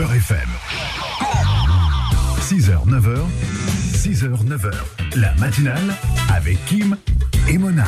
Beurre 0.00 0.14
FM. 0.14 0.48
6h, 2.40 2.88
9h, 2.88 3.18
6h, 3.92 4.46
9h. 4.46 4.72
La 5.16 5.34
matinale 5.34 5.94
avec 6.34 6.64
Kim 6.64 6.96
et 7.46 7.58
Mona. 7.58 7.84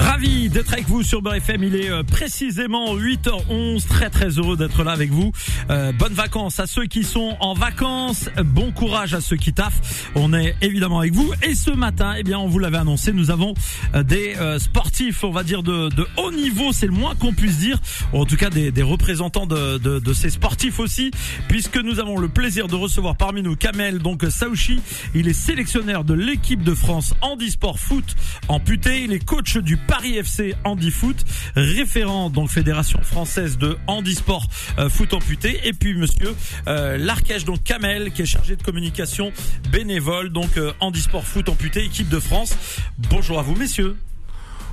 Ravi 0.00 0.48
d'être 0.48 0.72
avec 0.72 0.88
vous 0.88 1.02
sur 1.02 1.20
Beurre 1.20 1.34
FM. 1.34 1.62
Il 1.62 1.76
est 1.76 1.90
euh, 1.90 2.02
précisément 2.02 2.96
8h11. 2.96 3.86
Très 3.86 4.08
très 4.08 4.30
heureux 4.30 4.56
d'être 4.56 4.82
là 4.82 4.92
avec 4.92 5.10
vous. 5.10 5.30
Euh, 5.68 5.92
bonnes 5.92 6.14
vacances 6.14 6.58
à 6.58 6.66
ceux 6.66 6.86
qui 6.86 7.04
sont 7.04 7.36
en 7.40 7.54
vacances. 7.54 8.28
Bon 8.44 8.72
courage 8.72 9.14
à 9.14 9.20
ceux 9.20 9.36
qui 9.36 9.52
taffent. 9.52 10.10
On 10.14 10.32
est 10.32 10.56
évidemment 10.62 11.00
avec 11.00 11.12
vous. 11.12 11.30
Et 11.42 11.54
ce 11.54 11.70
matin, 11.70 12.14
eh 12.16 12.22
bien, 12.22 12.38
on 12.38 12.48
vous 12.48 12.58
l'avait 12.58 12.78
annoncé, 12.78 13.12
nous 13.12 13.30
avons 13.30 13.54
euh, 13.94 14.02
des 14.02 14.36
euh, 14.40 14.58
sportifs, 14.58 15.22
on 15.22 15.30
va 15.30 15.42
dire 15.42 15.62
de, 15.62 15.90
de 15.90 16.06
haut 16.16 16.32
niveau. 16.32 16.72
C'est 16.72 16.86
le 16.86 16.92
moins 16.92 17.14
qu'on 17.14 17.32
puisse 17.32 17.58
dire. 17.58 17.78
Ou 18.12 18.20
en 18.20 18.24
tout 18.24 18.36
cas, 18.36 18.50
des, 18.50 18.70
des 18.72 18.82
représentants 18.82 19.46
de, 19.46 19.78
de, 19.78 19.98
de, 19.98 20.12
ces 20.12 20.30
sportifs 20.30 20.80
aussi, 20.80 21.10
puisque 21.48 21.76
nous 21.76 22.00
avons 22.00 22.18
le 22.18 22.28
plaisir 22.28 22.68
de 22.68 22.74
recevoir 22.74 23.16
parmi 23.16 23.42
nous 23.42 23.54
Kamel, 23.54 23.98
donc 23.98 24.24
Saouchi. 24.28 24.80
Il 25.14 25.28
est 25.28 25.34
sélectionneur 25.34 26.04
de 26.04 26.14
l'équipe 26.14 26.62
de 26.62 26.74
France 26.74 27.14
handisport 27.20 27.78
foot 27.78 28.16
amputé. 28.48 29.02
Il 29.04 29.12
est 29.12 29.24
coach 29.24 29.56
du 29.58 29.76
Paris 29.90 30.16
FC 30.18 30.54
Handi 30.62 30.92
Foot, 30.92 31.24
référent 31.56 32.30
donc 32.30 32.48
fédération 32.48 33.02
française 33.02 33.58
de 33.58 33.76
handisport 33.88 34.46
euh, 34.78 34.88
foot 34.88 35.12
amputé, 35.14 35.60
et 35.64 35.72
puis 35.72 35.94
Monsieur 35.94 36.36
euh, 36.68 36.96
Larkèche 36.96 37.44
donc 37.44 37.64
Kamel 37.64 38.12
qui 38.12 38.22
est 38.22 38.26
chargé 38.26 38.54
de 38.54 38.62
communication 38.62 39.32
bénévole 39.72 40.30
donc 40.30 40.56
euh, 40.58 40.72
handisport 40.78 41.24
foot 41.24 41.48
amputé 41.48 41.84
équipe 41.84 42.08
de 42.08 42.20
France. 42.20 42.56
Bonjour 43.10 43.40
à 43.40 43.42
vous 43.42 43.56
messieurs. 43.56 43.96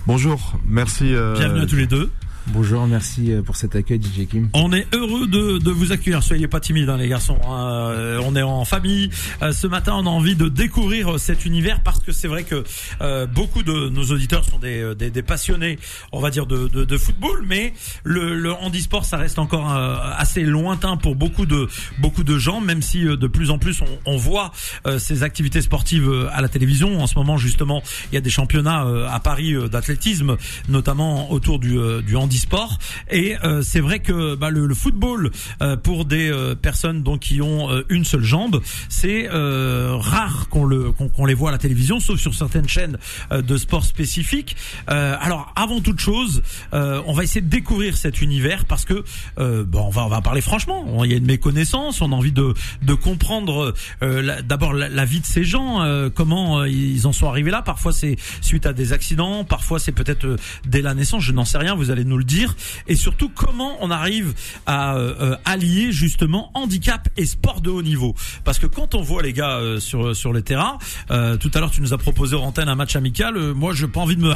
Bonjour, 0.05 0.53
merci. 0.67 1.15
Euh, 1.15 1.33
Bienvenue 1.33 1.61
à 1.61 1.65
tous 1.65 1.77
les 1.77 1.87
deux. 1.87 2.11
Bonjour, 2.53 2.87
merci 2.87 3.33
euh, 3.33 3.41
pour 3.41 3.57
cet 3.57 3.75
accueil 3.75 3.99
DJ 4.01 4.25
Kim. 4.25 4.49
On 4.53 4.71
est 4.71 4.87
heureux 4.95 5.27
de, 5.27 5.57
de 5.57 5.71
vous 5.71 5.91
accueillir. 5.91 6.23
Soyez 6.23 6.47
pas 6.47 6.61
timides 6.61 6.87
hein, 6.87 6.95
les 6.95 7.09
garçons. 7.09 7.37
Hein. 7.45 7.91
Euh, 7.91 8.21
on 8.23 8.37
est 8.37 8.41
en 8.41 8.63
famille. 8.63 9.09
Euh, 9.41 9.51
ce 9.51 9.67
matin, 9.67 9.95
on 9.97 10.05
a 10.05 10.09
envie 10.09 10.35
de 10.35 10.47
découvrir 10.47 11.19
cet 11.19 11.45
univers 11.45 11.81
parce 11.83 11.99
que 11.99 12.13
c'est 12.13 12.29
vrai 12.29 12.43
que 12.43 12.63
euh, 13.01 13.25
beaucoup 13.25 13.63
de 13.63 13.89
nos 13.89 14.05
auditeurs 14.05 14.45
sont 14.45 14.59
des, 14.59 14.95
des, 14.95 15.11
des, 15.11 15.21
passionnés, 15.23 15.77
on 16.13 16.21
va 16.21 16.29
dire 16.29 16.45
de, 16.45 16.69
de, 16.69 16.85
de 16.85 16.97
football, 16.97 17.43
mais 17.45 17.73
le, 18.05 18.39
le, 18.39 18.53
handisport 18.53 19.03
ça 19.03 19.17
reste 19.17 19.39
encore 19.39 19.69
assez 19.69 20.41
lointain 20.43 20.95
pour 20.95 21.15
beaucoup 21.15 21.45
de 21.45 21.67
beaucoup 21.99 22.23
de 22.23 22.37
gens, 22.37 22.61
même 22.61 22.81
si 22.81 23.03
de 23.03 23.27
plus 23.27 23.51
en 23.51 23.57
plus 23.57 23.81
on, 23.81 24.13
on 24.13 24.17
voit 24.17 24.51
ces 24.97 25.23
activités 25.23 25.61
sportives 25.61 26.09
à 26.31 26.41
la 26.41 26.47
télévision. 26.47 27.01
En 27.01 27.07
ce 27.07 27.15
moment, 27.15 27.37
justement, 27.37 27.83
il 28.11 28.15
y 28.15 28.17
a 28.17 28.21
des 28.21 28.29
championnats 28.29 28.85
à 29.11 29.19
Paris 29.19 29.53
d'athlétisme, 29.69 30.37
notamment 30.69 31.31
autour 31.31 31.59
du, 31.59 31.77
du 32.03 32.15
handisport 32.15 32.36
sport 32.37 32.77
et 33.09 33.35
euh, 33.43 33.61
c'est 33.61 33.79
vrai 33.79 33.99
que 33.99 34.35
bah, 34.35 34.49
le, 34.49 34.73
football 34.73 35.31
euh, 35.61 35.75
pour 35.75 36.05
des 36.05 36.29
euh, 36.29 36.55
personnes 36.55 37.03
donc 37.03 37.21
qui 37.21 37.41
ont 37.41 37.69
une 37.89 38.05
seule 38.05 38.23
jambe 38.23 38.61
c'est 38.89 39.27
rare 39.29 40.47
qu'on 40.49 40.65
le 40.65 40.91
qu'on 40.91 41.25
les 41.25 41.33
voit 41.33 41.49
à 41.49 41.51
la 41.51 41.57
télévision 41.57 41.99
sauf 41.99 42.19
sur 42.19 42.33
certaines 42.33 42.67
chaînes 42.67 42.97
de 43.31 43.57
sport 43.57 43.83
spécifiques. 43.83 44.55
Alors 44.87 45.51
avant 45.55 45.81
toute 45.81 45.99
chose 45.99 46.41
on 46.71 47.13
va 47.13 47.23
essayer 47.23 47.41
de 47.41 47.49
découvrir 47.49 47.97
cet 47.97 48.21
univers 48.21 48.65
parce 48.65 48.85
que 48.85 49.03
bon 49.37 49.81
on 49.81 49.89
va 49.89 50.05
on 50.05 50.09
va 50.09 50.21
parler 50.21 50.41
franchement. 50.41 51.03
Il 51.03 51.11
y 51.11 51.13
a 51.13 51.17
une 51.17 51.25
méconnaissance 51.25 52.01
on 52.01 52.11
a 52.11 52.15
envie 52.15 52.31
de 52.31 52.53
de 52.81 52.93
comprendre 52.93 53.73
d'abord 54.01 54.73
la, 54.73 54.89
la, 54.89 55.05
vie 55.05 55.19
de 55.19 55.25
ces 55.25 55.43
gens 55.43 55.85
comment 56.13 56.63
ils 56.65 57.07
en 57.07 57.11
sont 57.11 57.27
arrivés 57.27 57.51
là. 57.51 57.61
Parfois 57.61 57.91
c'est 57.91 58.15
suite 58.41 58.65
à 58.65 58.73
des 58.73 58.93
accidents 58.93 59.43
parfois 59.43 59.79
c'est 59.79 59.91
peut-être 59.91 60.37
dès 60.65 60.81
la 60.81 60.93
naissance 60.93 61.23
je 61.23 61.31
n'en 61.31 61.45
sais 61.45 61.57
rien 61.57 61.75
vous 61.75 61.91
allez 61.91 62.05
nous 62.05 62.17
le 62.17 62.23
dire 62.27 62.55
et 62.87 62.95
surtout 62.95 63.29
comment 63.29 63.77
on 63.81 63.89
arrive 63.89 64.35
à 64.67 64.95
euh, 64.97 65.35
allier 65.45 65.91
justement 65.91 66.51
handicap 66.53 67.09
et 67.17 67.25
sport 67.25 67.61
de 67.61 67.71
haut 67.71 67.81
niveau. 67.81 68.13
Parce 68.43 68.59
que 68.59 68.67
quand 68.67 68.93
on 68.93 69.01
voit 69.01 69.23
les 69.23 69.33
gars 69.33 69.57
euh, 69.57 69.79
sur 69.79 70.15
sur 70.15 70.33
les 70.33 70.43
terrains 70.43 70.77
euh, 71.09 71.37
tout 71.37 71.49
à 71.55 71.59
l'heure 71.59 71.71
tu 71.71 71.81
nous 71.81 71.93
as 71.93 71.97
proposé 71.97 72.35
en 72.35 72.43
antenne 72.43 72.69
un 72.69 72.75
match 72.75 72.95
amical 72.95 73.35
moi 73.53 73.73
je 73.73 73.85
pas 73.85 74.01
envie 74.01 74.15
de 74.15 74.21
me 74.21 74.33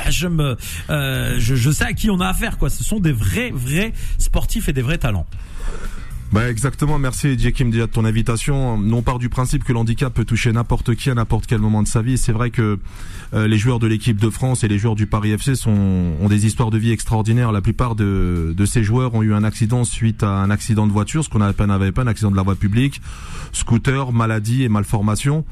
je, 0.89 1.55
je 1.55 1.71
sais 1.71 1.83
à 1.83 1.93
qui 1.93 2.09
on 2.09 2.19
a 2.19 2.27
affaire 2.27 2.57
quoi. 2.57 2.69
Ce 2.69 2.83
sont 2.83 2.99
des 2.99 3.11
vrais 3.11 3.51
vrais 3.53 3.93
sportifs 4.17 4.69
et 4.69 4.73
des 4.73 4.81
vrais 4.81 4.97
talents 4.97 5.27
bah 6.31 6.49
exactement, 6.49 6.97
merci 6.97 7.37
Jekim 7.37 7.71
déjà 7.71 7.87
de 7.87 7.91
ton 7.91 8.05
invitation. 8.05 8.75
On 8.75 9.01
part 9.01 9.19
du 9.19 9.27
principe 9.27 9.65
que 9.65 9.73
l'handicap 9.73 10.13
peut 10.13 10.23
toucher 10.23 10.53
n'importe 10.53 10.95
qui 10.95 11.09
à 11.09 11.13
n'importe 11.13 11.45
quel 11.45 11.59
moment 11.59 11.83
de 11.83 11.89
sa 11.89 12.01
vie. 12.01 12.17
C'est 12.17 12.31
vrai 12.31 12.51
que 12.51 12.79
euh, 13.33 13.47
les 13.49 13.57
joueurs 13.57 13.79
de 13.79 13.87
l'équipe 13.87 14.17
de 14.17 14.29
France 14.29 14.63
et 14.63 14.69
les 14.69 14.79
joueurs 14.79 14.95
du 14.95 15.07
Paris 15.07 15.31
FC 15.31 15.55
sont, 15.55 16.13
ont 16.21 16.29
des 16.29 16.45
histoires 16.45 16.69
de 16.69 16.77
vie 16.77 16.91
extraordinaires. 16.91 17.51
La 17.51 17.59
plupart 17.59 17.95
de, 17.95 18.53
de 18.55 18.65
ces 18.65 18.81
joueurs 18.81 19.13
ont 19.13 19.23
eu 19.23 19.33
un 19.33 19.43
accident 19.43 19.83
suite 19.83 20.23
à 20.23 20.29
un 20.29 20.49
accident 20.51 20.87
de 20.87 20.93
voiture, 20.93 21.21
ce 21.25 21.29
qu'on 21.29 21.39
n'avait 21.39 21.91
pas, 21.91 22.01
un 22.01 22.07
accident 22.07 22.31
de 22.31 22.37
la 22.37 22.43
voie 22.43 22.55
publique, 22.55 23.01
scooter, 23.51 24.13
maladie 24.13 24.63
et 24.63 24.69
malformation. 24.69 25.43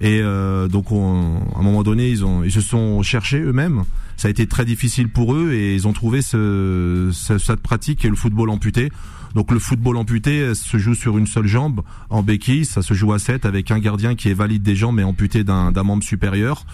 Et 0.00 0.20
euh, 0.22 0.68
donc 0.68 0.92
on, 0.92 1.40
à 1.56 1.58
un 1.58 1.62
moment 1.62 1.82
donné, 1.82 2.08
ils, 2.08 2.24
ont, 2.24 2.44
ils 2.44 2.52
se 2.52 2.60
sont 2.60 3.02
cherchés 3.02 3.40
eux-mêmes. 3.40 3.82
Ça 4.16 4.28
a 4.28 4.30
été 4.30 4.46
très 4.46 4.64
difficile 4.64 5.08
pour 5.08 5.34
eux 5.34 5.54
et 5.54 5.74
ils 5.74 5.88
ont 5.88 5.92
trouvé 5.92 6.22
ce, 6.22 7.10
ce, 7.12 7.38
cette 7.38 7.60
pratique 7.60 8.04
est 8.04 8.10
le 8.10 8.14
football 8.14 8.50
amputé. 8.50 8.90
Donc 9.34 9.52
le 9.52 9.58
football 9.58 9.96
amputé 9.96 10.54
se 10.54 10.78
joue 10.78 10.94
sur 10.94 11.18
une 11.18 11.26
seule 11.26 11.46
jambe 11.46 11.82
en 12.08 12.22
béquille, 12.22 12.64
ça 12.64 12.82
se 12.82 12.94
joue 12.94 13.12
à 13.12 13.18
7 13.18 13.44
avec 13.46 13.70
un 13.70 13.78
gardien 13.78 14.14
qui 14.14 14.28
est 14.28 14.34
valide 14.34 14.62
des 14.62 14.74
jambes 14.74 14.96
mais 14.96 15.04
amputé 15.04 15.44
d'un 15.44 15.70
membre 15.82 16.02
supérieur. 16.02 16.64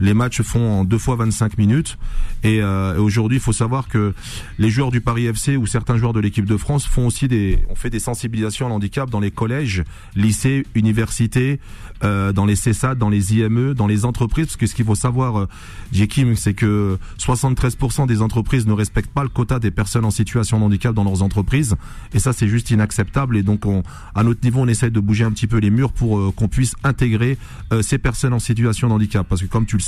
Les 0.00 0.14
matchs 0.14 0.42
font 0.42 0.80
en 0.80 0.84
deux 0.84 0.98
fois 0.98 1.16
25 1.16 1.58
minutes. 1.58 1.98
Et, 2.42 2.60
euh, 2.60 2.98
aujourd'hui, 2.98 3.38
il 3.38 3.42
faut 3.42 3.52
savoir 3.52 3.88
que 3.88 4.14
les 4.58 4.70
joueurs 4.70 4.90
du 4.90 5.00
Paris 5.00 5.26
FC 5.26 5.56
ou 5.56 5.66
certains 5.66 5.96
joueurs 5.96 6.12
de 6.12 6.20
l'équipe 6.20 6.44
de 6.44 6.56
France 6.56 6.86
font 6.86 7.06
aussi 7.06 7.28
des, 7.28 7.58
on 7.70 7.74
fait 7.74 7.90
des 7.90 8.00
sensibilisations 8.00 8.66
à 8.66 8.68
l'handicap 8.68 9.10
dans 9.10 9.20
les 9.20 9.30
collèges, 9.30 9.84
lycées, 10.14 10.66
universités, 10.74 11.60
euh, 12.04 12.32
dans 12.32 12.46
les 12.46 12.56
CESAD, 12.56 12.98
dans 12.98 13.08
les 13.08 13.34
IME, 13.34 13.74
dans 13.74 13.86
les 13.86 14.04
entreprises. 14.04 14.46
Parce 14.46 14.56
que 14.56 14.66
ce 14.66 14.74
qu'il 14.74 14.84
faut 14.84 14.94
savoir, 14.94 15.38
euh, 15.38 15.48
Jekim, 15.92 16.34
c'est 16.36 16.54
que 16.54 16.98
73% 17.18 18.06
des 18.06 18.22
entreprises 18.22 18.66
ne 18.66 18.72
respectent 18.72 19.12
pas 19.12 19.22
le 19.22 19.28
quota 19.28 19.58
des 19.58 19.70
personnes 19.70 20.04
en 20.04 20.10
situation 20.10 20.58
de 20.58 20.64
handicap 20.64 20.94
dans 20.94 21.04
leurs 21.04 21.22
entreprises. 21.22 21.76
Et 22.12 22.18
ça, 22.18 22.32
c'est 22.32 22.48
juste 22.48 22.70
inacceptable. 22.70 23.36
Et 23.36 23.42
donc, 23.42 23.66
on, 23.66 23.82
à 24.14 24.22
notre 24.24 24.42
niveau, 24.44 24.60
on 24.60 24.68
essaie 24.68 24.90
de 24.90 25.00
bouger 25.00 25.24
un 25.24 25.30
petit 25.30 25.46
peu 25.46 25.58
les 25.58 25.70
murs 25.70 25.92
pour 25.92 26.18
euh, 26.18 26.32
qu'on 26.34 26.48
puisse 26.48 26.74
intégrer 26.84 27.38
euh, 27.72 27.82
ces 27.82 27.98
personnes 27.98 28.32
en 28.32 28.38
situation 28.38 28.88
de 28.88 28.94
handicap. 28.94 29.26
Parce 29.28 29.42
que 29.42 29.46
comme 29.46 29.66
tu 29.66 29.76
le 29.76 29.81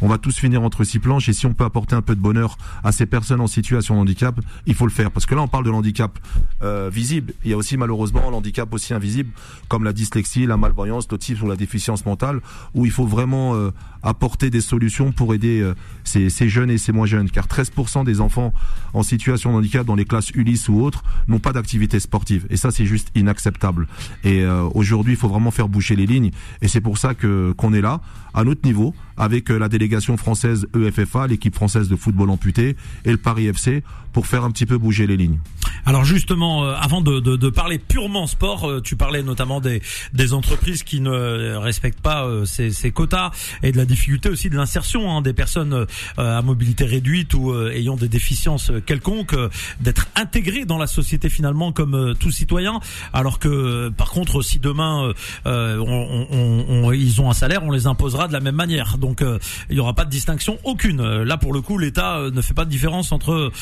on 0.00 0.08
va 0.08 0.18
tous 0.18 0.38
finir 0.38 0.62
entre 0.62 0.84
six 0.84 0.98
planches. 0.98 1.28
Et 1.28 1.32
si 1.32 1.46
on 1.46 1.54
peut 1.54 1.64
apporter 1.64 1.94
un 1.94 2.02
peu 2.02 2.14
de 2.14 2.20
bonheur 2.20 2.56
à 2.82 2.92
ces 2.92 3.06
personnes 3.06 3.40
en 3.40 3.46
situation 3.46 3.94
de 3.94 4.00
handicap, 4.00 4.38
il 4.66 4.74
faut 4.74 4.86
le 4.86 4.92
faire. 4.92 5.10
Parce 5.10 5.26
que 5.26 5.34
là, 5.34 5.42
on 5.42 5.48
parle 5.48 5.64
de 5.64 5.70
l'handicap 5.70 6.18
euh, 6.62 6.90
visible. 6.92 7.32
Il 7.44 7.50
y 7.50 7.54
a 7.54 7.56
aussi 7.56 7.76
malheureusement 7.76 8.30
l'handicap 8.30 8.72
aussi 8.72 8.94
invisible, 8.94 9.30
comme 9.68 9.84
la 9.84 9.92
dyslexie, 9.92 10.46
la 10.46 10.56
malvoyance, 10.56 11.08
l'autisme 11.10 11.44
ou 11.44 11.48
la 11.48 11.56
déficience 11.56 12.04
mentale, 12.06 12.40
où 12.74 12.86
il 12.86 12.92
faut 12.92 13.06
vraiment 13.06 13.54
euh, 13.54 13.70
apporter 14.04 14.50
des 14.50 14.60
solutions 14.60 15.10
pour 15.10 15.34
aider 15.34 15.60
euh, 15.60 15.74
ces, 16.04 16.30
ces, 16.30 16.48
jeunes 16.48 16.70
et 16.70 16.78
ces 16.78 16.92
moins 16.92 17.06
jeunes. 17.06 17.30
Car 17.30 17.46
13% 17.46 18.04
des 18.04 18.20
enfants 18.20 18.52
en 18.92 19.02
situation 19.02 19.52
de 19.52 19.56
handicap 19.56 19.86
dans 19.86 19.94
les 19.94 20.04
classes 20.04 20.30
Ulysse 20.30 20.68
ou 20.68 20.80
autres 20.80 21.02
n'ont 21.26 21.40
pas 21.40 21.52
d'activité 21.52 21.98
sportive. 21.98 22.46
Et 22.50 22.56
ça, 22.56 22.70
c'est 22.70 22.86
juste 22.86 23.08
inacceptable. 23.14 23.88
Et 24.22 24.42
euh, 24.42 24.68
aujourd'hui, 24.74 25.14
il 25.14 25.16
faut 25.16 25.28
vraiment 25.28 25.50
faire 25.50 25.68
boucher 25.68 25.96
les 25.96 26.06
lignes. 26.06 26.30
Et 26.62 26.68
c'est 26.68 26.80
pour 26.80 26.98
ça 26.98 27.14
que 27.14 27.52
qu'on 27.56 27.72
est 27.72 27.80
là, 27.80 28.00
à 28.34 28.44
notre 28.44 28.66
niveau, 28.66 28.94
avec 29.16 29.50
euh, 29.50 29.58
la 29.58 29.68
délégation 29.68 30.16
française 30.16 30.66
EFFA, 30.74 31.26
l'équipe 31.26 31.54
française 31.54 31.88
de 31.88 31.96
football 31.96 32.30
amputé 32.30 32.76
et 33.04 33.10
le 33.10 33.16
Paris 33.16 33.46
FC, 33.46 33.82
pour 34.14 34.26
faire 34.26 34.44
un 34.44 34.50
petit 34.50 34.64
peu 34.64 34.78
bouger 34.78 35.06
les 35.06 35.16
lignes. 35.16 35.40
Alors 35.84 36.04
justement, 36.04 36.64
euh, 36.64 36.74
avant 36.80 37.02
de, 37.02 37.20
de, 37.20 37.36
de, 37.36 37.50
parler 37.50 37.78
purement 37.78 38.26
sport, 38.26 38.64
euh, 38.64 38.80
tu 38.80 38.96
parlais 38.96 39.22
notamment 39.22 39.60
des, 39.60 39.82
des 40.14 40.32
entreprises 40.32 40.82
qui 40.82 41.00
ne 41.00 41.56
respectent 41.56 42.00
pas 42.00 42.24
euh, 42.24 42.46
ces, 42.46 42.70
ces, 42.70 42.90
quotas 42.90 43.32
et 43.62 43.72
de 43.72 43.76
la 43.76 43.84
difficulté 43.94 44.28
aussi 44.28 44.50
de 44.50 44.56
l'insertion 44.56 45.10
hein, 45.10 45.22
des 45.22 45.32
personnes 45.32 45.86
à 46.16 46.42
mobilité 46.42 46.84
réduite 46.84 47.34
ou 47.34 47.54
ayant 47.68 47.96
des 47.96 48.08
déficiences 48.08 48.72
quelconques, 48.86 49.36
d'être 49.80 50.08
intégrées 50.16 50.64
dans 50.64 50.78
la 50.78 50.86
société 50.86 51.28
finalement 51.28 51.72
comme 51.72 52.14
tout 52.18 52.30
citoyen. 52.30 52.80
Alors 53.12 53.38
que 53.38 53.90
par 53.90 54.10
contre, 54.10 54.42
si 54.42 54.58
demain 54.58 55.12
on, 55.44 56.26
on, 56.30 56.66
on, 56.68 56.92
ils 56.92 57.20
ont 57.20 57.30
un 57.30 57.34
salaire, 57.34 57.62
on 57.62 57.70
les 57.70 57.86
imposera 57.86 58.28
de 58.28 58.32
la 58.32 58.40
même 58.40 58.56
manière. 58.56 58.98
Donc 58.98 59.22
il 59.70 59.74
n'y 59.74 59.80
aura 59.80 59.94
pas 59.94 60.04
de 60.04 60.10
distinction 60.10 60.58
aucune. 60.64 61.02
Là 61.22 61.36
pour 61.36 61.52
le 61.52 61.60
coup, 61.60 61.78
l'État 61.78 62.30
ne 62.32 62.42
fait 62.42 62.54
pas 62.54 62.64
de 62.64 62.70
différence 62.70 63.12
entre 63.12 63.52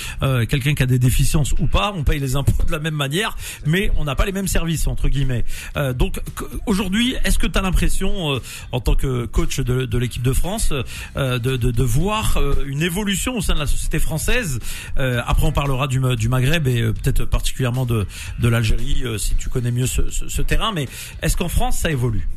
quelqu'un 0.48 0.74
qui 0.74 0.82
a 0.82 0.86
des 0.86 0.98
déficiences 0.98 1.52
ou 1.58 1.66
pas. 1.66 1.92
On 1.94 2.04
paye 2.04 2.20
les 2.20 2.36
impôts 2.36 2.64
de 2.66 2.72
la 2.72 2.78
même 2.78 2.94
manière, 2.94 3.36
mais 3.66 3.90
on 3.96 4.04
n'a 4.04 4.14
pas 4.14 4.26
les 4.26 4.32
mêmes 4.32 4.48
services 4.48 4.86
entre 4.86 5.08
guillemets. 5.08 5.44
Euh, 5.76 5.92
donc 5.92 6.20
aujourd'hui, 6.66 7.14
est-ce 7.24 7.38
que 7.38 7.46
tu 7.46 7.58
as 7.58 7.62
l'impression, 7.62 8.34
euh, 8.34 8.42
en 8.72 8.80
tant 8.80 8.94
que 8.94 9.26
coach 9.26 9.60
de 9.60 9.98
l'équipe 9.98 10.21
de 10.22 10.32
France, 10.32 10.72
euh, 11.16 11.38
de, 11.38 11.82
voir 11.82 12.36
euh, 12.36 12.64
une 12.66 12.82
évolution 12.82 13.36
au 13.36 13.40
sein 13.40 13.54
de 13.54 13.58
la 13.58 13.66
société 13.66 13.98
française 13.98 14.60
euh, 14.98 15.20
Après, 15.26 15.46
on 15.46 15.52
parlera 15.52 15.86
du, 15.88 16.28
Maghreb 16.28 16.66
et 16.69 16.82
peut-être 16.92 17.24
particulièrement 17.24 17.86
de, 17.86 18.06
l'Algérie, 18.40 19.04
si 19.19 19.34
tu 19.34 19.48
connais 19.48 19.70
mieux 19.72 19.86
ce, 19.86 20.42
terrain. 20.42 20.72
Mais 20.72 20.88
est-ce 21.22 21.36
qu'en 21.36 21.48
France, 21.48 21.78
ça 21.78 21.90
évolue? 21.90 22.28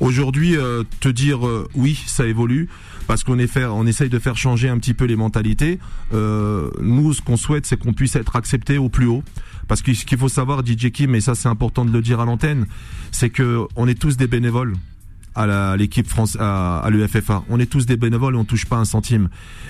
Aujourd'hui, 0.00 0.56
te 1.00 1.08
dire 1.08 1.40
oui, 1.74 2.02
ça 2.06 2.26
évolue 2.26 2.68
parce 3.06 3.22
qu'on 3.22 3.38
on 3.38 3.86
essaye 3.86 4.08
de 4.08 4.18
faire 4.18 4.36
changer 4.36 4.68
un 4.68 4.78
petit 4.78 4.94
peu 4.94 5.04
les 5.04 5.16
mentalités. 5.16 5.78
Nous, 6.12 7.12
ce 7.12 7.22
qu'on 7.22 7.36
souhaite, 7.36 7.66
c'est 7.66 7.76
qu'on 7.76 7.92
puisse 7.92 8.16
être 8.16 8.36
accepté 8.36 8.78
au 8.78 8.88
plus 8.88 9.06
haut. 9.06 9.22
Parce 9.68 9.82
que 9.82 9.94
ce 9.94 10.04
qu'il 10.04 10.18
faut 10.18 10.28
savoir, 10.28 10.64
DJ 10.64 10.90
Kim, 10.90 11.14
et 11.14 11.20
ça 11.20 11.34
c'est 11.34 11.48
important 11.48 11.84
de 11.84 11.90
le 11.92 12.02
dire 12.02 12.20
à 12.20 12.24
l'antenne, 12.24 12.66
c'est 13.12 13.30
que 13.30 13.66
on 13.76 13.88
est 13.88 13.98
tous 13.98 14.16
des 14.16 14.26
bénévoles 14.26 14.74
à 15.34 15.76
l'équipe 15.76 16.06
France, 16.08 16.36
à, 16.40 16.78
à 16.78 16.90
l'UFFA. 16.90 17.42
On 17.48 17.58
est 17.58 17.66
tous 17.66 17.86
des 17.86 17.96
bénévoles 17.96 18.34
et 18.34 18.38
on 18.38 18.44
touche 18.44 18.66
pas 18.66 18.76
un 18.76 18.84
centime. 18.84 19.28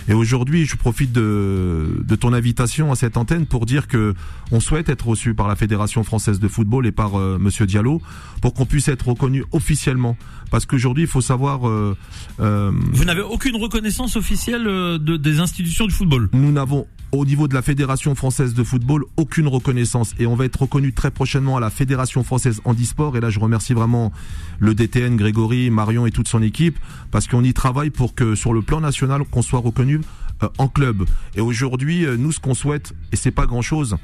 Et 0.09 0.15
aujourd'hui, 0.15 0.67
je 0.67 0.77
profite 0.77 1.13
de, 1.13 2.03
de 2.07 2.17
ton 2.17 2.33
invitation 2.33 2.93
à 2.93 2.97
cette 2.97 3.17
antenne 3.17 3.47
pour 3.47 3.67
dire 3.67 3.89
que 3.89 4.15
on 4.53 4.61
souhaite 4.61 4.89
être 4.89 5.07
reçu 5.07 5.35
par 5.35 5.49
la 5.49 5.57
Fédération 5.57 6.05
française 6.05 6.39
de 6.41 6.49
football 6.49 6.87
et 6.87 6.93
par 6.93 7.19
euh, 7.19 7.39
Monsieur 7.41 7.67
Diallo 7.67 8.03
pour 8.43 8.53
qu'on 8.55 8.67
puisse 8.67 8.89
être 8.89 9.09
reconnu 9.09 9.45
officiellement. 9.53 10.17
Parce 10.51 10.67
qu'aujourd'hui, 10.67 11.05
il 11.05 11.09
faut 11.09 11.21
savoir. 11.23 11.67
Euh, 11.67 11.97
euh, 12.41 12.71
Vous 12.93 13.05
n'avez 13.05 13.23
aucune 13.23 13.57
reconnaissance 13.57 14.17
officielle 14.17 14.67
euh, 14.67 14.99
de, 14.99 15.17
des 15.17 15.41
institutions 15.41 15.87
du 15.87 15.93
football. 15.93 16.29
Nous 16.33 16.53
n'avons 16.53 16.87
au 17.19 17.25
niveau 17.25 17.49
de 17.49 17.55
la 17.55 17.63
Fédération 17.63 18.15
française 18.15 18.55
de 18.55 18.65
football 18.65 19.05
aucune 19.17 19.47
reconnaissance 19.47 20.15
et 20.19 20.27
on 20.27 20.35
va 20.35 20.45
être 20.45 20.63
reconnu 20.63 20.93
très 20.93 21.11
prochainement 21.11 21.57
à 21.57 21.61
la 21.61 21.71
Fédération 21.71 22.25
française 22.25 22.61
handisport 22.65 23.17
et 23.17 23.21
là 23.21 23.31
je 23.31 23.39
remercie 23.41 23.75
vraiment 23.75 24.13
le 24.59 24.75
DTN 24.75 25.17
Grégory, 25.17 25.71
Marion 25.71 26.07
et 26.07 26.11
toute 26.11 26.29
son 26.29 26.43
équipe 26.43 26.79
parce 27.11 27.29
qu'on 27.29 27.45
y 27.45 27.53
travaille 27.53 27.91
pour 27.91 28.15
que 28.15 28.35
sur 28.35 28.53
le 28.53 28.63
plan 28.63 28.81
national 28.81 29.23
qu'on 29.31 29.43
soit 29.43 29.61
reconnu 29.61 30.01
euh, 30.43 30.49
en 30.59 30.69
club. 30.69 31.05
Et 31.37 31.41
aujourd'hui, 31.41 32.05
euh, 32.05 32.17
nous 32.17 32.33
ce 32.33 32.41
qu'on 32.41 32.55
souhaite 32.55 32.93
et 33.13 33.17
c'est 33.17 33.31
pas 33.31 33.47
grand-chose 33.47 33.97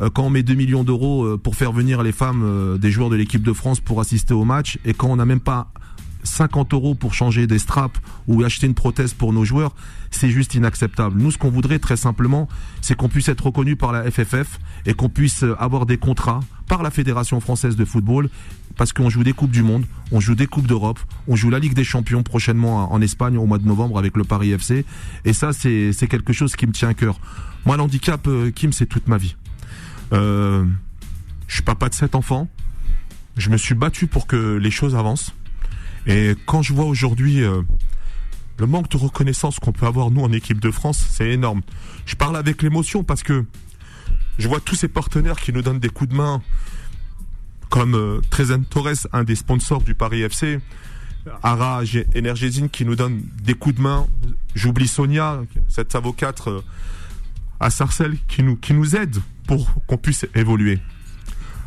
euh, 0.00 0.10
quand 0.10 0.24
on 0.24 0.30
met 0.30 0.42
2 0.42 0.54
millions 0.54 0.84
d'euros 0.84 1.38
pour 1.38 1.56
faire 1.56 1.72
venir 1.72 2.02
les 2.02 2.12
femmes 2.12 2.78
des 2.78 2.90
joueurs 2.90 3.10
de 3.10 3.16
l'équipe 3.16 3.42
de 3.42 3.52
France 3.52 3.80
pour 3.80 4.00
assister 4.00 4.34
au 4.34 4.44
match 4.44 4.78
et 4.84 4.94
quand 4.94 5.08
on 5.08 5.16
n'a 5.16 5.26
même 5.26 5.40
pas 5.40 5.68
50 6.26 6.74
euros 6.74 6.94
pour 6.94 7.14
changer 7.14 7.46
des 7.46 7.58
straps 7.58 8.00
ou 8.26 8.42
acheter 8.42 8.66
une 8.66 8.74
prothèse 8.74 9.14
pour 9.14 9.32
nos 9.32 9.44
joueurs, 9.44 9.74
c'est 10.10 10.30
juste 10.30 10.54
inacceptable. 10.54 11.20
Nous, 11.20 11.30
ce 11.30 11.38
qu'on 11.38 11.50
voudrait 11.50 11.78
très 11.78 11.96
simplement, 11.96 12.48
c'est 12.80 12.94
qu'on 12.94 13.08
puisse 13.08 13.28
être 13.28 13.46
reconnu 13.46 13.76
par 13.76 13.92
la 13.92 14.10
FFF 14.10 14.58
et 14.84 14.94
qu'on 14.94 15.08
puisse 15.08 15.44
avoir 15.58 15.86
des 15.86 15.96
contrats 15.96 16.40
par 16.68 16.82
la 16.82 16.90
Fédération 16.90 17.40
française 17.40 17.76
de 17.76 17.84
football 17.84 18.28
parce 18.76 18.92
qu'on 18.92 19.08
joue 19.08 19.24
des 19.24 19.32
Coupes 19.32 19.50
du 19.50 19.62
Monde, 19.62 19.86
on 20.12 20.20
joue 20.20 20.34
des 20.34 20.46
Coupes 20.46 20.66
d'Europe, 20.66 21.00
on 21.28 21.36
joue 21.36 21.50
la 21.50 21.58
Ligue 21.58 21.74
des 21.74 21.84
Champions 21.84 22.22
prochainement 22.22 22.92
en 22.92 23.00
Espagne 23.00 23.38
au 23.38 23.46
mois 23.46 23.58
de 23.58 23.66
novembre 23.66 23.98
avec 23.98 24.16
le 24.16 24.24
Paris 24.24 24.52
FC. 24.52 24.84
Et 25.24 25.32
ça, 25.32 25.52
c'est 25.52 26.08
quelque 26.08 26.32
chose 26.32 26.56
qui 26.56 26.66
me 26.66 26.72
tient 26.72 26.90
à 26.90 26.94
cœur. 26.94 27.18
Moi, 27.64 27.76
l'handicap, 27.76 28.26
euh, 28.28 28.50
Kim, 28.50 28.72
c'est 28.72 28.86
toute 28.86 29.08
ma 29.08 29.16
vie. 29.16 29.34
Euh, 30.12 30.64
je 31.48 31.54
suis 31.54 31.62
papa 31.62 31.88
de 31.88 31.94
sept 31.94 32.14
enfants. 32.14 32.48
Je 33.36 33.50
me 33.50 33.56
suis 33.56 33.74
battu 33.74 34.06
pour 34.06 34.26
que 34.26 34.56
les 34.56 34.70
choses 34.70 34.94
avancent. 34.94 35.34
Et 36.06 36.34
quand 36.46 36.62
je 36.62 36.72
vois 36.72 36.84
aujourd'hui 36.84 37.42
euh, 37.42 37.62
le 38.58 38.66
manque 38.66 38.88
de 38.90 38.96
reconnaissance 38.96 39.58
qu'on 39.58 39.72
peut 39.72 39.86
avoir 39.86 40.10
nous 40.10 40.22
en 40.22 40.32
équipe 40.32 40.60
de 40.60 40.70
France, 40.70 41.04
c'est 41.10 41.30
énorme. 41.30 41.62
Je 42.06 42.14
parle 42.14 42.36
avec 42.36 42.62
l'émotion 42.62 43.02
parce 43.04 43.22
que 43.22 43.44
je 44.38 44.48
vois 44.48 44.60
tous 44.60 44.74
ces 44.74 44.88
partenaires 44.88 45.40
qui 45.40 45.52
nous 45.52 45.62
donnent 45.62 45.80
des 45.80 45.88
coups 45.88 46.10
de 46.10 46.14
main, 46.14 46.42
comme 47.70 47.94
euh, 47.94 48.20
Trezen 48.30 48.64
Torres, 48.64 49.06
un 49.12 49.24
des 49.24 49.34
sponsors 49.34 49.82
du 49.82 49.94
Paris 49.94 50.22
FC, 50.22 50.60
Ara 51.42 51.82
Energésine 52.16 52.68
qui 52.70 52.84
nous 52.84 52.94
donne 52.94 53.22
des 53.42 53.54
coups 53.54 53.74
de 53.74 53.80
main. 53.80 54.06
J'oublie 54.54 54.88
Sonia, 54.88 55.40
cette 55.68 55.94
avocate 55.94 56.46
euh, 56.46 56.60
à 57.58 57.70
Sarcelles, 57.70 58.16
qui 58.28 58.42
nous, 58.42 58.56
qui 58.56 58.74
nous 58.74 58.94
aide 58.94 59.16
pour 59.46 59.68
qu'on 59.86 59.96
puisse 59.96 60.26
évoluer. 60.34 60.78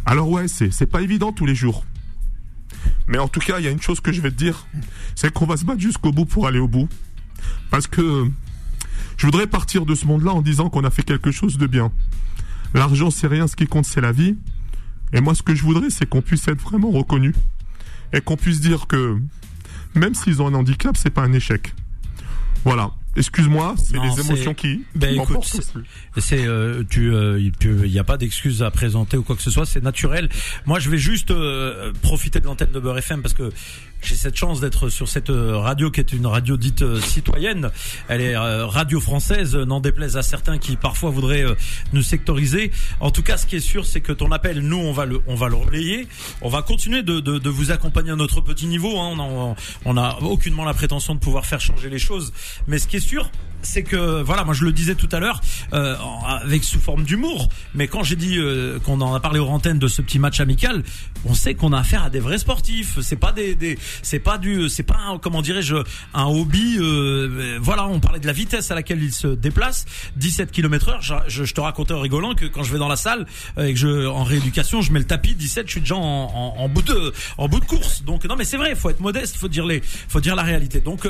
Alors 0.06 0.30
ouais, 0.30 0.48
c'est, 0.48 0.72
c'est 0.72 0.86
pas 0.86 1.02
évident 1.02 1.34
tous 1.34 1.46
les 1.46 1.56
jours. 1.56 1.84
Mais 3.07 3.18
en 3.18 3.27
tout 3.27 3.39
cas, 3.39 3.60
il 3.60 3.66
y 3.66 3.68
a 3.68 3.71
une 3.71 3.81
chose 3.81 4.00
que 4.00 4.12
je 4.12 4.21
vais 4.21 4.31
te 4.31 4.36
dire, 4.36 4.68
c'est 5.16 5.33
qu'on 5.33 5.45
va 5.45 5.57
se 5.57 5.66
battre 5.66 5.80
jusqu'au 5.80 6.12
bout 6.12 6.25
pour 6.25 6.48
aller 6.48 6.60
au 6.60 6.68
bout. 6.68 6.88
Parce 7.71 7.88
que 7.88 8.30
je 9.18 9.25
voudrais 9.25 9.48
partir 9.48 9.86
de 9.86 9.95
ce 9.95 10.06
monde-là 10.06 10.31
en 10.31 10.42
disant 10.42 10.69
qu'on 10.69 10.83
a 10.83 10.89
fait 10.89 11.04
quelque 11.04 11.31
chose 11.31 11.57
de 11.57 11.68
bien. 11.68 11.92
L'argent, 12.74 13.10
c'est 13.10 13.27
rien, 13.27 13.48
ce 13.48 13.56
qui 13.56 13.68
compte, 13.68 13.86
c'est 13.86 14.01
la 14.01 14.12
vie. 14.12 14.38
Et 15.13 15.21
moi, 15.21 15.33
ce 15.33 15.42
que 15.42 15.56
je 15.56 15.63
voudrais, 15.63 15.89
c'est 15.89 16.07
qu'on 16.07 16.21
puisse 16.21 16.48
être 16.48 16.62
vraiment 16.62 16.92
reconnu. 16.92 17.33
Et 18.13 18.21
qu'on 18.21 18.38
puisse 18.38 18.60
dire 18.60 18.88
que 18.88 19.19
même 19.95 20.13
s'ils 20.13 20.42
ont 20.42 20.48
un 20.48 20.54
handicap, 20.54 20.95
c'est 20.95 21.10
pas 21.10 21.24
un 21.24 21.33
échec. 21.33 21.74
Voilà. 22.63 22.92
Excuse-moi, 23.19 23.75
c'est 23.77 23.98
les 23.98 24.19
émotions 24.21 24.54
qui. 24.54 24.86
Ben 24.95 25.13
écoute, 25.13 25.44
c'est 26.18 26.48
euh, 26.48 26.83
tu, 26.89 27.13
euh, 27.13 27.38
il 27.38 27.92
n'y 27.92 28.00
a 28.00 28.04
pas 28.06 28.16
d'excuses 28.16 28.63
à 28.63 28.71
présenter 28.71 29.18
ou 29.18 29.24
quoi 29.24 29.36
que 29.36 29.42
ce 29.42 29.51
soit, 29.51 29.66
c'est 29.66 29.83
naturel. 29.83 30.30
Moi, 30.66 30.80
je 30.80 30.89
vais 30.89 30.98
juste 30.98 31.30
euh, 31.31 31.92
profiter 32.01 32.39
de 32.39 32.45
l'antenne 32.45 32.71
de 32.71 32.80
Beurre 32.80 33.00
FM 33.00 33.21
parce 33.21 33.33
que 33.33 33.51
j'ai 34.01 34.16
cette 34.16 34.36
chance 34.36 34.62
d'être 34.62 34.90
sur 34.90 35.07
cette 35.07 35.30
euh, 35.30 35.57
radio 35.57 35.92
qui 35.92 36.00
est 36.00 36.13
une 36.13 36.25
radio 36.25 36.57
dite 36.57 36.81
euh, 36.81 37.01
citoyenne. 37.01 37.69
Elle 38.07 38.22
est 38.22 38.36
euh, 38.36 38.66
radio 38.66 39.00
française, 39.00 39.56
n'en 39.56 39.81
déplaise 39.81 40.18
à 40.18 40.24
certains 40.24 40.57
qui 40.57 40.78
parfois 40.78 41.10
voudraient 41.10 41.46
nous 41.94 42.01
sectoriser. 42.01 42.72
En 43.00 43.12
tout 43.12 43.24
cas, 43.24 43.38
ce 43.38 43.46
qui 43.46 43.57
est 43.57 43.62
sûr, 43.62 43.86
c'est 43.86 44.01
que 44.01 44.13
ton 44.13 44.31
appel, 44.31 44.62
nous, 44.62 44.78
on 44.78 44.94
va 44.94 45.06
le, 45.06 45.22
on 45.28 45.36
va 45.36 45.50
le 45.50 45.56
relayer. 45.56 46.07
On 46.42 46.50
va 46.50 46.62
continuer 46.62 47.04
de, 47.04 47.19
de, 47.19 47.38
de 47.38 47.50
vous 47.50 47.72
accompagner 47.72 48.12
à 48.12 48.16
notre 48.16 48.42
petit 48.42 48.68
niveau. 48.68 49.00
Hein. 49.00 49.16
On 49.86 49.94
n'a 49.94 50.18
on 50.22 50.25
aucunement 50.25 50.63
la 50.63 50.74
prétention 50.74 51.16
de 51.16 51.19
pouvoir 51.19 51.45
faire 51.45 51.62
changer 51.62 51.90
les 51.90 52.00
choses. 52.00 52.34
Mais 52.68 52.80
ce 52.80 52.88
qui 52.88 52.98
est 52.98 53.02
sûr, 53.02 53.30
c'est 53.62 53.84
que 53.84 54.22
voilà, 54.22 54.44
moi 54.44 54.54
je 54.54 54.64
le 54.64 54.72
disais 54.72 54.96
tout 54.96 55.10
à 55.12 55.20
l'heure 55.20 55.42
euh, 55.74 55.96
avec 56.42 56.64
sous 56.64 56.80
forme 56.80 57.04
d'humour, 57.04 57.50
mais 57.74 57.88
quand 57.88 58.04
j'ai 58.04 58.16
dit 58.16 58.38
euh, 58.38 58.80
qu'on 58.80 59.02
en 59.02 59.14
a 59.14 59.20
parlé 59.20 59.40
aux 59.40 59.48
antennes 59.48 59.80
de 59.80 59.88
ce 59.88 60.02
petit 60.02 60.20
match 60.20 60.40
amical, 60.40 60.84
on 61.26 61.34
sait 61.34 61.56
qu'on 61.56 61.74
a 61.74 61.80
affaire 61.80 62.04
à 62.04 62.10
des 62.10 62.20
vrais 62.20 62.38
sportifs. 62.38 63.00
C'est 63.02 63.16
pas 63.16 63.32
des, 63.32 63.56
des 63.56 63.78
c'est 64.02 64.20
pas 64.20 64.38
du, 64.38 64.70
c'est 64.70 64.84
pas 64.84 64.98
un, 65.08 65.18
comment 65.18 65.42
dirais-je 65.42 65.76
un 66.14 66.26
hobby. 66.26 66.78
Euh, 66.80 67.58
voilà, 67.62 67.88
on 67.88 68.00
parlait 68.00 68.20
de 68.20 68.28
la 68.28 68.34
vitesse 68.34 68.72
à 68.72 68.76
laquelle 68.76 69.02
il 69.02 69.14
se 69.14 69.28
déplace, 69.28 69.86
17 70.18 70.52
km/h. 70.52 71.24
Je, 71.28 71.46
je, 71.46 71.54
te 71.54 71.62
racontais 71.62 71.94
en 71.94 72.00
rigolant 72.00 72.36
que 72.36 72.46
quand 72.46 72.64
je 72.64 72.72
vais 72.72 72.80
dans 72.80 72.88
la 72.88 72.96
salle 72.96 73.26
et 73.58 73.74
que 73.74 73.80
je 73.80 74.08
en 74.08 74.24
rééducation, 74.24 74.82
je 74.82 74.92
mets 74.92 75.00
le 75.00 75.06
tapis 75.06 75.36
17, 75.36 75.68
je 75.68 75.72
suis 75.72 75.82
déjà 75.82 75.96
en, 75.96 76.56
en, 76.58 76.70
bout 76.70 76.82
de 76.82 77.14
en 77.38 77.48
bout 77.48 77.60
de 77.60 77.66
course. 77.66 78.04
Donc 78.04 78.26
non, 78.26 78.36
mais 78.36 78.46
c'est 78.46 78.58
vrai, 78.58 78.76
faut 78.76 78.90
être 78.90 79.00
modeste, 79.00 79.36
faut 79.36 79.48
dire 79.48 79.66
les, 79.66 79.82
faut 79.82 80.22
dire 80.22 80.36
la 80.36 80.44
réalité. 80.44 80.80
Donc 80.80 81.08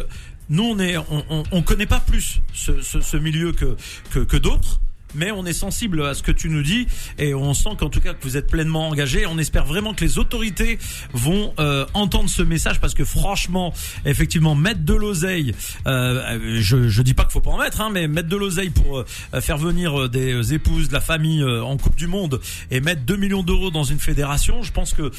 nous 0.50 0.64
on 0.64 0.80
est, 0.80 0.98
on, 0.98 1.44
on, 1.52 1.62
connaît 1.62 1.86
pas 1.86 2.00
plus 2.00 2.42
ce, 2.54 2.82
ce, 2.82 3.18
milieu 3.18 3.52
que, 3.52 3.76
que 4.24 4.38
d'autres 4.38 4.82
mais 5.16 5.32
on 5.32 5.46
est 5.46 5.54
sensible 5.54 6.04
à 6.04 6.14
ce 6.14 6.24
que 6.24 6.32
tu 6.32 6.50
nous 6.50 6.64
dis 6.64 6.88
et 7.18 7.34
on 7.34 7.54
sent 7.54 7.72
qu'en 7.80 7.90
tout 7.90 8.02
cas 8.02 8.14
que 8.14 8.24
vous 8.24 8.38
êtes 8.38 8.48
pleinement 8.48 8.88
engagé. 8.88 9.26
On 9.26 9.38
espère 9.38 9.66
vraiment 9.66 9.94
que 9.94 10.04
les 10.04 10.18
autorités 10.18 10.80
vont 11.14 11.54
euh, 11.60 11.86
entendre 11.94 12.30
ce 12.30 12.42
message 12.42 12.80
parce 12.80 12.94
que 12.94 13.06
franchement, 13.06 13.74
effectivement, 14.06 14.56
mettre 14.56 14.84
de 14.84 14.94
l'oseille, 14.94 15.54
euh, 15.88 16.60
je, 16.60 16.90
je 16.90 17.02
dis 17.02 17.14
pas 17.14 17.24
qu'il 17.24 17.32
faut 17.32 17.42
pas 17.42 17.52
en 17.52 17.58
mettre, 17.58 17.82
hein, 17.82 17.90
mais 17.92 18.08
mettre 18.08 18.30
de 18.30 18.36
l'oseille 18.36 18.70
pour 18.70 19.00
euh, 19.00 19.42
faire 19.42 19.58
venir 19.58 20.00
euh, 20.02 20.10
des 20.10 20.54
épouses, 20.54 20.90
de 20.90 20.94
la 20.94 21.02
famille 21.02 21.44
en 21.44 21.78
Coupe 21.78 21.96
du 21.96 22.08
Monde 22.08 22.40
et 22.72 22.80
mettre 22.80 23.02
2 23.04 23.16
millions 23.16 23.44
d'euros 23.44 23.72
dans 23.72 23.84
une 23.84 24.00
fédération, 24.00 24.64
je 24.64 24.72
pense 24.72 24.94
que 24.94 25.12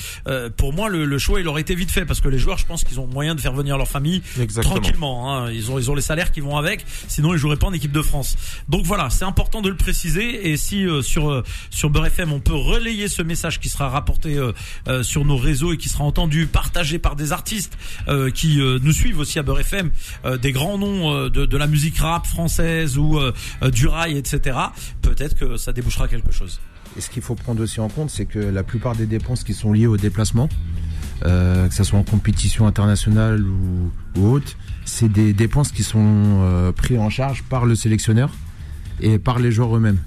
pour 0.57 0.73
moi 0.73 0.89
le, 0.89 1.05
le, 1.05 1.19
choix 1.19 1.41
il 1.41 1.49
aurait 1.49 1.61
été 1.61 1.75
vite 1.75 1.91
fait 1.91 2.05
parce 2.05 2.21
que 2.21 2.29
les 2.29 2.39
joueurs, 2.39 2.59
je 2.59 2.67
pense 2.67 2.85
qu'ils 2.85 3.01
ont 3.01 3.07
moyen 3.07 3.35
de 3.35 3.41
faire 3.41 3.53
venir 3.53 3.77
leur 3.77 3.89
famille 3.89 4.23
tranquillement. 4.63 5.33
Hein. 5.33 5.51
Ils 5.51 5.71
ont 5.71 5.79
ils 5.79 5.91
ont 5.91 5.95
les 5.95 6.03
salaires 6.03 6.33
qui 6.33 6.41
vont 6.41 6.57
avec, 6.57 6.85
sinon 7.09 7.35
ils 7.35 7.39
joueraient 7.39 7.57
pas 7.57 7.67
en 7.67 7.73
équipe 7.73 7.93
de 7.93 8.03
France. 8.03 8.37
Donc 8.69 8.85
voilà, 8.85 9.11
c'est 9.11 9.25
important 9.25 9.61
de 9.61 9.69
le 9.69 9.77
préciser. 9.83 10.51
Et 10.51 10.57
si 10.57 10.87
euh, 10.87 11.03
sur 11.03 11.31
euh, 11.31 11.43
sur 11.71 11.91
Beurre 11.91 12.07
FM, 12.07 12.33
on 12.33 12.41
peut 12.41 12.55
relayer 12.55 13.09
ce 13.09 13.23
message 13.23 13.61
qui 13.61 13.69
sera 13.69 13.89
rapporté 13.89 14.39
euh, 14.39 15.03
sur 15.03 15.25
nos 15.25 15.37
réseaux 15.37 15.73
et 15.73 15.77
qui 15.77 15.89
sera 15.89 16.05
entendu, 16.05 16.47
partagé 16.47 16.99
par 16.99 17.17
des 17.17 17.33
artistes 17.33 17.77
qui 18.35 18.59
nous 18.59 18.93
suivent 18.93 19.19
aussi 19.19 19.39
à 19.39 19.43
Beurre 19.43 19.61
FM, 19.61 19.91
des 20.41 20.53
grands 20.53 20.79
noms 20.79 21.29
de, 21.29 21.47
de, 21.47 21.57
la 21.57 21.67
musique 21.67 21.99
rap 21.99 22.27
française 22.27 22.99
ou 22.99 23.19
du 23.73 23.87
rail, 23.87 24.17
etc. 24.17 24.59
Peut-être 25.03 25.37
que 25.37 25.57
ça 25.57 25.73
débouchera 25.73 26.09
quelque 26.09 26.33
chose. 26.33 26.61
Et 26.97 27.01
ce 27.01 27.11
qu'il 27.11 27.23
faut 27.23 27.35
prendre 27.35 27.63
aussi 27.63 27.81
en 27.81 27.89
compte, 27.89 28.11
c'est 28.11 28.27
que 28.27 28.39
la 28.39 28.63
plupart 28.63 28.97
des 28.97 29.07
dépenses 29.07 29.45
qui 29.45 29.55
sont 29.55 29.73
liées 29.73 29.87
au 29.87 29.97
déplacement, 29.97 30.49
que 31.23 31.69
ce 31.71 31.85
soit 31.85 31.99
en 31.99 32.05
compétition 32.05 32.67
internationale 32.67 33.43
ou, 33.43 33.93
ou 34.17 34.27
autre, 34.27 34.57
c'est 34.91 35.09
des 35.09 35.33
dépenses 35.33 35.73
qui 35.73 35.83
sont 35.83 36.01
euh, 36.43 36.73
prises 36.73 36.99
en 36.99 37.11
charge 37.11 37.43
par 37.45 37.65
le 37.65 37.75
sélectionneur 37.75 38.31
et 39.01 39.19
par 39.19 39.39
les 39.39 39.53
joueurs 39.53 39.77
eux-mêmes. 39.77 39.99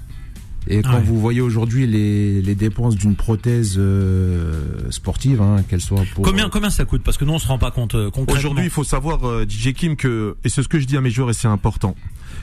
Et 0.66 0.82
quand 0.82 1.00
vous 1.00 1.20
voyez 1.20 1.42
aujourd'hui 1.42 1.86
les, 1.86 2.40
les, 2.40 2.54
dépenses 2.54 2.96
d'une 2.96 3.16
prothèse 3.16 3.74
euh, 3.76 4.90
sportive, 4.90 5.42
hein, 5.42 5.62
qu'elle 5.68 5.82
soit 5.82 6.04
pour 6.14 6.24
combien 6.24 6.48
combien 6.48 6.70
ça 6.70 6.86
coûte 6.86 7.02
Parce 7.02 7.18
que 7.18 7.26
nous 7.26 7.34
on 7.34 7.38
se 7.38 7.46
rend 7.46 7.58
pas 7.58 7.70
compte 7.70 7.94
euh, 7.94 8.10
concrètement. 8.10 8.38
Aujourd'hui, 8.38 8.64
il 8.64 8.70
faut 8.70 8.84
savoir 8.84 9.28
euh, 9.28 9.44
DJ 9.46 9.74
Kim 9.74 9.94
que 9.94 10.36
et 10.42 10.48
c'est 10.48 10.62
ce 10.62 10.68
que 10.68 10.78
je 10.78 10.86
dis 10.86 10.96
à 10.96 11.02
mes 11.02 11.10
joueurs 11.10 11.28
et 11.28 11.34
c'est 11.34 11.48
important, 11.48 11.94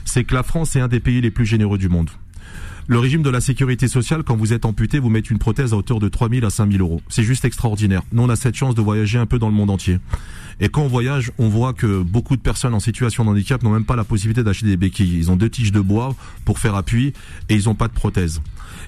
c'est 0.04 0.22
que 0.22 0.34
la 0.34 0.44
France 0.44 0.76
est 0.76 0.80
un 0.80 0.86
des 0.86 1.00
pays 1.00 1.20
les 1.20 1.32
plus 1.32 1.46
généreux 1.46 1.78
du 1.78 1.88
monde. 1.88 2.10
Le 2.88 2.98
régime 2.98 3.22
de 3.22 3.30
la 3.30 3.40
sécurité 3.40 3.86
sociale, 3.86 4.22
quand 4.24 4.36
vous 4.36 4.52
êtes 4.52 4.64
amputé, 4.64 4.98
vous 4.98 5.08
mettez 5.08 5.30
une 5.30 5.38
prothèse 5.38 5.72
à 5.72 5.76
hauteur 5.76 6.00
de 6.00 6.08
3000 6.08 6.44
à 6.44 6.50
5000 6.50 6.80
euros. 6.80 7.00
C'est 7.08 7.22
juste 7.22 7.44
extraordinaire. 7.44 8.02
Nous, 8.12 8.22
on 8.22 8.28
a 8.28 8.36
cette 8.36 8.56
chance 8.56 8.74
de 8.74 8.80
voyager 8.80 9.18
un 9.18 9.26
peu 9.26 9.38
dans 9.38 9.48
le 9.48 9.54
monde 9.54 9.70
entier. 9.70 9.98
Et 10.60 10.68
quand 10.68 10.82
on 10.82 10.88
voyage, 10.88 11.32
on 11.38 11.48
voit 11.48 11.72
que 11.72 12.02
beaucoup 12.02 12.36
de 12.36 12.42
personnes 12.42 12.74
en 12.74 12.80
situation 12.80 13.24
de 13.24 13.30
handicap 13.30 13.62
n'ont 13.62 13.70
même 13.70 13.84
pas 13.84 13.96
la 13.96 14.04
possibilité 14.04 14.42
d'acheter 14.42 14.66
des 14.66 14.76
béquilles. 14.76 15.16
Ils 15.16 15.30
ont 15.30 15.36
deux 15.36 15.50
tiges 15.50 15.72
de 15.72 15.80
bois 15.80 16.14
pour 16.44 16.58
faire 16.58 16.74
appui 16.74 17.12
et 17.48 17.54
ils 17.54 17.64
n'ont 17.64 17.74
pas 17.74 17.88
de 17.88 17.92
prothèse. 17.92 18.40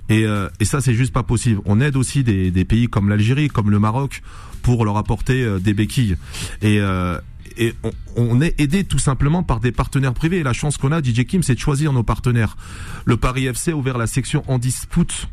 Et, 0.08 0.24
euh, 0.24 0.48
et 0.60 0.64
ça, 0.64 0.80
c'est 0.80 0.94
juste 0.94 1.12
pas 1.12 1.22
possible. 1.22 1.60
On 1.64 1.80
aide 1.80 1.96
aussi 1.96 2.24
des, 2.24 2.64
pays 2.64 2.88
comme 2.88 3.08
l'Algérie, 3.08 3.48
comme 3.48 3.70
le 3.70 3.78
Maroc, 3.78 4.22
pour 4.62 4.84
leur 4.84 4.96
apporter 4.96 5.42
euh, 5.42 5.58
des 5.58 5.74
béquilles. 5.74 6.16
Euh, 6.64 7.20
et 7.56 7.74
on, 8.16 8.40
est 8.40 8.60
aidé 8.60 8.84
tout 8.84 8.98
simplement 8.98 9.42
par 9.42 9.60
des 9.60 9.72
partenaires 9.72 10.14
privés. 10.14 10.38
Et 10.38 10.42
la 10.42 10.52
chance 10.52 10.76
qu'on 10.76 10.92
a, 10.92 11.02
DJ 11.02 11.24
Kim, 11.24 11.42
c'est 11.42 11.54
de 11.54 11.60
choisir 11.60 11.92
nos 11.92 12.02
partenaires. 12.02 12.56
Le 13.04 13.16
Paris 13.16 13.46
FC 13.46 13.72
a 13.72 13.76
ouvert 13.76 13.98
la 13.98 14.06
section 14.06 14.42
en 14.48 14.58
dispute 14.58 15.28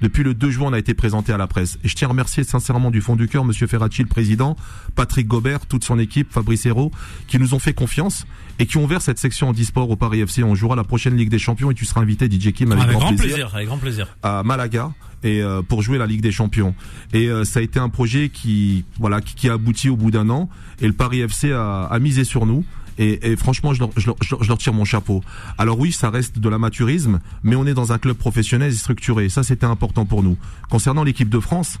depuis 0.00 0.22
le 0.22 0.34
2 0.34 0.50
juin, 0.50 0.68
on 0.68 0.72
a 0.72 0.78
été 0.78 0.94
présenté 0.94 1.32
à 1.32 1.36
la 1.36 1.46
presse. 1.46 1.78
Et 1.84 1.88
je 1.88 1.94
tiens 1.94 2.08
à 2.08 2.10
remercier 2.10 2.44
sincèrement 2.44 2.90
du 2.90 3.00
fond 3.00 3.16
du 3.16 3.28
cœur 3.28 3.44
Monsieur 3.44 3.66
Ferracci, 3.66 4.02
le 4.02 4.08
président, 4.08 4.56
Patrick 4.94 5.26
Gobert, 5.26 5.66
toute 5.66 5.84
son 5.84 5.98
équipe, 5.98 6.32
Fabrice 6.32 6.66
Hérault, 6.66 6.90
qui 7.26 7.38
nous 7.38 7.54
ont 7.54 7.58
fait 7.58 7.72
confiance 7.74 8.26
et 8.58 8.66
qui 8.66 8.76
ont 8.76 8.84
ouvert 8.84 9.02
cette 9.02 9.18
section 9.18 9.48
en 9.48 9.52
disport 9.52 9.90
au 9.90 9.96
Paris 9.96 10.20
FC. 10.20 10.42
On 10.42 10.54
jouera 10.54 10.76
la 10.76 10.84
prochaine 10.84 11.16
Ligue 11.16 11.30
des 11.30 11.38
Champions 11.38 11.70
et 11.70 11.74
tu 11.74 11.84
seras 11.84 12.00
invité, 12.00 12.26
DJ 12.30 12.52
Kim, 12.52 12.72
avec, 12.72 12.84
Avec 12.84 12.96
grand, 12.96 13.06
grand 13.06 13.16
plaisir, 13.16 13.34
plaisir, 13.34 13.54
avec 13.54 13.66
grand 13.66 13.78
plaisir. 13.78 14.16
à 14.22 14.42
Malaga 14.42 14.92
et 15.24 15.42
euh, 15.42 15.62
pour 15.62 15.82
jouer 15.82 15.98
la 15.98 16.06
Ligue 16.06 16.20
des 16.20 16.32
Champions. 16.32 16.74
Et 17.12 17.26
euh, 17.26 17.44
ça 17.44 17.58
a 17.60 17.62
été 17.62 17.80
un 17.80 17.88
projet 17.88 18.28
qui, 18.28 18.84
voilà, 18.98 19.20
qui, 19.20 19.34
qui 19.34 19.48
a 19.48 19.54
abouti 19.54 19.88
au 19.88 19.96
bout 19.96 20.10
d'un 20.10 20.30
an. 20.30 20.48
Et 20.80 20.86
le 20.86 20.92
Paris 20.92 21.20
FC 21.20 21.52
a, 21.52 21.84
a 21.84 21.98
misé 21.98 22.24
sur 22.24 22.46
nous. 22.46 22.64
Et, 22.98 23.30
et 23.32 23.36
franchement, 23.36 23.72
je 23.74 23.80
leur, 23.80 23.90
je, 23.96 24.06
leur, 24.06 24.16
je 24.20 24.48
leur- 24.48 24.58
tire 24.58 24.72
mon 24.72 24.84
chapeau. 24.84 25.22
Alors 25.56 25.78
oui, 25.78 25.92
ça 25.92 26.10
reste 26.10 26.38
de 26.38 26.48
l'amateurisme, 26.48 27.20
mais 27.44 27.54
on 27.56 27.66
est 27.66 27.74
dans 27.74 27.92
un 27.92 27.98
club 27.98 28.16
professionnel 28.16 28.70
et 28.72 28.76
structuré. 28.76 29.28
Ça, 29.28 29.42
c'était 29.42 29.66
important 29.66 30.04
pour 30.04 30.22
nous. 30.22 30.36
Concernant 30.68 31.04
l'équipe 31.04 31.28
de 31.28 31.38
France, 31.38 31.78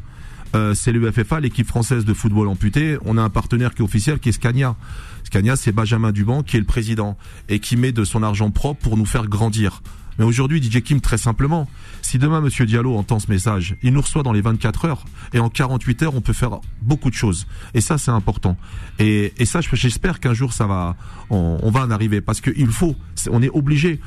euh, 0.54 0.74
c'est 0.74 0.92
l'UFFA, 0.92 1.40
l'équipe 1.40 1.66
française 1.66 2.04
de 2.04 2.14
football 2.14 2.48
amputé. 2.48 2.96
On 3.04 3.18
a 3.18 3.22
un 3.22 3.30
partenaire 3.30 3.74
qui 3.74 3.82
est 3.82 3.84
officiel, 3.84 4.18
qui 4.18 4.28
est 4.30 4.32
Scania. 4.32 4.76
Scania, 5.24 5.56
c'est 5.56 5.72
Benjamin 5.72 6.12
Duban, 6.12 6.42
qui 6.42 6.56
est 6.56 6.60
le 6.60 6.66
président 6.66 7.18
et 7.48 7.58
qui 7.58 7.76
met 7.76 7.92
de 7.92 8.04
son 8.04 8.22
argent 8.22 8.50
propre 8.50 8.80
pour 8.80 8.96
nous 8.96 9.04
faire 9.04 9.26
grandir. 9.26 9.82
Mais 10.18 10.24
aujourd'hui, 10.24 10.62
DJ 10.62 10.82
Kim, 10.82 11.00
très 11.00 11.18
simplement, 11.18 11.68
si 12.02 12.18
demain 12.18 12.40
Monsieur 12.40 12.66
Diallo 12.66 12.96
entend 12.96 13.18
ce 13.20 13.28
message, 13.30 13.76
il 13.82 13.92
nous 13.92 14.00
reçoit 14.00 14.22
dans 14.22 14.32
les 14.32 14.40
24 14.40 14.84
heures 14.84 15.04
et 15.32 15.38
en 15.38 15.48
48 15.48 16.02
heures, 16.02 16.14
on 16.14 16.20
peut 16.20 16.32
faire 16.32 16.58
beaucoup 16.82 17.08
de 17.10 17.14
choses. 17.14 17.46
Et 17.74 17.80
ça, 17.80 17.98
c'est 17.98 18.10
important. 18.10 18.56
Et, 18.98 19.32
et 19.38 19.44
ça, 19.44 19.60
je- 19.60 19.68
j'espère 19.74 20.18
qu'un 20.20 20.34
jour, 20.34 20.52
ça 20.52 20.66
va, 20.66 20.96
on, 21.30 21.58
on 21.62 21.70
va 21.70 21.80
en 21.82 21.90
arriver 21.90 22.20
parce 22.20 22.40
qu'il 22.40 22.66
faut, 22.70 22.96
on 23.30 23.42
est 23.42 23.50
obligé. 23.50 24.00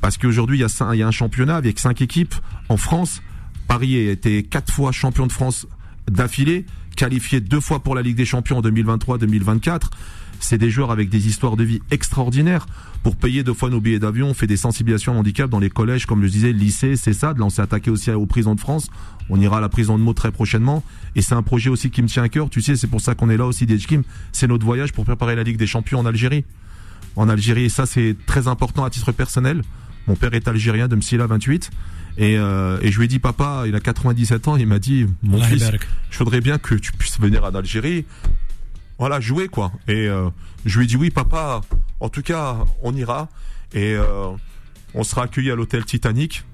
Parce 0.00 0.18
qu'aujourd'hui, 0.18 0.58
il 0.58 0.60
y 0.62 0.64
a 0.64 0.92
il 0.94 0.98
y 0.98 1.02
a 1.02 1.06
un 1.06 1.10
championnat 1.12 1.56
avec 1.56 1.78
cinq 1.78 2.00
équipes 2.02 2.34
en 2.68 2.76
France. 2.76 3.22
Paris 3.68 3.94
a 4.08 4.10
été 4.12 4.42
quatre 4.42 4.72
fois 4.72 4.90
champion 4.92 5.26
de 5.26 5.32
France 5.32 5.66
d'affilée, 6.10 6.66
qualifié 6.96 7.40
deux 7.40 7.60
fois 7.60 7.80
pour 7.82 7.94
la 7.94 8.02
Ligue 8.02 8.16
des 8.16 8.24
Champions 8.24 8.58
en 8.58 8.62
2023-2024. 8.62 9.82
C'est 10.42 10.58
des 10.58 10.70
joueurs 10.70 10.90
avec 10.90 11.08
des 11.08 11.28
histoires 11.28 11.56
de 11.56 11.62
vie 11.62 11.80
extraordinaires. 11.92 12.66
Pour 13.04 13.16
payer 13.16 13.44
deux 13.44 13.54
fois 13.54 13.70
nos 13.70 13.80
billets 13.80 14.00
d'avion, 14.00 14.28
on 14.28 14.34
fait 14.34 14.48
des 14.48 14.56
sensibilisations 14.56 15.16
handicap 15.16 15.48
dans 15.48 15.60
les 15.60 15.70
collèges, 15.70 16.04
comme 16.04 16.22
je 16.24 16.28
disais, 16.28 16.52
lycée, 16.52 16.96
c'est 16.96 17.12
ça. 17.12 17.28
Là, 17.28 17.44
on 17.44 17.48
s'est 17.48 17.62
attaqué 17.62 17.90
aussi 17.90 18.10
aux 18.10 18.26
prisons 18.26 18.56
de 18.56 18.60
France. 18.60 18.88
On 19.30 19.40
ira 19.40 19.58
à 19.58 19.60
la 19.60 19.68
prison 19.68 19.96
de 19.96 20.02
Meaux 20.02 20.14
très 20.14 20.32
prochainement. 20.32 20.82
Et 21.14 21.22
c'est 21.22 21.34
un 21.34 21.42
projet 21.42 21.70
aussi 21.70 21.90
qui 21.90 22.02
me 22.02 22.08
tient 22.08 22.24
à 22.24 22.28
cœur. 22.28 22.50
Tu 22.50 22.60
sais, 22.60 22.74
c'est 22.74 22.88
pour 22.88 23.00
ça 23.00 23.14
qu'on 23.14 23.30
est 23.30 23.36
là 23.36 23.46
aussi, 23.46 23.66
Kim. 23.66 24.02
C'est 24.32 24.48
notre 24.48 24.66
voyage 24.66 24.92
pour 24.92 25.04
préparer 25.04 25.36
la 25.36 25.44
Ligue 25.44 25.58
des 25.58 25.66
Champions 25.68 26.00
en 26.00 26.06
Algérie. 26.06 26.44
En 27.14 27.28
Algérie, 27.28 27.64
et 27.64 27.68
ça, 27.68 27.86
c'est 27.86 28.16
très 28.26 28.48
important 28.48 28.84
à 28.84 28.90
titre 28.90 29.12
personnel. 29.12 29.62
Mon 30.08 30.16
père 30.16 30.34
est 30.34 30.48
algérien 30.48 30.88
de 30.88 30.96
Msila 30.96 31.28
28. 31.28 31.70
Et, 32.18 32.36
euh, 32.36 32.78
et 32.82 32.90
je 32.92 32.98
lui 32.98 33.06
ai 33.06 33.08
dit, 33.08 33.18
papa, 33.18 33.64
il 33.66 33.74
a 33.74 33.80
97 33.80 34.48
ans, 34.48 34.56
il 34.56 34.66
m'a 34.66 34.78
dit, 34.78 35.06
mon 35.22 35.40
fils, 35.40 35.70
je 36.10 36.18
voudrais 36.18 36.40
bien 36.40 36.58
que 36.58 36.74
tu 36.74 36.92
puisses 36.92 37.18
venir 37.18 37.44
en 37.44 37.54
Algérie. 37.54 38.04
Voilà, 39.02 39.18
jouer 39.18 39.48
quoi. 39.48 39.72
Et 39.88 40.06
euh, 40.06 40.30
je 40.64 40.78
lui 40.78 40.84
ai 40.84 40.86
dit 40.86 40.96
oui, 40.96 41.10
papa. 41.10 41.62
En 41.98 42.08
tout 42.08 42.22
cas, 42.22 42.58
on 42.84 42.94
ira 42.94 43.28
et 43.72 43.94
euh, 43.96 44.30
on 44.94 45.02
sera 45.02 45.24
accueilli 45.24 45.50
à 45.50 45.56
l'hôtel 45.56 45.84
Titanic. 45.84 46.44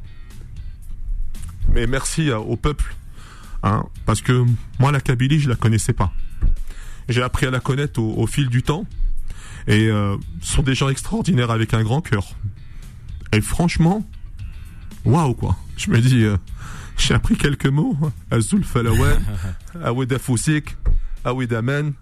Mais 1.74 1.86
merci 1.86 2.30
euh, 2.30 2.38
au 2.38 2.56
peuple, 2.56 2.94
hein, 3.62 3.84
parce 4.06 4.22
que 4.22 4.46
moi 4.78 4.92
la 4.92 5.02
Kabylie, 5.02 5.40
je 5.40 5.50
la 5.50 5.56
connaissais 5.56 5.92
pas. 5.92 6.10
J'ai 7.10 7.22
appris 7.22 7.44
à 7.44 7.50
la 7.50 7.60
connaître 7.60 8.00
au, 8.00 8.14
au 8.16 8.26
fil 8.26 8.48
du 8.48 8.62
temps. 8.62 8.86
Et 9.66 9.88
euh, 9.88 10.16
ce 10.40 10.54
sont 10.54 10.62
des 10.62 10.74
gens 10.74 10.88
extraordinaires 10.88 11.50
avec 11.50 11.74
un 11.74 11.82
grand 11.82 12.00
cœur. 12.00 12.28
Et 13.34 13.42
franchement, 13.42 14.08
waouh 15.04 15.34
quoi. 15.34 15.54
Je 15.76 15.90
me 15.90 16.00
dis, 16.00 16.24
j'ai 16.96 17.12
appris 17.12 17.36
quelques 17.36 17.66
mots. 17.66 17.94
Azul 18.30 18.64
Falawen, 18.64 19.20
Aweda 19.84 20.18
Foussik, 20.18 20.78
Aweda 21.26 21.60
Men. 21.60 21.92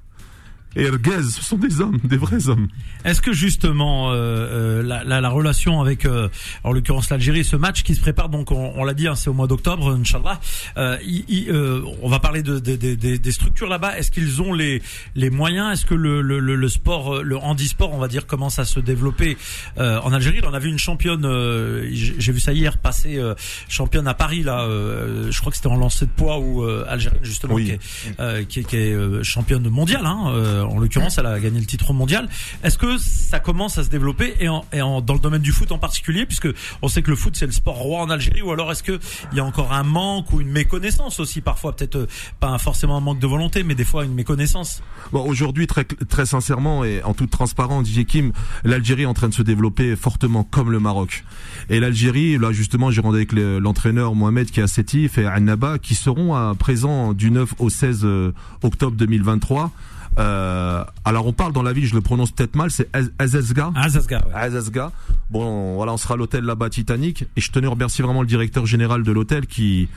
Et 0.77 0.85
Ergez, 0.85 1.23
ce 1.23 1.43
sont 1.43 1.57
des 1.57 1.81
hommes, 1.81 1.99
des 2.05 2.19
vrais 2.19 2.49
hommes. 2.49 2.69
Est-ce 3.05 3.23
que 3.23 3.33
justement 3.33 4.11
euh, 4.11 4.15
euh, 4.15 4.83
la, 4.83 5.05
la, 5.05 5.21
la 5.23 5.29
relation 5.31 5.81
avec, 5.81 6.05
euh, 6.05 6.29
en 6.65 6.73
l'occurrence 6.73 7.09
l'Algérie, 7.09 7.45
ce 7.45 7.57
match 7.57 7.83
qui 7.83 7.95
se 7.95 8.01
prépare, 8.01 8.29
donc 8.29 8.51
on, 8.53 8.73
on 8.77 8.85
l'a 8.85 8.93
dit, 8.93 9.09
hein, 9.09 9.15
c'est 9.15 9.31
au 9.31 9.33
mois 9.33 9.47
d'octobre, 9.47 9.97
Inch'Allah. 9.99 10.39
Euh, 10.77 10.99
il- 11.03 11.25
il, 11.29 11.51
euh, 11.51 11.81
on 12.03 12.09
va 12.11 12.19
parler 12.19 12.43
de, 12.43 12.59
de- 12.59 12.77
de- 12.77 12.95
de- 12.95 13.17
des 13.17 13.33
structures 13.33 13.69
là-bas. 13.69 13.97
Est-ce 13.99 14.11
qu'ils 14.11 14.43
ont 14.43 14.53
les, 14.53 14.83
les 15.15 15.31
moyens? 15.31 15.73
Est-ce 15.73 15.87
que 15.87 15.95
le, 15.95 16.21
le, 16.21 16.39
le, 16.41 16.69
sport, 16.69 17.17
euh, 17.17 17.23
le 17.23 17.39
handisport, 17.39 17.95
on 17.95 17.99
va 17.99 18.09
dire, 18.09 18.27
commence 18.27 18.59
à 18.59 18.67
se 18.67 18.79
développer 18.79 19.39
euh, 19.79 19.99
en 20.03 20.13
Algérie? 20.13 20.41
On 20.47 20.53
a 20.53 20.59
vu 20.59 20.69
une 20.69 20.79
championne, 20.79 21.25
euh, 21.25 21.89
j'ai 21.91 22.33
vu 22.33 22.39
ça 22.41 22.53
hier 22.53 22.77
passer, 22.77 23.17
euh, 23.17 23.35
championne 23.69 24.07
à 24.07 24.15
Paris 24.15 24.43
là. 24.43 24.61
euh, 24.65 25.31
je 25.31 25.41
crois 25.41 25.51
que 25.51 25.57
c'était 25.57 25.69
en 25.69 25.77
lancer 25.77 26.05
de 26.05 26.11
poids 26.11 26.39
ou 26.39 26.63
euh, 26.65 26.85
algérienne 26.87 27.25
justement, 27.25 27.55
Oui. 27.55 27.65
qui 27.65 27.71
est, 27.73 27.81
euh, 28.21 28.45
qui 28.45 28.61
est, 28.61 28.65
qui 28.65 28.77
est, 28.77 29.23
championne 29.25 29.69
mondiale. 29.71 30.05
Hein, 30.05 30.25
euh, 30.35 30.65
en 30.67 30.79
l'occurrence, 30.79 31.19
elle 31.19 31.27
a 31.27 31.39
gagné 31.41 31.61
le 31.61 31.67
titre 31.67 31.93
mondial. 31.93 32.29
Est-ce 32.63 32.79
que 32.79 32.99
ça 32.99 33.41
commence 33.41 33.79
à 33.79 33.85
se 33.85 33.89
développer 33.91 34.35
et, 34.41 34.49
en, 34.49 34.65
et 34.73 34.83
en, 34.83 35.01
dans 35.01 35.15
le 35.15 35.21
domaine 35.21 35.43
du 35.43 35.53
foot 35.53 35.73
en 35.73 35.79
particulier, 35.79 36.27
puisque 36.27 36.49
on 36.83 36.89
sait 36.89 37.03
que 37.03 37.11
le 37.11 37.17
foot 37.17 37.37
c'est 37.37 37.47
le 37.47 37.53
sport 37.53 37.77
roi 37.77 38.01
en 38.03 38.11
Algérie, 38.11 38.43
ou 38.43 38.51
alors 38.53 38.71
est-ce 38.73 38.83
que 38.83 38.99
il 39.33 39.39
y 39.39 39.41
a 39.41 39.45
encore 39.45 39.73
un 39.73 39.83
manque 39.83 40.33
ou 40.33 40.41
une 40.41 40.51
méconnaissance 40.51 41.21
aussi 41.21 41.41
parfois, 41.41 41.75
peut-être 41.75 41.97
euh, 41.97 42.07
pas 42.41 42.57
forcément 42.59 42.97
un 42.97 43.01
manque 43.01 43.19
de 43.19 43.27
volonté, 43.27 43.63
mais 43.63 43.75
des 43.75 43.85
fois 43.85 44.05
une 44.05 44.15
méconnaissance? 44.15 44.83
Bon, 45.13 45.25
aujourd'hui, 45.27 45.67
très, 45.67 45.85
très 45.85 46.27
sincèrement 46.27 46.85
et 46.85 47.03
en 47.03 47.15
toute 47.15 47.31
transparence, 47.31 47.87
DJ 47.89 48.05
Kim, 48.05 48.33
l'Algérie 48.65 49.03
est 49.03 49.07
en 49.07 49.15
train 49.15 49.29
de 49.29 49.35
se 49.35 49.43
développer 49.43 49.97
fortement 49.97 50.45
comme 50.45 50.71
le 50.71 50.81
Maroc. 50.81 51.25
Et 51.71 51.81
l'Algérie, 51.81 52.39
là 52.39 52.53
justement, 52.53 52.91
j'ai 52.91 53.01
rendu 53.01 53.17
avec 53.17 53.33
le- 53.33 53.59
l'entraîneur 53.59 54.15
Mohamed 54.15 54.51
qui 54.51 54.61
est 54.61 54.63
à 54.63 54.67
Sétif 54.67 55.19
et 55.19 55.27
Annaba 55.27 55.79
qui 55.79 55.95
seront 55.95 56.35
à 56.35 56.55
présent 56.55 57.13
du 57.13 57.31
9 57.31 57.55
au 57.59 57.71
16 57.71 58.01
euh, 58.05 58.33
octobre 58.63 58.97
2023. 58.97 59.71
Euh, 60.19 60.85
alors 61.05 61.27
on 61.27 61.33
parle 61.33 61.53
dans 61.53 61.63
la 61.63 61.73
ville, 61.73 61.85
je 61.87 61.95
le 61.95 62.01
prononce 62.01 62.31
peut-être 62.31 62.57
mal, 62.57 62.71
c'est 62.71 62.89
Az- 62.95 63.13
Azazga. 63.19 63.71
Gare, 64.09 64.27
ouais. 64.27 64.33
Azazga. 64.35 64.93
Bon, 65.31 65.75
voilà, 65.75 65.93
on 65.93 65.97
sera 65.97 66.15
à 66.15 66.17
l'hôtel 66.17 66.45
là-bas 66.45 66.71
Titanic. 66.71 67.25
Et 67.37 67.41
je 67.41 67.51
tenais 67.53 67.67
à 67.67 67.71
remercier 67.71 68.03
vraiment 68.05 68.23
le 68.23 68.27
directeur 68.29 68.65
général 68.67 69.03
de 69.03 69.13
l'hôtel 69.13 69.47
qui, 69.47 69.89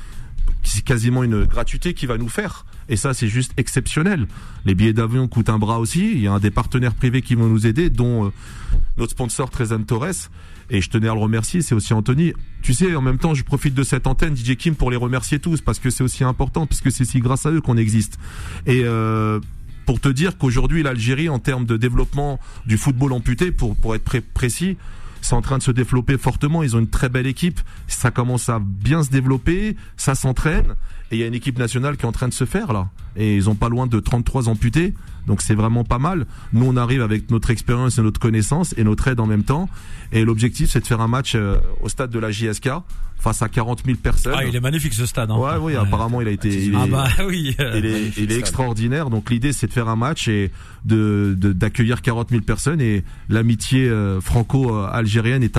qui 0.64 0.72
c'est 0.72 0.84
quasiment 0.84 1.24
une 1.24 1.46
gratuité 1.46 1.94
qu'il 1.94 2.08
va 2.10 2.18
nous 2.18 2.30
faire. 2.30 2.66
Et 2.92 2.96
ça, 2.96 3.14
c'est 3.14 3.28
juste 3.28 3.54
exceptionnel. 3.58 4.28
Les 4.66 4.74
billets 4.74 4.94
d'avion 4.94 5.28
coûtent 5.28 5.50
un 5.50 5.60
bras 5.60 5.78
aussi. 5.80 6.12
Il 6.12 6.22
y 6.22 6.28
a 6.28 6.34
un 6.34 6.40
des 6.40 6.50
partenaires 6.52 6.96
privés 6.96 7.22
qui 7.22 7.36
vont 7.36 7.48
nous 7.48 7.68
aider, 7.68 7.90
dont 7.92 8.26
euh, 8.26 8.30
notre 8.98 9.12
sponsor 9.12 9.50
Trezan 9.52 9.84
Torres. 9.84 10.30
Et 10.72 10.82
je 10.82 10.90
tenais 10.90 11.08
à 11.08 11.14
le 11.14 11.20
remercier, 11.20 11.62
c'est 11.62 11.76
aussi 11.76 11.94
Anthony. 11.94 12.34
Tu 12.64 12.74
sais, 12.74 12.96
en 12.96 13.02
même 13.02 13.18
temps, 13.20 13.34
je 13.36 13.44
profite 13.44 13.74
de 13.76 13.84
cette 13.84 14.06
antenne, 14.08 14.36
DJ 14.36 14.56
Kim, 14.56 14.76
pour 14.76 14.90
les 14.92 14.98
remercier 14.98 15.40
tous, 15.40 15.62
parce 15.62 15.78
que 15.80 15.90
c'est 15.92 16.04
aussi 16.04 16.24
important, 16.24 16.66
puisque 16.66 16.92
c'est 16.92 17.06
si 17.06 17.20
grâce 17.20 17.46
à 17.46 17.52
eux 17.52 17.62
qu'on 17.62 17.78
existe. 17.78 18.18
Et 18.66 18.82
euh, 18.84 19.40
pour 19.90 20.00
te 20.00 20.08
dire 20.10 20.38
qu'aujourd'hui, 20.38 20.84
l'Algérie, 20.84 21.30
en 21.30 21.40
termes 21.40 21.66
de 21.66 21.76
développement 21.76 22.40
du 22.68 22.78
football 22.78 23.12
amputé, 23.12 23.52
pour, 23.52 23.76
pour 23.76 23.96
être 23.96 24.04
pré- 24.04 24.22
précis, 24.22 24.78
c'est 25.22 25.34
en 25.34 25.42
train 25.42 25.58
de 25.58 25.64
se 25.64 25.72
développer 25.72 26.16
fortement. 26.20 26.62
Ils 26.62 26.76
ont 26.76 26.80
une 26.80 26.92
très 26.92 27.10
belle 27.10 27.26
équipe. 27.26 27.60
Ça 27.88 28.12
commence 28.12 28.50
à 28.50 28.60
bien 28.62 29.02
se 29.02 29.10
développer. 29.10 29.76
Ça 29.98 30.14
s'entraîne. 30.14 30.76
Et 31.10 31.16
il 31.16 31.20
y 31.22 31.24
a 31.24 31.26
une 31.26 31.34
équipe 31.34 31.58
nationale 31.58 31.98
qui 31.98 32.04
est 32.04 32.08
en 32.08 32.12
train 32.12 32.28
de 32.28 32.34
se 32.36 32.46
faire 32.46 32.72
là. 32.72 32.90
Et 33.16 33.36
ils 33.36 33.50
ont 33.50 33.56
pas 33.56 33.68
loin 33.68 33.88
de 33.88 34.00
33 34.00 34.48
amputés. 34.48 34.94
Donc 35.26 35.42
c'est 35.42 35.56
vraiment 35.56 35.84
pas 35.84 35.98
mal. 35.98 36.28
Nous, 36.54 36.68
on 36.68 36.78
arrive 36.78 37.02
avec 37.02 37.32
notre 37.32 37.50
expérience 37.50 37.98
et 37.98 38.04
notre 38.04 38.20
connaissance 38.20 38.76
et 38.78 38.84
notre 38.84 39.08
aide 39.08 39.20
en 39.20 39.26
même 39.26 39.44
temps. 39.44 39.70
Et 40.12 40.24
l'objectif, 40.24 40.70
c'est 40.70 40.82
de 40.82 40.86
faire 40.86 41.02
un 41.02 41.08
match 41.08 41.34
euh, 41.34 41.58
au 41.82 41.90
stade 41.90 42.12
de 42.12 42.20
la 42.20 42.30
JSK 42.30 42.70
face 43.20 43.42
à 43.42 43.50
40 43.50 43.84
000 43.86 43.98
personnes. 44.02 44.34
Ah, 44.36 44.46
il 44.46 44.56
est 44.56 44.60
magnifique 44.60 44.94
ce 44.94 45.06
stade. 45.06 45.30
Hein. 45.32 45.38
Ouais, 45.38 45.58
oui, 45.62 45.76
apparemment, 45.76 46.22
il 46.22 46.28
a 46.28 46.32
été. 46.32 46.50
il 46.50 46.76
Ah 46.76 46.86
est- 46.86 46.90
bah 46.90 47.08
oui. 47.28 47.56
euh, 47.60 47.74
il 47.78 47.86
est, 47.86 48.18
il 48.18 48.32
est 48.32 48.38
extraordinaire. 48.40 49.10
Donc 49.10 49.30
l'idée, 49.30 49.52
c'est 49.54 49.68
de 49.68 49.74
faire 49.74 49.90
un 49.90 49.96
match 49.96 50.28
et 50.28 50.52
de 50.86 51.36
de- 51.38 51.52
d'accueillir 51.54 52.02
40 52.02 52.30
000 52.30 52.42
personnes. 52.44 52.82
Et 52.82 53.04
l'amitié 53.28 53.88
euh, 53.90 54.22
franco-algérienne 54.22 55.44
est, 55.44 55.56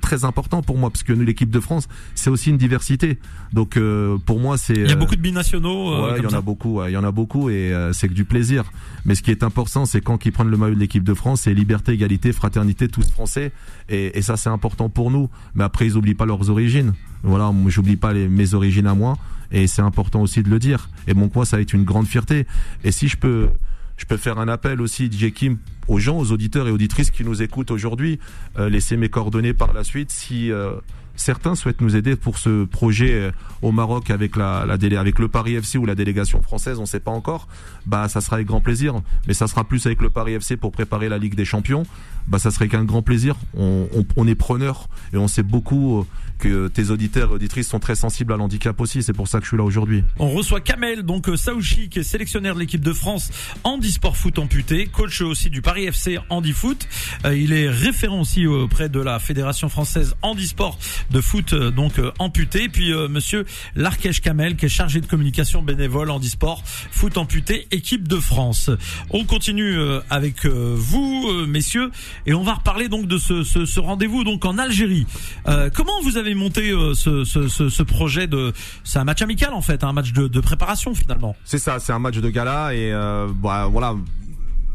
très 0.00 0.24
important 0.24 0.62
pour 0.62 0.76
moi 0.78 0.90
parce 0.90 1.02
que 1.02 1.12
nous, 1.12 1.24
l'équipe 1.24 1.50
de 1.50 1.60
France, 1.60 1.88
c'est 2.14 2.30
aussi 2.30 2.50
une 2.50 2.58
diversité. 2.58 3.18
Donc 3.52 3.76
euh, 3.76 4.18
pour 4.26 4.40
moi, 4.40 4.58
c'est. 4.58 4.74
Il 4.74 4.88
y 4.88 4.92
a 4.92 4.96
beaucoup 4.96 5.16
de 5.16 5.20
binationaux. 5.20 5.94
euh, 5.94 6.12
Ouais, 6.12 6.18
il 6.18 6.24
y 6.24 6.26
en 6.26 6.30
ça. 6.30 6.38
a 6.38 6.40
beaucoup, 6.40 6.80
ouais, 6.80 6.90
il 6.90 6.94
y 6.94 6.96
en 6.96 7.04
a 7.04 7.10
beaucoup 7.12 7.48
et 7.50 7.72
euh, 7.72 7.92
c'est 7.92 8.08
que 8.08 8.14
du 8.14 8.24
plaisir. 8.24 8.64
Mais 9.04 9.14
ce 9.14 9.22
qui 9.22 9.30
est 9.30 9.42
important, 9.42 9.86
c'est 9.86 10.00
quand 10.00 10.24
ils 10.26 10.32
prennent 10.32 10.50
le 10.50 10.56
maillot 10.56 10.74
de 10.74 10.80
l'équipe 10.80 11.04
de 11.04 11.14
France, 11.14 11.42
c'est 11.42 11.54
liberté, 11.54 11.92
égalité, 11.92 12.32
fraternité, 12.32 12.88
tous 12.88 13.10
français. 13.10 13.52
Et, 13.88 14.18
et 14.18 14.22
ça, 14.22 14.36
c'est 14.36 14.48
important 14.50 14.88
pour 14.88 15.10
nous. 15.10 15.28
Mais 15.54 15.64
après, 15.64 15.86
ils 15.86 15.96
oublient 15.96 16.14
pas 16.14 16.26
leurs 16.26 16.50
origines. 16.50 16.73
Voilà, 17.22 17.52
j'oublie 17.66 17.96
pas 17.96 18.12
les, 18.12 18.28
mes 18.28 18.54
origines 18.54 18.86
à 18.86 18.94
moi. 18.94 19.16
Et 19.50 19.66
c'est 19.66 19.82
important 19.82 20.20
aussi 20.20 20.42
de 20.42 20.50
le 20.50 20.58
dire. 20.58 20.90
Et 21.06 21.14
bon, 21.14 21.28
quoi, 21.28 21.44
ça 21.46 21.56
va 21.56 21.62
être 21.62 21.72
une 21.72 21.84
grande 21.84 22.06
fierté. 22.06 22.46
Et 22.82 22.92
si 22.92 23.08
je 23.08 23.16
peux, 23.16 23.48
je 23.96 24.04
peux 24.04 24.16
faire 24.16 24.38
un 24.38 24.48
appel 24.48 24.80
aussi, 24.80 25.10
DJ 25.10 25.32
Kim, 25.32 25.58
aux 25.88 25.98
gens, 25.98 26.18
aux 26.18 26.32
auditeurs 26.32 26.66
et 26.66 26.70
auditrices 26.70 27.10
qui 27.10 27.24
nous 27.24 27.42
écoutent 27.42 27.70
aujourd'hui, 27.70 28.18
euh, 28.58 28.68
laissez 28.68 28.96
mes 28.96 29.08
coordonnées 29.08 29.54
par 29.54 29.72
la 29.72 29.84
suite. 29.84 30.10
Si 30.10 30.50
euh, 30.50 30.72
certains 31.16 31.54
souhaitent 31.54 31.80
nous 31.80 31.96
aider 31.96 32.16
pour 32.16 32.38
ce 32.38 32.64
projet 32.64 33.12
euh, 33.12 33.30
au 33.62 33.72
Maroc 33.72 34.10
avec 34.10 34.36
la, 34.36 34.58
avec 34.60 35.18
le 35.18 35.28
Paris 35.28 35.54
FC 35.54 35.78
ou 35.78 35.86
la 35.86 35.94
délégation 35.94 36.42
française, 36.42 36.78
on 36.78 36.82
ne 36.82 36.86
sait 36.86 37.00
pas 37.00 37.10
encore. 37.10 37.48
Bah, 37.86 38.08
ça 38.08 38.20
sera 38.20 38.36
avec 38.36 38.46
grand 38.46 38.60
plaisir. 38.60 38.94
Mais 39.26 39.34
ça 39.34 39.46
sera 39.46 39.64
plus 39.64 39.86
avec 39.86 40.02
le 40.02 40.10
Paris 40.10 40.34
FC 40.34 40.56
pour 40.56 40.72
préparer 40.72 41.08
la 41.08 41.18
Ligue 41.18 41.34
des 41.34 41.44
Champions. 41.44 41.84
Bah, 42.26 42.38
ça 42.38 42.50
serait 42.50 42.68
qu'un 42.68 42.84
grand 42.84 43.02
plaisir. 43.02 43.36
On, 43.56 44.26
est 44.26 44.34
preneur 44.34 44.88
et 45.12 45.18
on 45.18 45.28
sait 45.28 45.42
beaucoup 45.42 46.00
euh, 46.00 46.04
que 46.38 46.68
tes 46.68 46.90
auditeurs 46.90 47.30
et 47.30 47.34
auditrices 47.34 47.68
sont 47.68 47.78
très 47.78 47.94
sensibles 47.94 48.32
à 48.32 48.36
l'handicap 48.36 48.80
aussi. 48.80 49.02
C'est 49.02 49.12
pour 49.12 49.28
ça 49.28 49.38
que 49.38 49.44
je 49.44 49.50
suis 49.50 49.56
là 49.56 49.64
aujourd'hui. 49.64 50.02
On 50.18 50.30
reçoit 50.30 50.60
Kamel, 50.60 51.02
donc 51.02 51.28
euh, 51.28 51.36
Saouchi, 51.36 51.90
qui 51.90 51.98
est 51.98 52.04
sélectionnaire 52.04 52.54
de 52.54 52.60
l'équipe 52.60 52.82
de 52.82 52.92
France 52.92 53.30
handisport 53.64 54.16
foot 54.16 54.38
amputé, 54.38 54.86
coach 54.86 55.20
aussi 55.20 55.50
du 55.50 55.60
Paris 55.60 55.84
FC 55.84 56.18
handifoot. 56.30 56.88
Il 57.26 57.52
est 57.52 57.68
référent 57.68 58.20
aussi 58.20 58.46
auprès 58.46 58.88
de 58.88 59.00
la 59.00 59.18
Fédération 59.18 59.68
française 59.68 60.14
handisport 60.22 60.78
de 61.10 61.20
foot 61.20 61.52
euh, 61.52 61.70
donc 61.70 61.98
euh, 61.98 62.10
amputé. 62.18 62.68
Puis 62.68 62.92
euh, 62.92 63.08
Monsieur 63.08 63.44
Larkesh 63.74 64.20
Kamel, 64.20 64.56
qui 64.56 64.66
est 64.66 64.68
chargé 64.68 65.00
de 65.00 65.06
communication 65.06 65.62
bénévole 65.62 66.10
handisport 66.10 66.62
foot 66.64 67.16
amputé, 67.18 67.66
équipe 67.70 68.08
de 68.08 68.16
France. 68.16 68.70
On 69.10 69.24
continue 69.24 69.76
avec 70.10 70.46
vous, 70.46 71.30
messieurs, 71.46 71.90
et 72.26 72.34
on 72.34 72.42
va 72.42 72.54
reparler 72.54 72.88
donc 72.88 73.06
de 73.06 73.18
ce, 73.18 73.42
ce, 73.42 73.64
ce 73.64 73.80
rendez-vous 73.80 74.24
donc 74.24 74.44
en 74.44 74.58
Algérie. 74.58 75.06
Euh, 75.48 75.70
comment 75.74 76.00
vous 76.02 76.16
avez 76.16 76.34
monté 76.34 76.72
ce, 76.94 77.24
ce 77.24 77.82
projet 77.82 78.26
de 78.26 78.52
C'est 78.84 78.98
un 78.98 79.04
match 79.04 79.22
amical 79.22 79.52
en 79.52 79.60
fait, 79.62 79.84
un 79.84 79.92
match 79.92 80.12
de, 80.12 80.28
de 80.28 80.40
préparation 80.40 80.94
finalement. 80.94 81.36
C'est 81.44 81.58
ça, 81.58 81.78
c'est 81.78 81.92
un 81.92 81.98
match 81.98 82.16
de 82.18 82.30
gala 82.30 82.74
et 82.74 82.92
euh, 82.92 83.28
bah, 83.34 83.68
voilà. 83.70 83.94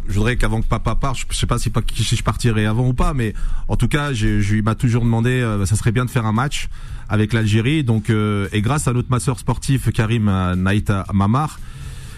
Je 0.09 0.15
voudrais 0.15 0.35
qu'avant 0.37 0.61
que 0.61 0.67
papa 0.67 0.95
parte, 0.95 1.19
je 1.29 1.37
sais 1.37 1.45
pas 1.45 1.59
si, 1.59 1.71
si 1.95 2.15
je 2.15 2.23
partirai 2.23 2.65
avant 2.65 2.87
ou 2.87 2.93
pas, 2.93 3.13
mais 3.13 3.33
en 3.67 3.75
tout 3.75 3.87
cas, 3.87 4.11
j'ai- 4.11 4.41
je 4.41 4.55
lui 4.55 4.61
m'a 4.63 4.73
toujours 4.75 5.03
demandé, 5.03 5.29
euh, 5.29 5.65
ça 5.67 5.75
serait 5.75 5.91
bien 5.91 6.03
de 6.03 6.09
faire 6.09 6.25
un 6.25 6.31
match 6.31 6.67
avec 7.09 7.31
l'Algérie. 7.31 7.83
Donc, 7.83 8.09
euh, 8.09 8.49
et 8.51 8.61
grâce 8.61 8.87
à 8.87 8.93
notre 8.93 9.11
masseur 9.11 9.37
sportif 9.39 9.91
Karim 9.91 10.27
euh, 10.27 10.55
Naïta 10.55 11.05
Mamar, 11.13 11.59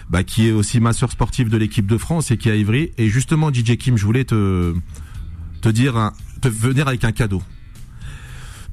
bah, 0.08 0.24
qui 0.24 0.48
est 0.48 0.52
aussi 0.52 0.80
masseur 0.80 1.10
sportif 1.12 1.48
de 1.50 1.56
l'équipe 1.58 1.86
de 1.86 1.98
France 1.98 2.30
et 2.30 2.38
qui 2.38 2.48
est 2.48 2.52
à 2.52 2.56
Ivry. 2.56 2.92
Et 2.96 3.08
justement, 3.08 3.52
DJ 3.52 3.76
Kim, 3.76 3.96
je 3.98 4.04
voulais 4.06 4.24
te 4.24 4.74
te 5.60 5.68
dire, 5.68 5.96
un- 5.96 6.12
te 6.40 6.48
venir 6.48 6.88
avec 6.88 7.04
un 7.04 7.12
cadeau. 7.12 7.42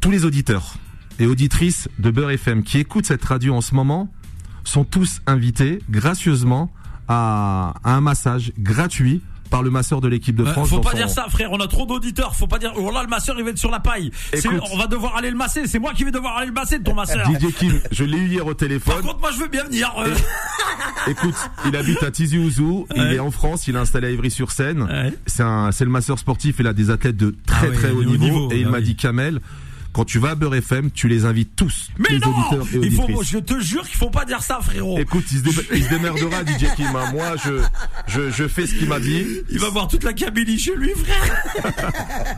Tous 0.02 0.12
les 0.12 0.24
auditeurs 0.26 0.76
et 1.20 1.28
auditrices 1.28 1.88
de 2.00 2.10
Beurre 2.10 2.32
FM 2.32 2.64
qui 2.64 2.78
écoutent 2.80 3.06
cette 3.06 3.24
radio 3.26 3.54
en 3.54 3.62
ce 3.62 3.76
moment 3.76 4.12
sont 4.64 4.86
tous 4.86 5.22
invités 5.28 5.80
gracieusement 5.90 6.72
à, 7.10 7.74
à 7.84 7.96
un 7.96 8.02
massage 8.02 8.54
gratuit 8.58 9.22
par 9.50 9.64
le 9.64 9.72
masseur 9.72 10.00
de 10.00 10.08
l'équipe 10.08 10.36
de 10.36 10.44
Euh, 10.44 10.52
France. 10.54 10.70
faut 10.70 10.80
pas 10.80 10.92
son- 10.92 10.98
dire 10.98 11.10
ça, 11.10 11.26
frère. 11.28 11.52
On 11.52 11.60
a 11.60 11.66
trop 11.66 11.88
d'auditeurs. 11.88 12.36
Faut 12.36 12.46
pas 12.46 12.60
dire. 12.60 12.72
Oh 12.78 12.92
là, 12.92 13.02
le 13.02 13.10
masseur, 13.10 13.36
il 13.40 13.44
va 13.44 13.50
être 13.50 13.58
sur 13.58 13.72
la 13.72 13.80
paille. 13.80 14.12
Écoute. 14.32 14.62
on 14.72 14.78
va 14.78 14.86
devoir 14.86 15.18
aller 15.18 15.32
le 15.32 15.36
masser. 15.36 15.66
C'est 15.66 15.80
moi 15.80 15.92
qui 15.96 16.04
vais 16.04 16.12
devoir 16.12 16.38
aller 16.38 16.46
le 16.46 16.54
masser 16.54 16.78
de 16.78 16.84
ton 16.84 16.94
masseur. 16.94 17.26
DJ 17.28 17.52
Kim, 17.56 17.74
je 17.92 18.04
l'ai 18.04 18.18
eu 18.20 18.28
hier 18.28 18.44
au 18.46 18.50
Par 18.50 18.58
téléphone. 18.58 19.02
contre, 19.02 19.20
moi, 19.20 19.32
je 19.34 19.40
veux 19.40 19.48
bien 19.48 19.64
venir. 19.64 19.92
euh. 19.98 20.14
Écoute, 21.08 21.34
il 21.66 21.76
habite 21.76 22.04
à 22.04 22.12
Tizi 22.12 22.38
Ouzou, 22.38 22.86
il 22.96 23.02
est 23.14 23.20
en 23.20 23.32
France, 23.32 23.68
il 23.68 23.76
est 23.76 23.80
installé 23.80 24.08
à 24.10 24.12
Ivry-sur-Seine. 24.12 24.84
Ouais. 24.84 25.14
C'est 25.26 25.42
un, 25.44 25.72
c'est 25.72 25.86
le 25.86 25.90
masseur 25.92 26.20
sportif, 26.20 26.58
il 26.60 26.68
a 26.68 26.74
des 26.74 26.92
athlètes 26.92 27.18
de 27.18 27.36
très 27.48 27.70
Ah 27.70 27.76
très 27.76 27.90
haut 27.92 28.04
niveau, 28.04 28.24
niveau, 28.24 28.52
et 28.52 28.60
il 28.60 28.66
bah 28.66 28.72
m'a 28.74 28.82
dit 28.82 28.96
Kamel, 28.96 29.40
quand 29.94 30.06
tu 30.06 30.20
vas 30.20 30.32
à 30.32 30.36
Beurre 30.36 30.56
FM, 30.56 30.92
tu 30.92 31.08
les 31.08 31.26
invites 31.26 31.56
tous, 31.56 31.90
Mais 31.98 32.10
les 32.10 32.20
non 32.20 32.30
auditeurs 32.30 32.68
et 32.84 32.86
il 32.86 32.92
faut, 32.92 33.04
auditrices. 33.04 33.30
Je 33.32 33.38
te 33.40 33.60
jure 33.60 33.84
qu'il 33.88 33.98
faut 33.98 34.10
pas 34.10 34.26
dire 34.26 34.42
ça, 34.42 34.60
frérot. 34.62 34.98
Écoute, 35.00 35.26
il 35.32 35.40
se, 35.40 35.44
dé- 35.44 35.68
il 35.76 35.84
se 35.84 35.90
démerdera, 35.90 36.42
DJ 36.46 36.66
Kim. 36.76 36.86
hein. 36.96 37.12
Moi, 37.14 37.36
je, 37.44 37.62
je, 38.08 38.30
je 38.32 38.48
fais 38.48 38.68
ce 38.68 38.76
qu'il 38.76 38.88
m'a 38.88 39.00
dit. 39.00 39.26
Il 39.50 39.60
va 39.60 39.70
voir 39.70 39.88
toute 39.88 40.04
la 40.04 40.14
Kabylie 40.14 40.60
chez 40.60 40.76
lui, 40.76 40.92
frère. 40.92 41.74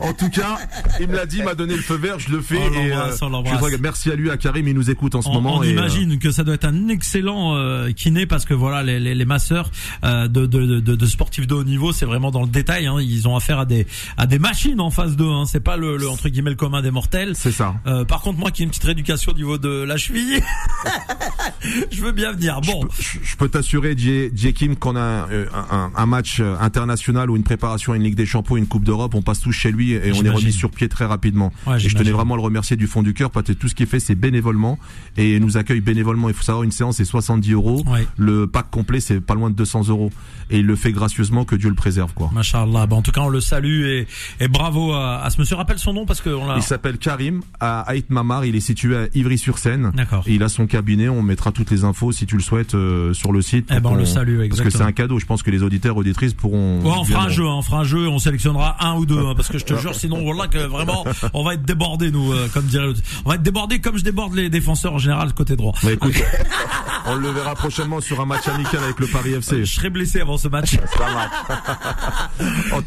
En 0.00 0.12
tout 0.14 0.30
cas, 0.30 0.58
il 1.00 1.08
me 1.08 1.14
l'a 1.14 1.26
dit, 1.26 1.38
il 1.38 1.44
m'a 1.44 1.54
donné 1.54 1.74
le 1.76 1.82
feu 1.82 1.96
vert, 1.96 2.18
je 2.18 2.30
le 2.30 2.40
fais. 2.40 2.56
Et, 2.56 2.92
je 2.92 3.50
voudrais- 3.54 3.78
merci 3.78 4.10
à 4.10 4.14
lui, 4.16 4.30
à 4.30 4.36
Karim, 4.36 4.66
il 4.68 4.74
nous 4.74 4.90
écoute 4.90 5.14
en 5.14 5.22
ce 5.22 5.28
On, 5.28 5.34
moment. 5.34 5.56
on 5.58 5.62
et, 5.62 5.68
euh, 5.68 5.72
imagine 5.72 6.18
que 6.18 6.30
ça 6.30 6.44
doit 6.44 6.54
être 6.54 6.64
un 6.64 6.88
excellent 6.88 7.56
euh, 7.56 7.90
kiné 7.92 8.26
parce 8.26 8.44
que 8.44 8.54
voilà 8.54 8.82
les, 8.82 8.98
les, 9.00 9.14
les 9.14 9.24
masseurs 9.24 9.70
euh, 10.04 10.28
de, 10.28 10.46
de, 10.46 10.80
de, 10.80 10.94
de 10.96 11.06
sportifs 11.06 11.46
de 11.46 11.54
haut 11.54 11.64
niveau 11.64 11.92
c'est 11.92 12.04
vraiment 12.06 12.30
dans 12.30 12.42
le 12.42 12.48
détail 12.48 12.86
hein, 12.86 12.96
ils 13.00 13.28
ont 13.28 13.36
affaire 13.36 13.58
à 13.58 13.64
des 13.66 13.86
à 14.16 14.26
des 14.26 14.38
machines 14.38 14.80
en 14.80 14.90
face 14.90 15.16
d'eux 15.16 15.28
hein, 15.30 15.44
c'est 15.46 15.60
pas 15.60 15.76
le, 15.76 15.96
le 15.96 16.08
entre 16.08 16.28
guillemets 16.28 16.50
le 16.50 16.56
commun 16.56 16.82
des 16.82 16.90
mortels 16.90 17.34
c'est 17.42 17.52
ça. 17.52 17.74
Euh, 17.86 18.04
par 18.04 18.20
contre, 18.20 18.38
moi 18.38 18.50
qui 18.50 18.62
ai 18.62 18.64
une 18.64 18.70
petite 18.70 18.84
rééducation 18.84 19.32
au 19.32 19.34
niveau 19.34 19.58
de 19.58 19.68
la 19.82 19.96
cheville, 19.96 20.40
je 21.90 22.00
veux 22.02 22.12
bien 22.12 22.32
venir. 22.32 22.60
Bon, 22.62 22.80
Je, 22.98 23.18
je 23.22 23.36
peux 23.36 23.48
t'assurer, 23.48 23.94
J. 23.96 24.30
Kim, 24.54 24.76
qu'on 24.76 24.96
a 24.96 25.00
euh, 25.00 25.46
un, 25.52 25.76
un- 25.76 25.92
un 25.94 26.06
match 26.06 26.38
euh, 26.40 26.54
international 26.60 27.30
ou 27.30 27.36
une 27.36 27.42
préparation 27.42 27.92
à 27.92 27.96
une 27.96 28.02
Ligue 28.02 28.14
des 28.14 28.26
Champions, 28.26 28.56
une 28.56 28.66
Coupe 28.66 28.84
d'Europe, 28.84 29.14
on 29.14 29.22
passe 29.22 29.40
tous 29.40 29.52
chez 29.52 29.70
lui 29.72 29.92
et 29.92 30.12
on 30.12 30.24
est 30.24 30.28
remis 30.30 30.52
sur 30.52 30.70
pied 30.70 30.88
très 30.88 31.04
rapidement. 31.04 31.52
Ouais, 31.66 31.76
et 31.76 31.78
je 31.88 31.96
tenais 31.96 32.10
vraiment 32.10 32.34
à 32.34 32.36
le 32.36 32.42
remercier 32.42 32.76
du 32.76 32.86
fond 32.86 33.02
du 33.02 33.14
cœur 33.14 33.30
parce 33.30 33.46
que 33.46 33.52
tout 33.52 33.68
ce 33.68 33.74
qu'il 33.74 33.86
fait, 33.86 34.00
c'est 34.00 34.14
bénévolement 34.14 34.78
et 35.16 35.34
il 35.36 35.40
nous 35.42 35.56
accueille 35.56 35.80
bénévolement. 35.80 36.28
Il 36.28 36.34
faut 36.34 36.42
savoir, 36.42 36.62
une 36.64 36.70
séance, 36.72 36.96
c'est 36.96 37.04
70 37.04 37.52
euros. 37.52 37.82
Ouais. 37.86 38.06
Le 38.16 38.46
pack 38.46 38.70
complet, 38.70 39.00
c'est 39.00 39.20
pas 39.20 39.34
loin 39.34 39.50
de 39.50 39.54
200 39.56 39.88
euros. 39.88 40.10
Et 40.50 40.58
il 40.58 40.66
le 40.66 40.76
fait 40.76 40.92
gracieusement, 40.92 41.44
que 41.44 41.56
Dieu 41.56 41.68
le 41.70 41.74
préserve, 41.74 42.12
quoi. 42.12 42.30
Machallah. 42.34 42.86
Bon, 42.86 42.96
en 42.98 43.02
tout 43.02 43.12
cas, 43.12 43.22
on 43.22 43.28
le 43.30 43.40
salue 43.40 43.84
et, 43.84 44.06
et 44.40 44.48
bravo 44.48 44.92
à, 44.92 45.22
à 45.22 45.30
ce 45.30 45.40
monsieur. 45.40 45.56
Rappelle 45.56 45.78
son 45.78 45.92
nom 45.94 46.04
parce 46.04 46.20
que 46.20 46.28
on 46.30 46.46
l'a. 46.46 46.56
Il 46.56 46.62
s'appelle 46.62 46.98
Karim 46.98 47.31
à 47.60 47.80
Haït 47.82 48.10
Mamar, 48.10 48.44
il 48.44 48.56
est 48.56 48.60
situé 48.60 48.96
à 48.96 49.06
Ivry-sur-Seine. 49.14 49.92
D'accord. 49.94 50.24
Il 50.26 50.42
a 50.42 50.48
son 50.48 50.66
cabinet, 50.66 51.08
on 51.08 51.22
mettra 51.22 51.52
toutes 51.52 51.70
les 51.70 51.84
infos 51.84 52.12
si 52.12 52.26
tu 52.26 52.36
le 52.36 52.42
souhaites 52.42 52.74
euh, 52.74 53.12
sur 53.14 53.32
le 53.32 53.42
site. 53.42 53.68
Eh 53.70 53.80
ben, 53.80 53.90
on 53.90 53.94
le 53.94 54.04
salue, 54.04 54.38
Parce 54.38 54.48
que 54.50 54.56
c'est 54.56 54.62
exactement. 54.64 54.88
un 54.88 54.92
cadeau, 54.92 55.18
je 55.18 55.26
pense 55.26 55.42
que 55.42 55.50
les 55.50 55.62
auditeurs, 55.62 55.96
auditrices 55.96 56.34
pourront... 56.34 56.80
Ouais, 56.82 56.90
on 56.98 57.04
fera 57.04 57.24
un 57.24 57.28
viendront. 57.28 57.30
jeu, 57.30 57.44
hein, 57.46 57.54
on 57.58 57.62
fera 57.62 57.78
un 57.80 57.84
jeu, 57.84 58.08
on 58.08 58.18
sélectionnera 58.18 58.76
un 58.84 58.96
ou 58.96 59.06
deux, 59.06 59.18
hein, 59.18 59.34
parce 59.36 59.48
que 59.48 59.58
je 59.58 59.64
te 59.64 59.76
jure, 59.78 59.94
sinon 59.94 60.22
voilà 60.22 60.48
que 60.48 60.58
vraiment, 60.58 61.04
on 61.34 61.44
va 61.44 61.54
être 61.54 61.64
débordé 61.64 62.10
nous, 62.10 62.32
euh, 62.32 62.48
comme 62.52 62.64
dirait 62.66 62.86
l'autre. 62.86 63.00
On 63.24 63.30
va 63.30 63.36
être 63.36 63.42
débordé 63.42 63.80
comme 63.80 63.96
je 63.96 64.04
déborde 64.04 64.34
les 64.34 64.50
défenseurs 64.50 64.94
en 64.94 64.98
général 64.98 65.32
côté 65.34 65.56
droit. 65.56 65.74
Bah 65.82 65.92
écoute, 65.92 66.14
on 67.06 67.16
le 67.16 67.28
verra 67.30 67.54
prochainement 67.54 68.00
sur 68.00 68.20
un 68.20 68.26
match 68.26 68.46
amical 68.48 68.82
avec 68.84 68.98
le 69.00 69.06
Paris 69.06 69.32
FC. 69.34 69.64
Je 69.64 69.74
serai 69.74 69.90
blessé 69.90 70.20
avant 70.20 70.38
ce 70.38 70.48
match. 70.48 70.76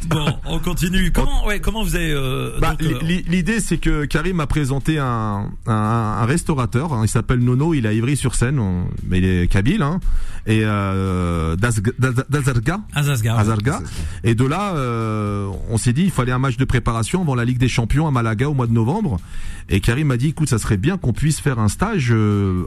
bon, 0.08 0.26
on 0.46 0.60
continue. 0.60 1.12
Comment, 1.12 1.46
ouais, 1.46 1.60
comment 1.60 1.84
vous 1.84 1.96
avez 1.96 2.12
euh, 2.12 2.58
Bah, 2.60 2.76
euh, 2.82 3.00
L'idée, 3.02 3.60
c'est 3.60 3.78
que 3.78 4.06
Karim 4.06 4.35
a 4.40 4.48
présenté 4.48 5.00
un, 5.00 5.50
un, 5.68 5.74
un 5.74 6.26
restaurateur. 6.26 6.94
hein, 6.94 7.02
il 7.04 7.08
s'appelle 7.10 7.40
Nono. 7.40 7.74
Il 7.74 7.86
est 7.86 7.90
à 7.90 7.94
Ivry-sur-Seine. 7.94 8.86
Mais 9.08 9.18
il 9.20 9.26
est 9.26 9.48
kabyle, 9.52 9.82
hein, 9.82 10.00
et 10.46 10.62
euh, 10.64 11.56
d'Azarga. 11.56 12.80
Azazga. 12.94 13.38
Azarga. 13.38 13.82
Et 14.24 14.36
de 14.36 14.46
là, 14.46 14.76
euh, 14.76 15.50
on 15.70 15.78
s'est 15.78 15.94
dit, 15.94 16.04
il 16.04 16.12
fallait 16.12 16.32
un 16.32 16.40
match 16.40 16.58
de 16.58 16.66
préparation 16.66 17.22
avant 17.22 17.36
la 17.36 17.46
Ligue 17.46 17.58
des 17.58 17.68
Champions 17.68 18.08
à 18.08 18.12
Malaga 18.12 18.50
au 18.50 18.54
mois 18.54 18.68
de 18.68 18.74
novembre. 18.74 19.20
Et 19.70 19.80
Karim 19.80 20.08
m'a 20.08 20.18
dit, 20.18 20.28
écoute, 20.30 20.50
ça 20.50 20.60
serait 20.60 20.78
bien 20.78 20.98
qu'on 20.98 21.14
puisse 21.14 21.40
faire 21.40 21.60
un 21.60 21.68
stage 21.68 22.10
euh, 22.12 22.66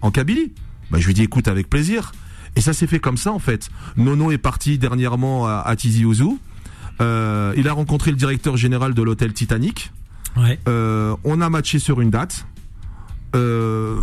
en 0.00 0.10
Kabylie. 0.10 0.52
Bah, 0.90 0.98
je 1.00 1.04
lui 1.06 1.12
ai 1.12 1.14
dit, 1.14 1.22
écoute, 1.22 1.48
avec 1.48 1.70
plaisir. 1.70 2.12
Et 2.56 2.60
ça 2.60 2.72
s'est 2.72 2.86
fait 2.86 3.00
comme 3.00 3.16
ça, 3.16 3.32
en 3.32 3.38
fait. 3.38 3.68
Nono 3.96 4.30
est 4.30 4.38
parti 4.38 4.78
dernièrement 4.78 5.46
à, 5.46 5.62
à 5.64 5.76
Tizi 5.76 6.04
Ouzou. 6.04 6.38
Euh, 7.00 7.52
il 7.56 7.66
a 7.66 7.72
rencontré 7.72 8.12
le 8.12 8.16
directeur 8.16 8.56
général 8.56 8.94
de 8.94 9.02
l'hôtel 9.02 9.32
Titanic. 9.32 9.92
Euh, 10.68 11.16
on 11.24 11.40
a 11.40 11.50
matché 11.50 11.78
sur 11.78 12.00
une 12.00 12.10
date. 12.10 12.46
Euh, 13.34 13.96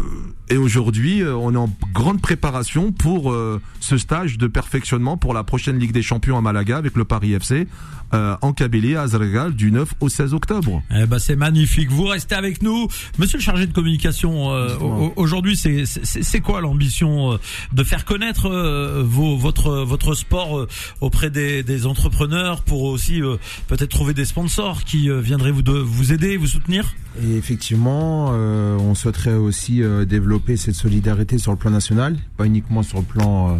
et 0.49 0.57
aujourd'hui, 0.57 1.21
euh, 1.21 1.33
on 1.35 1.53
est 1.53 1.57
en 1.57 1.69
grande 1.93 2.19
préparation 2.21 2.91
pour 2.91 3.31
euh, 3.31 3.61
ce 3.79 3.97
stage 3.97 4.37
de 4.37 4.47
perfectionnement 4.47 5.15
pour 5.15 5.33
la 5.33 5.43
prochaine 5.43 5.79
Ligue 5.79 5.93
des 5.93 6.01
Champions 6.01 6.37
à 6.37 6.41
Malaga 6.41 6.77
avec 6.77 6.95
le 6.97 7.05
Paris 7.05 7.31
FC 7.33 7.67
euh, 8.13 8.35
en 8.41 8.51
Kabylie 8.51 8.97
à 8.97 9.03
Azregal 9.03 9.53
du 9.55 9.71
9 9.71 9.93
au 10.01 10.09
16 10.09 10.33
octobre. 10.33 10.83
Eh 10.93 11.05
ben 11.05 11.17
c'est 11.19 11.37
magnifique. 11.37 11.89
Vous 11.89 12.03
restez 12.03 12.35
avec 12.35 12.61
nous, 12.61 12.89
Monsieur 13.19 13.37
le 13.37 13.43
chargé 13.43 13.67
de 13.67 13.71
communication. 13.73 14.51
euh, 14.51 14.75
au- 14.79 15.13
Aujourd'hui, 15.15 15.55
c'est 15.55 16.39
quoi 16.41 16.59
l'ambition 16.59 17.39
de 17.71 17.83
faire 17.85 18.03
connaître 18.03 18.47
euh, 18.49 19.01
vos, 19.05 19.37
votre 19.37 19.71
votre 19.85 20.13
sport 20.15 20.59
euh, 20.59 20.67
auprès 20.99 21.29
des, 21.29 21.63
des 21.63 21.85
entrepreneurs 21.85 22.63
pour 22.63 22.83
aussi 22.83 23.21
euh, 23.21 23.37
peut-être 23.67 23.91
trouver 23.91 24.13
des 24.13 24.25
sponsors 24.25 24.83
qui 24.83 25.09
euh, 25.09 25.21
viendraient 25.21 25.51
vous 25.51 25.61
de, 25.61 25.71
vous 25.71 26.11
aider, 26.11 26.35
vous 26.35 26.47
soutenir? 26.47 26.93
Et 27.23 27.35
effectivement, 27.37 28.31
euh, 28.33 28.77
on 28.77 28.95
souhaiterait 28.95 29.20
aussi 29.29 29.83
euh, 29.83 30.05
développer 30.05 30.57
cette 30.57 30.75
solidarité 30.75 31.37
sur 31.37 31.51
le 31.51 31.57
plan 31.57 31.71
national, 31.71 32.17
pas 32.37 32.45
uniquement 32.45 32.83
sur 32.83 32.99
le 32.99 33.05
plan 33.05 33.49
euh, 33.49 33.55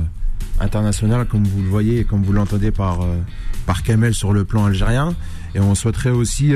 international, 0.60 1.28
comme 1.28 1.44
vous 1.44 1.62
le 1.62 1.70
voyez 1.70 2.00
et 2.00 2.04
comme 2.04 2.24
vous 2.24 2.34
l'entendez 2.34 2.72
par, 2.72 3.02
euh, 3.02 3.18
par 3.66 3.84
Kamel 3.84 4.14
sur 4.14 4.34
le 4.34 4.44
plan 4.44 4.66
algérien. 4.66 5.16
Et 5.56 5.60
on 5.60 5.76
souhaiterait 5.76 6.12
aussi 6.12 6.54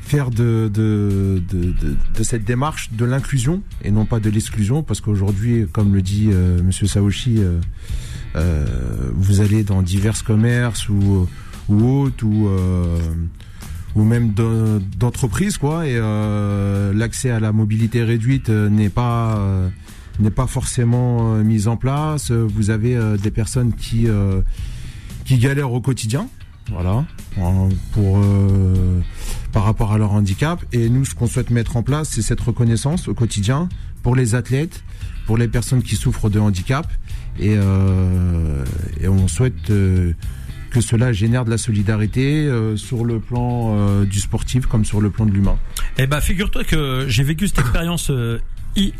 faire 0.00 0.30
de, 0.30 0.68
de, 0.74 1.40
de, 1.48 1.72
de, 1.72 2.22
cette 2.24 2.44
démarche 2.44 2.90
de 2.90 3.04
l'inclusion 3.04 3.62
et 3.84 3.92
non 3.92 4.06
pas 4.06 4.18
de 4.18 4.28
l'exclusion, 4.28 4.82
parce 4.82 5.00
qu'aujourd'hui, 5.00 5.68
comme 5.72 5.94
le 5.94 6.02
dit 6.02 6.30
Monsieur 6.64 6.88
Saoshi, 6.88 7.40
vous 8.34 9.40
allez 9.40 9.62
dans 9.62 9.82
divers 9.82 10.24
commerces 10.24 10.88
ou, 10.88 11.28
ou 11.68 11.84
autres, 11.84 12.24
ou... 12.24 12.50
ou 13.96 14.04
même 14.04 14.32
de- 14.34 14.80
d'entreprise 14.98 15.58
quoi. 15.58 15.86
Et 15.88 15.96
euh, 15.96 16.92
l'accès 16.92 17.30
à 17.30 17.40
la 17.40 17.50
mobilité 17.50 18.04
réduite 18.04 18.50
euh, 18.50 18.68
n'est 18.68 18.90
pas 18.90 19.38
euh, 19.38 19.68
n'est 20.20 20.30
pas 20.30 20.46
forcément 20.46 21.34
euh, 21.34 21.42
mis 21.42 21.66
en 21.66 21.76
place. 21.76 22.30
Vous 22.30 22.70
avez 22.70 22.94
euh, 22.96 23.16
des 23.16 23.30
personnes 23.32 23.72
qui 23.72 24.06
qui 25.24 25.38
galèrent 25.38 25.72
au 25.72 25.80
quotidien. 25.80 26.28
Voilà, 26.72 27.04
pour 27.92 28.20
par 29.52 29.62
rapport 29.64 29.92
à 29.92 29.98
leur 29.98 30.12
handicap. 30.12 30.64
Et 30.72 30.88
nous, 30.88 31.04
ce 31.04 31.14
qu'on 31.14 31.28
souhaite 31.28 31.50
mettre 31.50 31.76
en 31.76 31.84
place, 31.84 32.08
c'est 32.10 32.22
cette 32.22 32.40
reconnaissance 32.40 33.06
au 33.06 33.14
quotidien 33.14 33.68
pour 34.02 34.16
les 34.16 34.34
athlètes, 34.34 34.82
pour 35.26 35.38
les 35.38 35.46
personnes 35.46 35.80
qui 35.82 35.94
souffrent 35.94 36.28
de 36.28 36.40
handicap, 36.40 36.88
et, 37.38 37.54
et 39.00 39.08
on 39.08 39.28
souhaite 39.28 39.70
cela 40.80 41.12
génère 41.12 41.44
de 41.44 41.50
la 41.50 41.58
solidarité 41.58 42.46
euh, 42.46 42.76
sur 42.76 43.04
le 43.04 43.18
plan 43.20 43.74
euh, 43.76 44.04
du 44.04 44.20
sportif 44.20 44.66
comme 44.66 44.84
sur 44.84 45.00
le 45.00 45.10
plan 45.10 45.26
de 45.26 45.32
l'humain. 45.32 45.56
Eh 45.98 46.06
ben, 46.06 46.20
figure-toi 46.20 46.64
que 46.64 47.06
j'ai 47.08 47.22
vécu 47.22 47.48
cette 47.48 47.60
expérience 47.60 48.10
euh, 48.10 48.38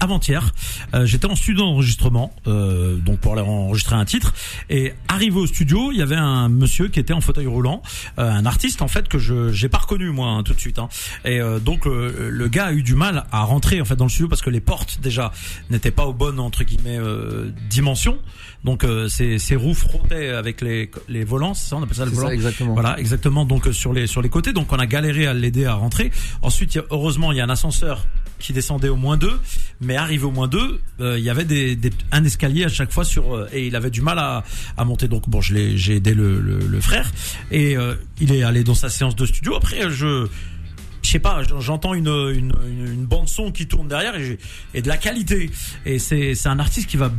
avant-hier. 0.00 0.52
Euh, 0.94 1.06
J'étais 1.06 1.26
en 1.26 1.36
studio 1.36 1.64
d'enregistrement, 1.64 2.32
euh, 2.46 2.96
donc 2.96 3.18
pour 3.20 3.32
aller 3.32 3.42
enregistrer 3.42 3.94
un 3.96 4.04
titre. 4.04 4.32
Et 4.70 4.92
arrivé 5.08 5.36
au 5.38 5.46
studio, 5.46 5.90
il 5.92 5.98
y 5.98 6.02
avait 6.02 6.16
un 6.16 6.48
monsieur 6.48 6.88
qui 6.88 7.00
était 7.00 7.12
en 7.12 7.20
fauteuil 7.20 7.46
roulant, 7.46 7.82
euh, 8.18 8.28
un 8.30 8.46
artiste 8.46 8.82
en 8.82 8.88
fait 8.88 9.08
que 9.08 9.18
je 9.18 9.52
j'ai 9.52 9.68
pas 9.68 9.78
reconnu 9.78 10.10
moi 10.10 10.28
hein, 10.28 10.42
tout 10.42 10.54
de 10.54 10.60
suite. 10.60 10.78
hein. 10.78 10.88
Et 11.24 11.40
euh, 11.40 11.58
donc 11.58 11.84
le, 11.86 12.30
le 12.30 12.48
gars 12.48 12.66
a 12.66 12.72
eu 12.72 12.82
du 12.82 12.94
mal 12.94 13.24
à 13.32 13.42
rentrer 13.44 13.80
en 13.80 13.84
fait 13.84 13.96
dans 13.96 14.04
le 14.04 14.10
studio 14.10 14.28
parce 14.28 14.42
que 14.42 14.50
les 14.50 14.60
portes 14.60 14.98
déjà 15.00 15.32
n'étaient 15.70 15.90
pas 15.90 16.06
aux 16.06 16.12
bonnes 16.14 16.40
entre 16.40 16.64
guillemets 16.64 16.98
euh, 16.98 17.50
dimensions. 17.70 18.18
Donc 18.64 18.82
euh, 18.84 19.08
ses, 19.08 19.38
ses 19.38 19.54
roues 19.56 19.74
frottaient 19.74 20.30
avec 20.30 20.60
les 20.60 20.90
les 21.08 21.24
volants, 21.24 21.54
ça 21.54 21.76
on 21.76 21.82
appelle 21.82 21.96
ça 21.96 22.04
le 22.04 22.10
volant. 22.10 22.28
ça, 22.28 22.34
exactement. 22.34 22.72
Voilà, 22.74 22.98
exactement. 22.98 23.44
Donc 23.44 23.68
sur 23.72 23.92
les 23.92 24.06
sur 24.06 24.22
les 24.22 24.28
côtés, 24.28 24.52
donc 24.52 24.72
on 24.72 24.78
a 24.78 24.86
galéré 24.86 25.26
à 25.26 25.34
l'aider 25.34 25.66
à 25.66 25.74
rentrer. 25.74 26.10
Ensuite, 26.42 26.74
il 26.74 26.78
y 26.78 26.80
a- 26.80 26.84
heureusement, 26.90 27.30
il 27.32 27.38
y 27.38 27.40
a 27.40 27.44
un 27.44 27.48
ascenseur 27.50 28.04
qui 28.38 28.52
descendait 28.52 28.88
au 28.88 28.96
moins 28.96 29.16
deux, 29.16 29.40
mais 29.80 29.96
arrivé 29.96 30.24
au 30.24 30.30
moins 30.30 30.48
deux, 30.48 30.80
euh, 31.00 31.18
il 31.18 31.24
y 31.24 31.30
avait 31.30 31.44
des, 31.44 31.78
un 32.12 32.24
escalier 32.24 32.64
à 32.64 32.68
chaque 32.68 32.92
fois 32.92 33.04
sur 33.04 33.34
euh, 33.34 33.48
et 33.52 33.66
il 33.66 33.76
avait 33.76 33.90
du 33.90 34.02
mal 34.02 34.18
à, 34.18 34.44
à 34.76 34.84
monter. 34.84 35.08
Donc 35.08 35.28
bon, 35.28 35.40
je 35.40 35.54
l'ai 35.54 35.76
j'ai 35.76 35.96
aidé 35.96 36.14
le, 36.14 36.40
le, 36.40 36.80
frère 36.80 37.10
et 37.50 37.76
euh, 37.76 37.94
il 38.20 38.32
est 38.32 38.42
allé 38.42 38.64
dans 38.64 38.74
sa 38.74 38.88
séance 38.88 39.16
de 39.16 39.26
studio. 39.26 39.56
Après, 39.56 39.90
je 39.90 40.26
je 41.02 41.12
sais 41.12 41.18
pas, 41.20 41.42
j'entends 41.60 41.94
une, 41.94 42.08
une, 42.34 43.06
bande 43.06 43.28
son 43.28 43.52
qui 43.52 43.68
tourne 43.68 43.86
derrière 43.86 44.16
et, 44.16 44.38
et 44.74 44.82
de 44.82 44.88
la 44.88 44.96
qualité. 44.96 45.50
Et 45.84 46.00
c'est 46.00 46.34
c'est 46.34 46.48
un 46.48 46.58
artiste 46.58 46.88
qui 46.88 46.96
va 46.96 47.12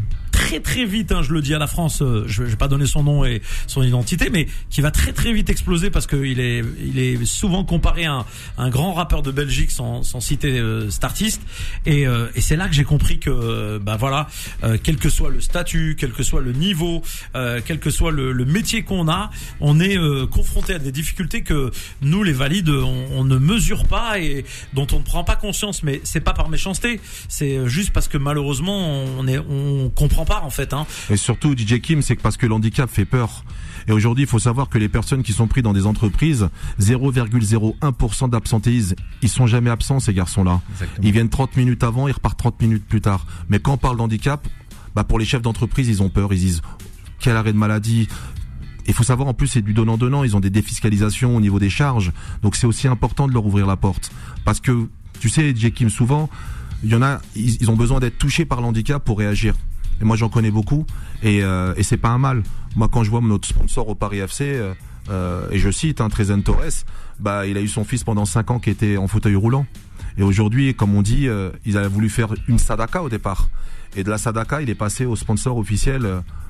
très 0.47 0.61
très 0.61 0.85
vite, 0.85 1.11
hein, 1.11 1.23
je 1.23 1.33
le 1.33 1.41
dis 1.41 1.53
à 1.53 1.59
la 1.59 1.67
France, 1.67 2.01
euh, 2.01 2.23
je, 2.25 2.43
vais 2.43 2.55
pas 2.55 2.69
donner 2.69 2.85
son 2.85 3.03
nom 3.03 3.25
et 3.25 3.41
son 3.67 3.83
identité, 3.83 4.29
mais 4.29 4.47
qui 4.69 4.79
va 4.79 4.91
très 4.91 5.11
très 5.11 5.33
vite 5.33 5.49
exploser 5.49 5.89
parce 5.89 6.07
qu'il 6.07 6.39
est 6.39 6.63
il 6.81 6.99
est 6.99 7.25
souvent 7.25 7.65
comparé 7.65 8.05
à 8.05 8.25
un, 8.57 8.69
grand 8.69 8.93
rappeur 8.93 9.23
de 9.23 9.31
Belgique 9.31 9.71
sans, 9.71 10.03
sans 10.03 10.21
citer 10.21 10.57
euh, 10.57 10.89
cet 10.89 11.03
artiste. 11.03 11.41
Et, 11.85 12.07
euh, 12.07 12.27
et 12.35 12.39
c'est 12.39 12.55
là 12.55 12.69
que 12.69 12.73
j'ai 12.73 12.85
compris 12.85 13.19
que 13.19 13.29
euh, 13.29 13.77
bah 13.79 13.97
voilà, 13.97 14.27
euh, 14.63 14.77
quel 14.81 14.95
que 14.95 15.09
soit 15.09 15.29
le 15.29 15.41
statut, 15.41 15.97
quel 15.99 16.13
que 16.13 16.23
soit 16.23 16.41
le 16.41 16.53
niveau, 16.53 17.01
quel 17.33 17.79
que 17.79 17.89
soit 17.89 18.11
le, 18.11 18.31
le 18.31 18.45
métier 18.45 18.83
qu'on 18.83 19.09
a, 19.09 19.29
on 19.59 19.81
est 19.81 19.97
confronté 20.29 20.73
à 20.73 20.79
des 20.79 20.93
difficultés 20.93 21.41
que 21.41 21.71
nous 22.01 22.23
les 22.23 22.31
valides 22.31 22.69
on, 22.69 23.07
on 23.11 23.23
ne 23.25 23.37
mesure 23.37 23.85
pas 23.85 24.19
et 24.19 24.45
dont 24.73 24.87
on 24.93 24.99
ne 24.99 25.03
prend 25.03 25.25
pas 25.25 25.35
conscience. 25.35 25.83
Mais 25.83 25.99
c'est 26.05 26.21
pas 26.21 26.33
par 26.33 26.47
méchanceté, 26.47 27.01
c'est 27.27 27.67
juste 27.67 27.91
parce 27.91 28.07
que 28.07 28.17
malheureusement 28.17 29.03
on 29.17 29.27
est 29.27 29.39
on 29.39 29.89
comprend 29.89 30.25
pas 30.25 30.36
en 30.43 30.49
fait. 30.49 30.73
Hein. 30.73 30.85
Et 31.09 31.17
surtout, 31.17 31.55
DJ 31.55 31.79
Kim, 31.81 32.01
c'est 32.01 32.15
que 32.15 32.21
parce 32.21 32.37
que 32.37 32.45
l'handicap 32.45 32.89
fait 32.89 33.05
peur. 33.05 33.43
Et 33.87 33.91
aujourd'hui, 33.91 34.25
il 34.25 34.27
faut 34.27 34.39
savoir 34.39 34.69
que 34.69 34.77
les 34.77 34.89
personnes 34.89 35.23
qui 35.23 35.31
sont 35.31 35.47
prises 35.47 35.63
dans 35.63 35.73
des 35.73 35.85
entreprises, 35.85 36.49
0,01% 36.79 38.29
d'absentéisme, 38.29 38.95
ils 39.21 39.29
sont 39.29 39.47
jamais 39.47 39.69
absents, 39.69 39.99
ces 39.99 40.13
garçons-là. 40.13 40.61
Ils 41.01 41.11
viennent 41.11 41.29
30 41.29 41.55
minutes 41.55 41.83
avant, 41.83 42.07
ils 42.07 42.11
repartent 42.11 42.39
30 42.39 42.61
minutes 42.61 42.85
plus 42.85 43.01
tard. 43.01 43.25
Mais 43.49 43.59
quand 43.59 43.73
on 43.73 43.77
parle 43.77 43.97
d'handicap, 43.97 44.45
bah 44.95 45.03
pour 45.03 45.19
les 45.19 45.25
chefs 45.25 45.41
d'entreprise, 45.41 45.87
ils 45.87 46.03
ont 46.03 46.09
peur. 46.09 46.33
Ils 46.33 46.39
disent, 46.39 46.61
quel 47.19 47.37
arrêt 47.37 47.53
de 47.53 47.57
maladie 47.57 48.07
il 48.89 48.93
faut 48.93 49.03
savoir 49.03 49.27
en 49.27 49.33
plus 49.33 49.47
c'est 49.47 49.61
du 49.61 49.73
donnant-donnant, 49.73 50.23
ils 50.23 50.37
ont 50.37 50.39
des 50.39 50.49
défiscalisations 50.49 51.35
au 51.35 51.41
niveau 51.41 51.59
des 51.59 51.69
charges, 51.69 52.13
donc 52.41 52.55
c'est 52.55 52.65
aussi 52.65 52.87
important 52.87 53.27
de 53.27 53.33
leur 53.33 53.45
ouvrir 53.45 53.67
la 53.67 53.75
porte. 53.75 54.11
Parce 54.45 54.61
que, 54.61 54.87
tu 55.19 55.27
sais, 55.27 55.53
DJ 55.53 55.73
Kim, 55.73 55.89
souvent, 55.89 56.29
il 56.83 56.91
y 56.91 56.95
en 56.95 57.01
a, 57.01 57.19
ils, 57.35 57.61
ils 57.61 57.69
ont 57.69 57.75
besoin 57.75 57.99
d'être 57.99 58.17
touchés 58.17 58.45
par 58.45 58.61
l'handicap 58.61 59.03
pour 59.03 59.19
réagir. 59.19 59.55
Et 60.01 60.05
moi 60.05 60.15
j'en 60.15 60.29
connais 60.29 60.51
beaucoup, 60.51 60.85
et, 61.23 61.43
euh, 61.43 61.73
et 61.77 61.83
c'est 61.83 61.97
pas 61.97 62.09
un 62.09 62.17
mal. 62.17 62.43
Moi 62.75 62.89
quand 62.91 63.03
je 63.03 63.09
vois 63.09 63.21
notre 63.21 63.47
sponsor 63.47 63.87
au 63.89 63.95
Paris 63.95 64.19
FC, 64.19 64.45
euh, 64.45 64.73
euh, 65.09 65.47
et 65.51 65.59
je 65.59 65.69
cite, 65.69 66.01
hein, 66.01 66.09
Trezen 66.09 66.43
Torres, 66.43 66.85
bah 67.19 67.45
il 67.47 67.57
a 67.57 67.61
eu 67.61 67.67
son 67.67 67.83
fils 67.83 68.03
pendant 68.03 68.25
5 68.25 68.51
ans 68.51 68.59
qui 68.59 68.69
était 68.69 68.97
en 68.97 69.07
fauteuil 69.07 69.35
roulant. 69.35 69.65
Et 70.17 70.23
aujourd'hui, 70.23 70.73
comme 70.73 70.95
on 70.95 71.01
dit, 71.01 71.27
euh, 71.27 71.51
ils 71.65 71.77
avaient 71.77 71.87
voulu 71.87 72.09
faire 72.09 72.29
une 72.47 72.59
sadaka 72.59 73.03
au 73.03 73.09
départ. 73.09 73.49
Et 73.95 74.03
de 74.03 74.09
la 74.09 74.17
sadaka, 74.17 74.61
il 74.61 74.69
est 74.69 74.75
passé 74.75 75.05
au 75.05 75.15
sponsor 75.15 75.57
officiel 75.57 76.07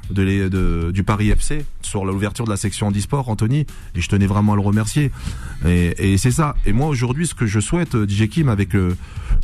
de 0.10 0.22
les, 0.22 0.50
de, 0.50 0.91
du 0.93 1.04
Paris 1.04 1.30
FC 1.30 1.65
sur 1.82 2.06
l'ouverture 2.06 2.46
de 2.46 2.50
la 2.50 2.58
section 2.58 2.88
handisport, 2.88 3.30
Anthony. 3.30 3.65
Et 3.96 4.02
je 4.02 4.10
tenais 4.10 4.28
vraiment 4.28 4.54
à 4.54 4.56
le 4.56 4.62
remercier. 4.62 5.12
Et, 5.65 6.13
et 6.13 6.17
c'est 6.17 6.32
ça. 6.32 6.56
Et 6.65 6.74
moi 6.74 6.88
aujourd'hui, 6.88 7.28
ce 7.28 7.36
que 7.36 7.46
je 7.46 7.60
souhaite, 7.60 7.96
euh, 7.96 8.08
DJ 8.08 8.28
Kim, 8.30 8.50
avec 8.50 8.74
le, 8.74 8.96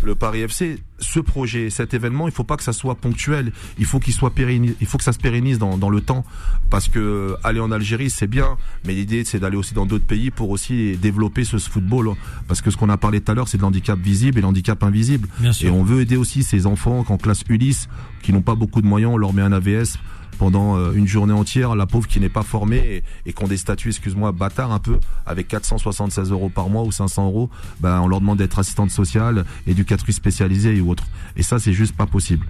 le 0.03 0.15
Paris 0.15 0.41
FC, 0.41 0.79
ce 0.99 1.19
projet, 1.19 1.69
cet 1.69 1.93
événement, 1.93 2.27
il 2.27 2.33
faut 2.33 2.43
pas 2.43 2.57
que 2.57 2.63
ça 2.63 2.73
soit 2.73 2.95
ponctuel. 2.95 3.51
Il 3.77 3.85
faut 3.85 3.99
qu'il 3.99 4.13
soit 4.13 4.31
pérennise, 4.31 4.75
il 4.81 4.87
faut 4.87 4.97
que 4.97 5.03
ça 5.03 5.13
se 5.13 5.19
pérennise 5.19 5.59
dans, 5.59 5.77
dans 5.77 5.89
le 5.89 6.01
temps. 6.01 6.25
Parce 6.69 6.87
que 6.87 6.99
euh, 6.99 7.35
aller 7.43 7.59
en 7.59 7.71
Algérie, 7.71 8.09
c'est 8.09 8.27
bien, 8.27 8.57
mais 8.85 8.93
l'idée 8.93 9.23
c'est 9.25 9.39
d'aller 9.39 9.57
aussi 9.57 9.73
dans 9.73 9.85
d'autres 9.85 10.05
pays 10.05 10.31
pour 10.31 10.49
aussi 10.49 10.97
développer 10.97 11.43
ce 11.43 11.57
football. 11.57 12.11
Parce 12.47 12.61
que 12.61 12.71
ce 12.71 12.77
qu'on 12.77 12.89
a 12.89 12.97
parlé 12.97 13.21
tout 13.21 13.31
à 13.31 13.35
l'heure, 13.35 13.47
c'est 13.47 13.57
de 13.57 13.63
l'handicap 13.63 13.99
visible 13.99 14.39
et 14.39 14.41
l'handicap 14.41 14.81
invisible. 14.83 15.27
Bien 15.39 15.51
Et 15.61 15.69
on 15.69 15.83
veut 15.83 16.01
aider 16.01 16.17
aussi 16.17 16.43
ces 16.43 16.65
enfants 16.65 17.05
en 17.07 17.17
classe 17.17 17.43
Ulysse 17.49 17.87
qui 18.21 18.33
n'ont 18.33 18.41
pas 18.41 18.55
beaucoup 18.55 18.81
de 18.81 18.87
moyens. 18.87 19.13
On 19.13 19.17
leur 19.17 19.33
met 19.33 19.41
un 19.41 19.51
AVS 19.51 19.97
pendant 20.37 20.77
euh, 20.77 20.93
une 20.93 21.07
journée 21.07 21.33
entière. 21.33 21.75
La 21.75 21.85
pauvre 21.85 22.07
qui 22.07 22.19
n'est 22.19 22.29
pas 22.29 22.43
formée 22.43 22.77
et, 22.77 23.29
et 23.29 23.33
qui 23.33 23.43
ont 23.43 23.47
des 23.47 23.57
statuts, 23.57 23.89
excuse-moi, 23.89 24.31
bâtards 24.31 24.71
un 24.71 24.79
peu, 24.79 24.99
avec 25.25 25.47
476 25.47 26.31
euros 26.31 26.49
par 26.49 26.69
mois 26.69 26.83
ou 26.83 26.91
500 26.91 27.25
euros, 27.25 27.49
ben, 27.79 28.01
on 28.01 28.07
leur 28.07 28.19
demande 28.19 28.37
d'être 28.37 28.59
assistante 28.59 28.91
sociale, 28.91 29.45
éducatrice 29.67 30.15
spécialisée 30.15 30.75
et 30.75 30.81
autres. 30.81 31.05
Et 31.35 31.43
ça, 31.43 31.59
c'est 31.59 31.73
juste 31.73 31.95
pas 31.95 32.05
possible. 32.05 32.45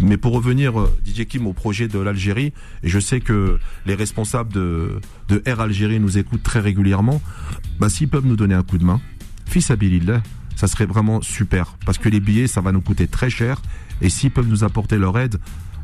Mais 0.00 0.16
pour 0.16 0.32
revenir, 0.32 0.80
euh, 0.80 0.98
DJ 1.06 1.26
Kim, 1.26 1.46
au 1.46 1.52
projet 1.52 1.88
de 1.88 1.98
l'Algérie, 1.98 2.52
et 2.82 2.88
je 2.88 2.98
sais 2.98 3.20
que 3.20 3.58
les 3.86 3.94
responsables 3.94 4.52
de, 4.52 5.00
de 5.28 5.42
Air 5.44 5.60
Algérie 5.60 6.00
nous 6.00 6.18
écoutent 6.18 6.42
très 6.42 6.60
régulièrement, 6.60 7.20
bah, 7.78 7.88
s'ils 7.88 8.08
peuvent 8.08 8.26
nous 8.26 8.36
donner 8.36 8.54
un 8.54 8.62
coup 8.62 8.78
de 8.78 8.84
main, 8.84 9.00
fils 9.46 9.70
Abilillah, 9.70 10.22
ça 10.56 10.66
serait 10.66 10.86
vraiment 10.86 11.22
super. 11.22 11.76
Parce 11.86 11.98
que 11.98 12.08
les 12.08 12.20
billets, 12.20 12.46
ça 12.46 12.60
va 12.60 12.72
nous 12.72 12.80
coûter 12.80 13.06
très 13.06 13.30
cher. 13.30 13.62
Et 14.02 14.08
s'ils 14.08 14.30
peuvent 14.30 14.48
nous 14.48 14.64
apporter 14.64 14.98
leur 14.98 15.18
aide, 15.18 15.38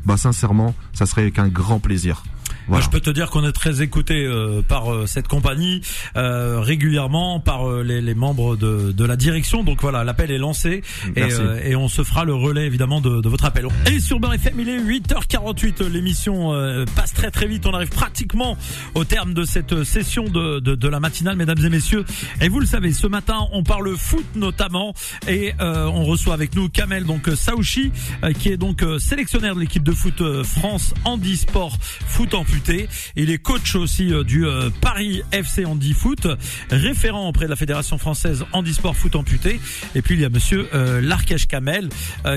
bah 0.07 0.15
sincèrement, 0.15 0.73
ça 0.93 1.05
serait 1.05 1.23
avec 1.23 1.37
un 1.37 1.49
grand 1.49 1.79
plaisir. 1.79 2.23
Voilà. 2.67 2.83
je 2.85 2.89
peux 2.89 2.99
te 2.99 3.09
dire 3.09 3.29
qu'on 3.29 3.45
est 3.47 3.51
très 3.51 3.81
écouté 3.81 4.25
euh, 4.25 4.61
par 4.61 4.93
euh, 4.93 5.05
cette 5.07 5.27
compagnie 5.27 5.81
euh, 6.15 6.59
régulièrement, 6.59 7.39
par 7.39 7.69
euh, 7.69 7.83
les, 7.83 8.01
les 8.01 8.15
membres 8.15 8.55
de, 8.55 8.91
de 8.91 9.05
la 9.05 9.15
direction. 9.15 9.63
Donc 9.63 9.81
voilà, 9.81 10.03
l'appel 10.03 10.31
est 10.31 10.37
lancé 10.37 10.81
et, 11.15 11.21
euh, 11.23 11.59
et 11.63 11.75
on 11.75 11.87
se 11.87 12.03
fera 12.03 12.25
le 12.25 12.33
relais 12.33 12.65
évidemment 12.65 13.01
de, 13.01 13.21
de 13.21 13.29
votre 13.29 13.45
appel. 13.45 13.67
Et 13.91 13.99
sur 13.99 14.19
Beurre 14.19 14.33
FM, 14.35 14.59
il 14.59 14.69
est 14.69 14.79
8h48. 14.79 15.85
L'émission 15.87 16.53
euh, 16.53 16.85
passe 16.95 17.13
très 17.13 17.31
très 17.31 17.47
vite. 17.47 17.65
On 17.65 17.73
arrive 17.73 17.89
pratiquement 17.89 18.57
au 18.95 19.03
terme 19.03 19.33
de 19.33 19.43
cette 19.45 19.83
session 19.83 20.23
de, 20.25 20.59
de, 20.59 20.75
de 20.75 20.87
la 20.87 20.99
matinale, 20.99 21.35
mesdames 21.35 21.63
et 21.65 21.69
messieurs. 21.69 22.05
Et 22.41 22.49
vous 22.49 22.59
le 22.59 22.65
savez, 22.65 22.91
ce 22.93 23.07
matin, 23.07 23.47
on 23.51 23.63
parle 23.63 23.95
foot 23.97 24.25
notamment 24.35 24.93
et 25.27 25.53
euh, 25.61 25.85
on 25.85 26.03
reçoit 26.05 26.33
avec 26.33 26.55
nous 26.55 26.69
Kamel 26.69 27.05
donc 27.05 27.27
Saouchi, 27.35 27.91
euh, 28.23 28.33
qui 28.33 28.49
est 28.49 28.57
donc 28.57 28.83
euh, 28.83 28.99
sélectionnaire 28.99 29.55
de 29.55 29.59
l'équipe 29.61 29.83
de 29.83 29.91
foot 29.91 30.21
France 30.43 30.93
handisport 31.05 31.77
foot 32.07 32.33
Il 33.15 33.29
est 33.31 33.37
coach 33.37 33.75
aussi 33.75 34.13
euh, 34.13 34.23
du 34.23 34.45
euh, 34.45 34.69
Paris 34.81 35.21
FC 35.31 35.65
Handi 35.65 35.93
Foot, 35.93 36.27
référent 36.69 37.27
auprès 37.29 37.45
de 37.45 37.49
la 37.49 37.55
Fédération 37.55 37.97
française 37.97 38.45
handisport 38.51 38.95
foot 38.95 39.15
amputé. 39.15 39.59
Et 39.95 40.01
puis 40.01 40.15
il 40.15 40.21
y 40.21 40.25
a 40.25 40.29
Monsieur 40.29 40.67
euh, 40.73 41.01
Larkesh 41.01 41.47
Kamel, 41.47 41.89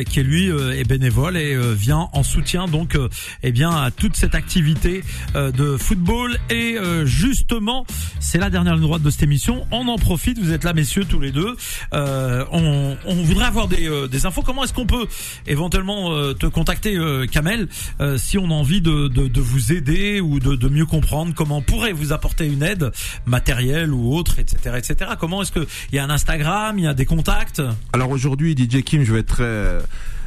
qui 0.09 0.23
lui 0.23 0.49
est 0.49 0.89
bénévole 0.89 1.37
et 1.37 1.57
vient 1.75 2.09
en 2.13 2.23
soutien 2.23 2.67
donc 2.67 2.97
eh 3.43 3.53
bien 3.53 3.71
à 3.71 3.91
toute 3.91 4.17
cette 4.17 4.35
activité 4.35 5.03
de 5.35 5.77
football. 5.77 6.37
Et 6.51 6.77
justement, 7.05 7.87
c'est 8.21 8.39
la 8.39 8.51
dernière 8.51 8.75
ligne 8.75 8.85
droite 8.85 9.03
de 9.03 9.11
cette 9.11 9.23
émission. 9.23 9.67
On 9.71 9.89
en 9.89 9.97
profite. 9.97 10.39
Vous 10.39 10.53
êtes 10.53 10.65
là, 10.65 10.73
messieurs, 10.73 11.05
tous 11.05 11.21
les 11.21 11.33
deux. 11.33 11.57
On, 11.93 12.97
voudrait 13.25 13.47
avoir 13.47 13.69
des, 13.69 14.27
infos. 14.27 14.43
Comment 14.43 14.65
est-ce 14.65 14.75
qu'on 14.75 14.87
peut 14.87 15.07
éventuellement 15.47 16.35
te 16.35 16.47
contacter, 16.47 16.99
Kamel, 17.31 17.69
si 18.17 18.39
on 18.39 18.47
a 18.47 18.55
envie 18.55 18.81
de 18.81 19.41
vous 19.41 19.73
aider 19.73 20.10
ou 20.19 20.41
de, 20.41 20.69
mieux 20.69 20.87
comprendre 20.87 21.33
comment 21.35 21.59
on 21.59 21.63
pourrait 21.63 21.93
vous 21.93 22.13
apporter 22.13 22.47
une 22.47 22.63
aide 22.65 22.91
matérielle 23.27 23.93
ou 23.93 24.13
autre, 24.13 24.41
etc., 24.41 24.79
etc. 24.79 25.13
Comment 25.21 25.43
est-ce 25.43 25.53
que 25.53 25.67
il 25.93 25.97
y 25.97 25.99
a 25.99 26.05
un 26.05 26.11
Instagram, 26.11 26.79
il 26.79 26.85
y 26.85 26.89
a 26.89 26.95
des 26.95 27.07
contacts? 27.07 27.63
Alors 27.93 28.11
aujourd'hui, 28.11 28.57
DJ 28.57 28.83
Kim, 28.83 29.05
je 29.05 29.13
vais 29.13 29.21
être 29.21 29.35
très... 29.35 29.79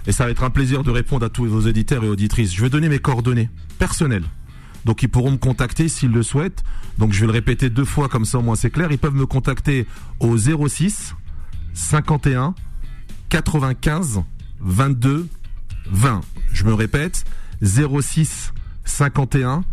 Et 0.06 0.12
ça 0.12 0.26
va 0.26 0.32
être 0.32 0.44
un 0.44 0.50
plaisir 0.50 0.84
de 0.84 0.92
répondre 0.92 1.26
à 1.26 1.30
tous 1.30 1.46
vos 1.46 1.62
éditeurs 1.62 2.04
et 2.04 2.10
auditrices. 2.10 2.54
Je 2.54 2.62
vais 2.62 2.70
donner 2.70 2.90
mes 2.90 3.00
coordonnées 3.00 3.50
personnelles. 3.80 4.26
Donc 4.86 5.02
ils 5.04 5.10
pourront 5.10 5.32
me 5.32 5.38
contacter 5.38 5.88
s'ils 5.88 6.12
le 6.12 6.24
souhaitent. 6.24 6.64
Donc 6.98 7.14
je 7.14 7.22
vais 7.22 7.28
le 7.28 7.32
répéter 7.32 7.70
deux 7.70 7.86
fois 7.86 8.10
comme 8.10 8.26
ça 8.26 8.40
au 8.40 8.42
moins 8.42 8.56
c'est 8.56 8.70
clair. 8.70 8.92
Ils 8.92 8.98
peuvent 8.98 9.16
me 9.16 9.26
contacter 9.26 9.88
au 10.20 10.38
06 10.38 11.16
51 11.74 12.54
95 13.30 14.22
22 14.60 15.28
20. 15.90 16.22
Je 16.54 16.64
me 16.66 16.74
répète 16.74 17.26
06 17.62 18.54
51 18.86 19.64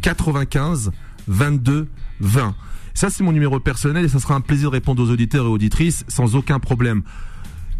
95 0.00 0.92
22 1.26 1.88
20. 2.20 2.54
Ça, 2.94 3.10
c'est 3.10 3.22
mon 3.22 3.32
numéro 3.32 3.60
personnel 3.60 4.04
et 4.04 4.08
ça 4.08 4.18
sera 4.18 4.34
un 4.34 4.40
plaisir 4.40 4.70
de 4.70 4.74
répondre 4.74 5.02
aux 5.02 5.10
auditeurs 5.10 5.44
et 5.44 5.48
auditrices 5.48 6.04
sans 6.08 6.34
aucun 6.34 6.58
problème. 6.58 7.02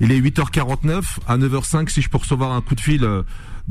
Il 0.00 0.12
est 0.12 0.20
8h49. 0.20 1.18
À 1.26 1.36
9h05, 1.36 1.88
si 1.88 2.02
je 2.02 2.08
peux 2.08 2.18
recevoir 2.18 2.52
un 2.52 2.60
coup 2.60 2.74
de 2.74 2.80
fil 2.80 3.04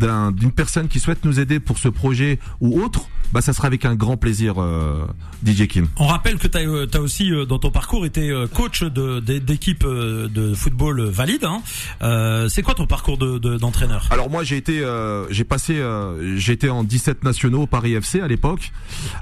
euh, 0.02 0.08
d'un- 0.08 0.32
d'une 0.32 0.52
personne 0.52 0.88
qui 0.88 1.00
souhaite 1.00 1.26
nous 1.26 1.40
aider 1.40 1.60
pour 1.60 1.78
ce 1.78 1.90
projet 1.90 2.40
ou 2.62 2.82
autre, 2.82 3.08
bah 3.34 3.42
ça 3.42 3.52
sera 3.52 3.68
avec 3.68 3.84
un 3.84 3.96
grand 3.96 4.16
plaisir, 4.16 4.56
euh, 4.62 5.06
DJ 5.46 5.68
Kim. 5.68 5.88
On 5.98 6.08
rappelle 6.08 6.38
que 6.38 6.48
tu 6.48 6.58
as, 6.98 7.02
aussi 7.02 7.32
euh, 7.32 7.46
dans 7.46 7.60
ton 7.60 7.72
parcours 7.72 8.06
été 8.06 8.30
euh, 8.30 8.48
coach 8.48 8.84
de 8.84 9.20
de- 9.20 9.40
d'équipe 9.40 9.84
euh, 9.84 10.28
de 10.30 10.54
football 10.54 11.02
valide. 11.10 11.44
Hein. 11.44 11.62
Euh, 12.02 12.48
c'est 12.48 12.62
quoi 12.62 12.74
ton 12.74 12.88
parcours 12.88 13.18
de- 13.18 13.38
de- 13.38 13.58
d'entraîneur? 13.58 14.08
Alors 14.12 14.30
moi 14.30 14.44
j'ai 14.44 14.56
été, 14.58 14.82
euh, 14.82 15.26
j'ai 15.30 15.44
passé, 15.44 15.78
euh, 15.78 16.38
j'étais 16.38 16.70
en 16.70 16.84
17 16.84 17.24
nationaux 17.24 17.64
au 17.64 17.68
Paris 17.68 17.94
FC 17.96 18.22
à 18.22 18.28
l'époque. 18.28 18.72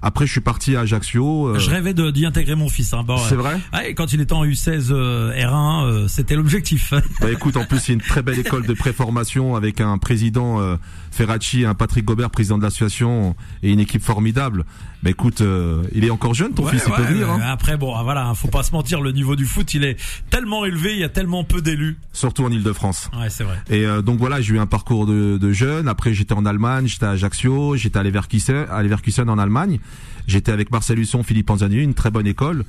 Après 0.01 0.25
je 0.27 0.31
suis 0.31 0.41
parti 0.41 0.75
à 0.75 0.81
Ajaccio. 0.81 1.47
euh, 1.47 1.59
Je 1.59 1.69
rêvais 1.71 1.93
de- 1.93 2.11
d'y 2.11 2.25
intégrer 2.25 2.55
mon 2.55 2.69
fils. 2.69 2.93
Hein. 2.93 3.03
Bon, 3.05 3.17
c'est 3.17 3.35
ouais. 3.35 3.41
vrai? 3.71 3.87
Et 3.89 3.95
quand 3.95 4.13
il 4.13 4.21
était 4.21 4.33
en 4.33 4.43
U16 4.45 4.89
euh, 4.91 5.31
R1, 5.33 5.85
euh, 5.85 6.07
c'était 6.07 6.35
l'objectif. 6.35 6.93
Bah 7.21 7.31
écoute, 7.31 7.57
en 7.57 7.65
plus 7.65 7.79
c'est 7.79 7.93
une 7.93 8.01
très 8.01 8.21
belle 8.21 8.39
école 8.39 8.65
de 8.67 8.73
préformation 8.73 9.55
avec 9.55 9.81
un 9.81 9.97
président 9.97 10.59
Uh. 10.65 10.77
Ferracci, 11.15 11.63
un 11.65 11.73
Patrick 11.73 12.03
Gobert, 12.03 12.29
président 12.29 12.57
de 12.57 12.63
l'association 12.63 13.35
et 13.63 13.71
une 13.71 13.79
équipe 13.79 14.03
formidable. 14.03 14.65
Bah 15.01 15.11
écoute, 15.11 15.39
euh, 15.39 15.83
il 15.93 16.03
est 16.03 16.09
encore 16.09 16.33
jeune 16.33 16.53
ton 16.53 16.65
Ouais, 16.65 16.71
fils, 16.71 16.83
il 16.85 16.93
peut 16.93 17.03
venir. 17.03 17.29
Hein. 17.29 17.39
Après, 17.41 17.77
bon, 17.77 17.95
voilà, 18.03 18.33
faut 18.35 18.49
pas 18.49 18.63
se 18.63 18.71
mentir, 18.73 18.99
le 18.99 19.11
niveau 19.11 19.37
du 19.37 19.45
foot, 19.45 19.73
il 19.73 19.85
est 19.85 19.97
tellement 20.29 20.65
élevé, 20.65 20.93
il 20.93 20.99
y 20.99 21.03
a 21.05 21.09
tellement 21.09 21.45
peu 21.45 21.61
d'élus. 21.61 21.97
Surtout 22.11 22.43
en 22.43 22.51
Ile-de-France. 22.51 23.09
Ouais, 23.17 23.29
c'est 23.29 23.45
vrai. 23.45 23.57
Et 23.69 23.85
euh, 23.85 24.01
donc 24.01 24.19
voilà, 24.19 24.41
j'ai 24.41 24.55
eu 24.55 24.59
un 24.59 24.65
parcours 24.65 25.05
de, 25.05 25.37
de 25.37 25.51
jeune. 25.53 25.87
Après, 25.87 26.13
j'étais 26.13 26.33
en 26.33 26.45
Allemagne, 26.45 26.87
j'étais 26.87 27.05
à 27.05 27.11
Ajaccio, 27.11 27.77
j'étais 27.77 27.97
à 27.97 28.03
Leverkusen, 28.03 28.65
à 28.69 28.83
Leverkusen 28.83 29.29
en 29.29 29.37
Allemagne. 29.37 29.79
J'étais 30.27 30.51
avec 30.51 30.71
Marcel 30.71 30.99
Husson, 30.99 31.23
Philippe 31.23 31.45
Panzani, 31.47 31.77
une 31.77 31.93
très 31.93 32.11
bonne 32.11 32.27
école. 32.27 32.65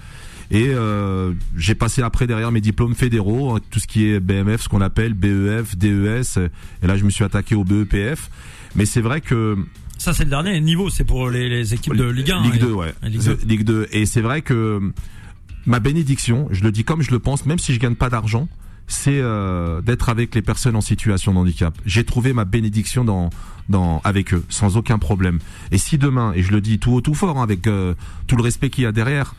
Et 0.51 0.69
euh, 0.69 1.33
j'ai 1.57 1.75
passé 1.75 2.03
après 2.03 2.27
derrière 2.27 2.53
mes 2.53 2.61
diplômes 2.61 2.95
fédéraux, 2.95 3.57
hein, 3.57 3.61
tout 3.71 3.81
ce 3.81 3.87
qui 3.87 4.07
est 4.07 4.21
BMF, 4.21 4.63
ce 4.63 4.69
qu'on 4.69 4.81
appelle 4.81 5.15
BEF, 5.15 5.77
DES. 5.77 6.39
Et 6.83 6.87
là, 6.87 6.97
je 6.97 7.05
me 7.05 7.11
suis 7.11 7.25
attaqué 7.25 7.55
au 7.55 7.65
BEPF. 7.65 8.31
Mais 8.77 8.85
c'est 8.87 9.01
vrai 9.01 9.21
que 9.21 9.57
Ça, 9.99 10.13
c'est 10.13 10.25
le 10.25 10.31
dernier 10.31 10.61
niveau, 10.61 10.91
c'est 10.91 11.05
pour 11.05 11.31
les, 11.31 11.49
les 11.49 11.75
équipes 11.75 11.97
de 11.97 12.05
Ligue 12.05 12.31
1. 12.31 12.43
Ligue 12.43 12.55
et- 12.57 12.59
2, 12.59 12.73
ouais. 12.73 12.95
et 13.03 13.09
Ligue 13.09 13.23
2. 13.23 13.39
Ligue 13.47 13.65
2. 13.65 13.89
Et 13.93 14.07
c'est 14.07 14.21
vrai 14.21 14.43
que 14.43 14.81
ma 15.65 15.81
bénédiction, 15.81 16.49
je 16.51 16.63
le 16.63 16.71
dis 16.71 16.85
comme 16.85 17.03
je 17.03 17.11
le 17.11 17.19
pense, 17.19 17.47
même 17.47 17.59
si 17.59 17.75
je 17.75 17.81
gagne 17.81 17.95
pas 17.95 18.11
d'argent, 18.11 18.49
c'est 18.89 19.19
euh, 19.19 19.81
d'être 19.81 20.09
avec 20.11 20.35
les 20.35 20.43
personnes 20.43 20.77
en 20.77 20.81
situation 20.81 21.33
de 21.35 21.39
handicap. 21.39 21.77
J'ai 21.87 22.05
trouvé 22.05 22.33
ma 22.33 22.45
bénédiction 22.45 23.05
dans, 23.05 23.31
dans, 23.69 24.01
avec 24.05 24.33
eux, 24.33 24.45
sans 24.49 24.77
aucun 24.77 24.99
problème. 24.99 25.41
Et 25.73 25.79
si 25.79 25.99
demain, 25.99 26.33
et 26.37 26.43
je 26.43 26.53
le 26.53 26.61
dis 26.61 26.79
tout 26.79 26.93
haut 26.93 27.01
tout 27.01 27.15
fort, 27.15 27.39
hein, 27.39 27.43
avec 27.43 27.67
euh, 27.67 27.95
tout 28.29 28.37
le 28.37 28.43
respect 28.43 28.71
qu'il 28.71 28.85
y 28.85 28.87
a 28.87 28.93
derrière, 28.93 29.35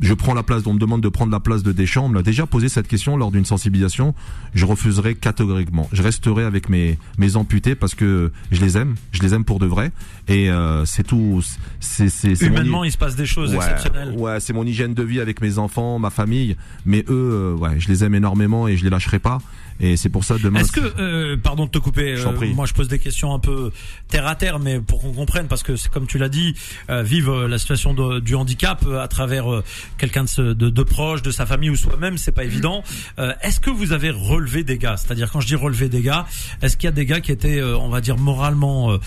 je 0.00 0.12
prends 0.12 0.34
la 0.34 0.42
place, 0.42 0.62
on 0.66 0.74
me 0.74 0.78
demande 0.78 1.00
de 1.00 1.08
prendre 1.08 1.32
la 1.32 1.40
place 1.40 1.62
de 1.62 1.72
Deschamps, 1.72 2.04
on 2.04 2.08
me 2.10 2.16
l'a 2.16 2.22
déjà 2.22 2.44
posé 2.46 2.68
cette 2.68 2.86
question 2.86 3.16
lors 3.16 3.30
d'une 3.30 3.46
sensibilisation, 3.46 4.14
je 4.54 4.66
refuserai 4.66 5.14
catégoriquement. 5.14 5.88
Je 5.92 6.02
resterai 6.02 6.44
avec 6.44 6.68
mes, 6.68 6.98
mes 7.18 7.36
amputés 7.36 7.74
parce 7.74 7.94
que 7.94 8.30
je 8.52 8.60
les 8.60 8.76
aime, 8.76 8.94
je 9.12 9.22
les 9.22 9.32
aime 9.32 9.44
pour 9.44 9.58
de 9.58 9.64
vrai, 9.66 9.92
et 10.28 10.50
euh, 10.50 10.84
c'est 10.84 11.02
tout. 11.02 11.42
C'est, 11.80 12.10
c'est, 12.10 12.34
c'est 12.34 12.50
mon- 12.50 12.56
Humainement, 12.56 12.84
il 12.84 12.92
se 12.92 12.98
passe 12.98 13.16
des 13.16 13.24
choses 13.26 13.50
Ouais, 13.54 13.56
exceptionnelles. 13.56 14.12
Ouais, 14.18 14.38
c'est 14.40 14.52
mon 14.52 14.64
hygiène 14.64 14.92
de 14.92 15.02
vie 15.02 15.20
avec 15.20 15.40
mes 15.40 15.56
enfants, 15.58 15.98
ma 15.98 16.10
famille. 16.10 16.56
Mais 16.84 17.00
eux, 17.08 17.54
euh, 17.54 17.54
ouais, 17.54 17.78
je 17.80 17.88
les 17.88 18.04
aime 18.04 18.14
énormément 18.14 18.68
et 18.68 18.76
je 18.76 18.84
les 18.84 18.90
lâcherai 18.90 19.18
pas. 19.18 19.38
Et 19.80 19.96
c'est 19.96 20.08
pour 20.08 20.24
ça 20.24 20.36
demain. 20.42 20.60
Est-ce 20.60 20.72
que, 20.72 20.80
euh, 21.00 21.36
pardon 21.36 21.66
de 21.66 21.70
te 21.70 21.78
couper, 21.78 22.14
euh, 22.14 22.54
moi 22.54 22.66
je 22.66 22.72
pose 22.74 22.88
des 22.88 22.98
questions 22.98 23.34
un 23.34 23.38
peu 23.38 23.70
terre 24.08 24.26
à 24.26 24.34
terre, 24.34 24.58
mais 24.58 24.80
pour 24.80 25.00
qu'on 25.02 25.12
comprenne, 25.12 25.48
parce 25.48 25.62
que 25.62 25.76
c'est 25.76 25.90
comme 25.90 26.06
tu 26.06 26.18
l'as 26.18 26.28
dit, 26.28 26.54
euh, 26.90 27.02
vivre 27.02 27.32
euh, 27.44 27.48
la 27.48 27.58
situation 27.58 27.92
de- 27.94 28.20
du 28.20 28.34
handicap 28.34 28.82
euh, 28.86 29.02
à 29.02 29.08
travers 29.08 29.52
euh, 29.52 29.62
quelqu'un 29.98 30.24
de, 30.24 30.52
de, 30.54 30.70
de 30.70 30.82
proche, 30.82 31.22
de 31.22 31.30
sa 31.30 31.44
famille 31.46 31.70
ou 31.70 31.76
soi-même, 31.76 32.16
c'est 32.18 32.32
pas 32.32 32.44
évident. 32.44 32.82
Euh, 33.18 33.32
est-ce 33.42 33.60
que 33.60 33.70
vous 33.70 33.92
avez 33.92 34.10
relevé 34.10 34.64
des 34.64 34.78
gars? 34.78 34.96
C'est-à-dire 34.96 35.30
quand 35.30 35.40
je 35.40 35.46
dis 35.46 35.54
relever 35.56 35.88
des 35.88 36.02
gars, 36.02 36.26
est-ce 36.62 36.76
qu'il 36.76 36.86
y 36.86 36.88
a 36.88 36.92
des 36.92 37.06
gars 37.06 37.20
qui 37.20 37.32
étaient, 37.32 37.58
euh, 37.60 37.76
on 37.76 37.88
va 37.88 38.00
dire, 38.00 38.16
moralement 38.16 38.98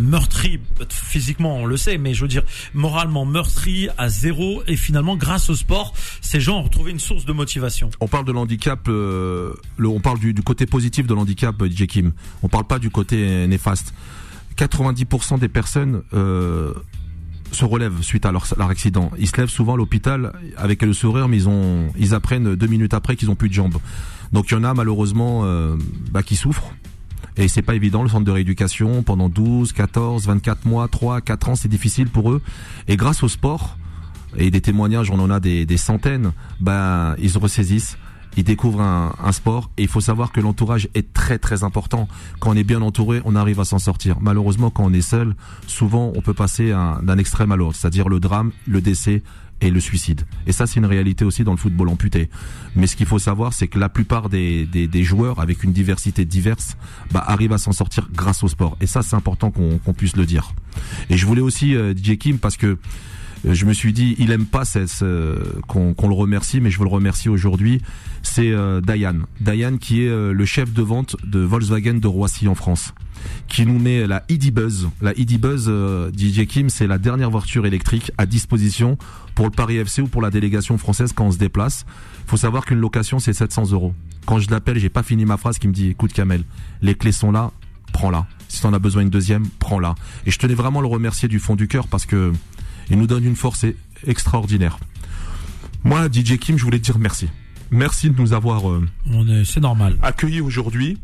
meurtris, 0.00 0.60
physiquement 0.90 1.58
on 1.58 1.66
le 1.66 1.76
sait, 1.76 1.98
mais 1.98 2.14
je 2.14 2.22
veux 2.22 2.28
dire 2.28 2.42
moralement 2.74 3.24
meurtris 3.24 3.88
à 3.98 4.08
zéro, 4.08 4.62
et 4.66 4.76
finalement 4.76 5.16
grâce 5.16 5.50
au 5.50 5.54
sport, 5.54 5.92
ces 6.20 6.40
gens 6.40 6.58
ont 6.58 6.62
retrouvé 6.62 6.90
une 6.90 6.98
source 7.00 7.24
de 7.24 7.32
motivation. 7.32 7.90
on 8.00 8.08
parle 8.08 8.24
de 8.24 8.32
l'handicap, 8.32 8.80
euh, 8.88 9.52
le, 9.76 9.88
on 9.88 10.00
parle 10.00 10.15
du, 10.18 10.34
côté 10.42 10.66
positif 10.66 11.06
de 11.06 11.14
l'handicap, 11.14 11.60
euh, 11.62 11.68
DJ 11.68 11.86
Kim. 11.86 12.12
On 12.42 12.48
parle 12.48 12.64
pas 12.64 12.78
du 12.78 12.90
côté 12.90 13.16
euh, 13.18 13.46
néfaste. 13.46 13.94
90% 14.56 15.38
des 15.38 15.48
personnes 15.48 16.02
euh, 16.14 16.72
se 17.52 17.64
relèvent 17.64 18.02
suite 18.02 18.26
à 18.26 18.32
leur, 18.32 18.44
accident. 18.70 19.10
Ils 19.18 19.28
se 19.28 19.36
lèvent 19.36 19.48
souvent 19.48 19.74
à 19.74 19.76
l'hôpital 19.76 20.32
avec 20.56 20.82
le 20.82 20.92
sourire, 20.92 21.28
mais 21.28 21.36
ils 21.36 21.48
ont, 21.48 21.88
ils 21.98 22.14
apprennent 22.14 22.54
deux 22.54 22.66
minutes 22.66 22.94
après 22.94 23.16
qu'ils 23.16 23.30
ont 23.30 23.34
plus 23.34 23.48
de 23.48 23.54
jambes. 23.54 23.76
Donc 24.32 24.50
il 24.50 24.54
y 24.54 24.56
en 24.56 24.64
a 24.64 24.74
malheureusement 24.74 25.42
euh, 25.44 25.76
bah, 26.10 26.22
qui 26.22 26.36
souffrent. 26.36 26.72
Et 27.36 27.48
c'est 27.48 27.62
pas 27.62 27.74
évident, 27.74 28.02
le 28.02 28.08
centre 28.08 28.24
de 28.24 28.30
rééducation, 28.30 29.02
pendant 29.02 29.28
12, 29.28 29.72
14, 29.72 30.26
24 30.26 30.64
mois, 30.64 30.88
3, 30.88 31.20
4 31.20 31.48
ans, 31.50 31.54
c'est 31.54 31.68
difficile 31.68 32.08
pour 32.08 32.32
eux. 32.32 32.40
Et 32.88 32.96
grâce 32.96 33.22
au 33.22 33.28
sport, 33.28 33.76
et 34.38 34.50
des 34.50 34.62
témoignages, 34.62 35.10
on 35.10 35.18
en 35.20 35.30
a 35.30 35.38
des, 35.38 35.66
des 35.66 35.76
centaines, 35.76 36.32
ben, 36.60 37.14
ils 37.18 37.30
se 37.30 37.38
ressaisissent, 37.38 37.98
ils 38.36 38.44
découvrent 38.44 38.80
un, 38.82 39.14
un 39.22 39.32
sport, 39.32 39.70
et 39.78 39.82
il 39.82 39.88
faut 39.88 40.00
savoir 40.00 40.30
que 40.32 40.40
l'entourage 40.40 40.88
est 40.94 41.12
très 41.12 41.38
très 41.38 41.64
important. 41.64 42.08
Quand 42.38 42.50
on 42.50 42.54
est 42.56 42.64
bien 42.64 42.82
entouré, 42.82 43.20
on 43.24 43.34
arrive 43.34 43.60
à 43.60 43.64
s'en 43.64 43.78
sortir. 43.78 44.18
Malheureusement, 44.20 44.70
quand 44.70 44.84
on 44.84 44.92
est 44.92 45.00
seul, 45.00 45.34
souvent 45.66 46.12
on 46.14 46.20
peut 46.20 46.34
passer 46.34 46.72
un- 46.72 47.00
d'un 47.02 47.18
extrême 47.18 47.52
à 47.52 47.56
l'autre, 47.56 47.76
c'est-à-dire 47.76 48.08
le 48.08 48.20
drame, 48.20 48.52
le 48.66 48.80
décès, 48.80 49.22
et 49.62 49.70
le 49.70 49.80
suicide. 49.80 50.26
Et 50.46 50.52
ça, 50.52 50.66
c'est 50.66 50.80
une 50.80 50.84
réalité 50.84 51.24
aussi 51.24 51.42
dans 51.42 51.52
le 51.52 51.56
football 51.56 51.88
amputé. 51.88 52.28
Mais 52.74 52.86
ce 52.86 52.94
qu'il 52.94 53.06
faut 53.06 53.18
savoir, 53.18 53.54
c'est 53.54 53.68
que 53.68 53.78
la 53.78 53.88
plupart 53.88 54.28
des, 54.28 54.66
des, 54.66 54.86
des 54.86 55.02
joueurs, 55.02 55.40
avec 55.40 55.64
une 55.64 55.72
diversité 55.72 56.26
diverse, 56.26 56.76
bah, 57.10 57.24
arrivent 57.26 57.54
à 57.54 57.58
s'en 57.58 57.72
sortir 57.72 58.10
grâce 58.12 58.44
au 58.44 58.48
sport. 58.48 58.76
Et 58.82 58.86
ça, 58.86 59.00
c'est 59.00 59.16
important 59.16 59.50
qu'on 59.50 59.78
qu'on 59.78 59.94
puisse 59.94 60.14
le 60.14 60.26
dire. 60.26 60.52
Et 61.08 61.16
je 61.16 61.24
voulais 61.24 61.40
aussi, 61.40 61.74
euh, 61.74 61.94
DJ 61.96 62.18
Kim, 62.18 62.38
parce 62.38 62.58
que 62.58 62.76
je 63.44 63.64
me 63.64 63.72
suis 63.72 63.92
dit, 63.92 64.16
il 64.18 64.30
aime 64.30 64.46
pas 64.46 64.64
qu'on 65.66 66.08
le 66.08 66.14
remercie, 66.14 66.60
mais 66.60 66.70
je 66.70 66.78
veux 66.78 66.84
le 66.84 66.90
remercier 66.90 67.30
aujourd'hui. 67.30 67.80
C'est 68.22 68.50
euh, 68.50 68.80
Diane, 68.80 69.24
Diane 69.40 69.78
qui 69.78 70.02
est 70.02 70.08
euh, 70.08 70.32
le 70.32 70.44
chef 70.44 70.72
de 70.72 70.82
vente 70.82 71.16
de 71.24 71.38
Volkswagen 71.40 71.94
de 71.94 72.08
Roissy 72.08 72.48
en 72.48 72.54
France, 72.54 72.92
qui 73.48 73.64
nous 73.66 73.78
met 73.78 74.06
la 74.06 74.24
ID 74.28 74.52
Buzz. 74.52 74.88
La 75.00 75.16
ID 75.16 75.40
Buzz, 75.40 75.66
euh, 75.68 76.10
DJ 76.10 76.46
Kim, 76.46 76.68
c'est 76.68 76.86
la 76.86 76.98
dernière 76.98 77.30
voiture 77.30 77.66
électrique 77.66 78.10
à 78.18 78.26
disposition 78.26 78.98
pour 79.34 79.44
le 79.44 79.52
Paris 79.52 79.76
FC 79.76 80.02
ou 80.02 80.08
pour 80.08 80.22
la 80.22 80.30
délégation 80.30 80.76
française 80.78 81.12
quand 81.14 81.26
on 81.26 81.32
se 81.32 81.38
déplace. 81.38 81.86
Faut 82.26 82.36
savoir 82.36 82.64
qu'une 82.64 82.80
location 82.80 83.18
c'est 83.18 83.32
700 83.32 83.70
euros. 83.72 83.94
Quand 84.26 84.40
je 84.40 84.50
l'appelle, 84.50 84.78
j'ai 84.78 84.88
pas 84.88 85.04
fini 85.04 85.24
ma 85.24 85.36
phrase 85.36 85.58
qui 85.58 85.68
me 85.68 85.72
dit, 85.72 85.88
écoute 85.88 86.12
Kamel, 86.12 86.42
les 86.82 86.96
clés 86.96 87.12
sont 87.12 87.30
là, 87.30 87.52
prends-la. 87.92 88.26
Si 88.48 88.60
t'en 88.60 88.72
as 88.72 88.78
besoin 88.78 89.02
une 89.02 89.10
deuxième, 89.10 89.46
prends-la. 89.58 89.94
Et 90.26 90.30
je 90.30 90.38
tenais 90.38 90.54
vraiment 90.54 90.80
à 90.80 90.82
le 90.82 90.88
remercier 90.88 91.28
du 91.28 91.38
fond 91.38 91.54
du 91.54 91.68
cœur 91.68 91.86
parce 91.88 92.06
que 92.06 92.32
il 92.90 92.98
nous 92.98 93.06
donne 93.06 93.24
une 93.24 93.36
force 93.36 93.64
e- 93.64 93.74
extraordinaire. 94.06 94.78
Moi, 95.84 96.08
DJ 96.10 96.38
Kim, 96.38 96.58
je 96.58 96.64
voulais 96.64 96.78
te 96.78 96.84
dire 96.84 96.98
merci. 96.98 97.28
Merci 97.70 98.10
de 98.10 98.20
nous 98.20 98.32
avoir 98.32 98.70
euh, 98.70 98.86
c'est 99.44 99.60
normal. 99.60 99.98
accueillis 100.02 100.40
aujourd'hui. 100.40 100.98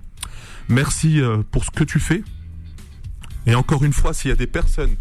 Merci 0.68 1.20
euh, 1.20 1.42
pour 1.50 1.64
ce 1.64 1.70
que 1.70 1.84
tu 1.84 1.98
fais. 1.98 2.22
Et 3.46 3.54
encore 3.54 3.84
une 3.84 3.92
fois, 3.92 4.14
s'il 4.14 4.28
y 4.28 4.32
a 4.32 4.36
des 4.36 4.46
personnes, 4.46 4.94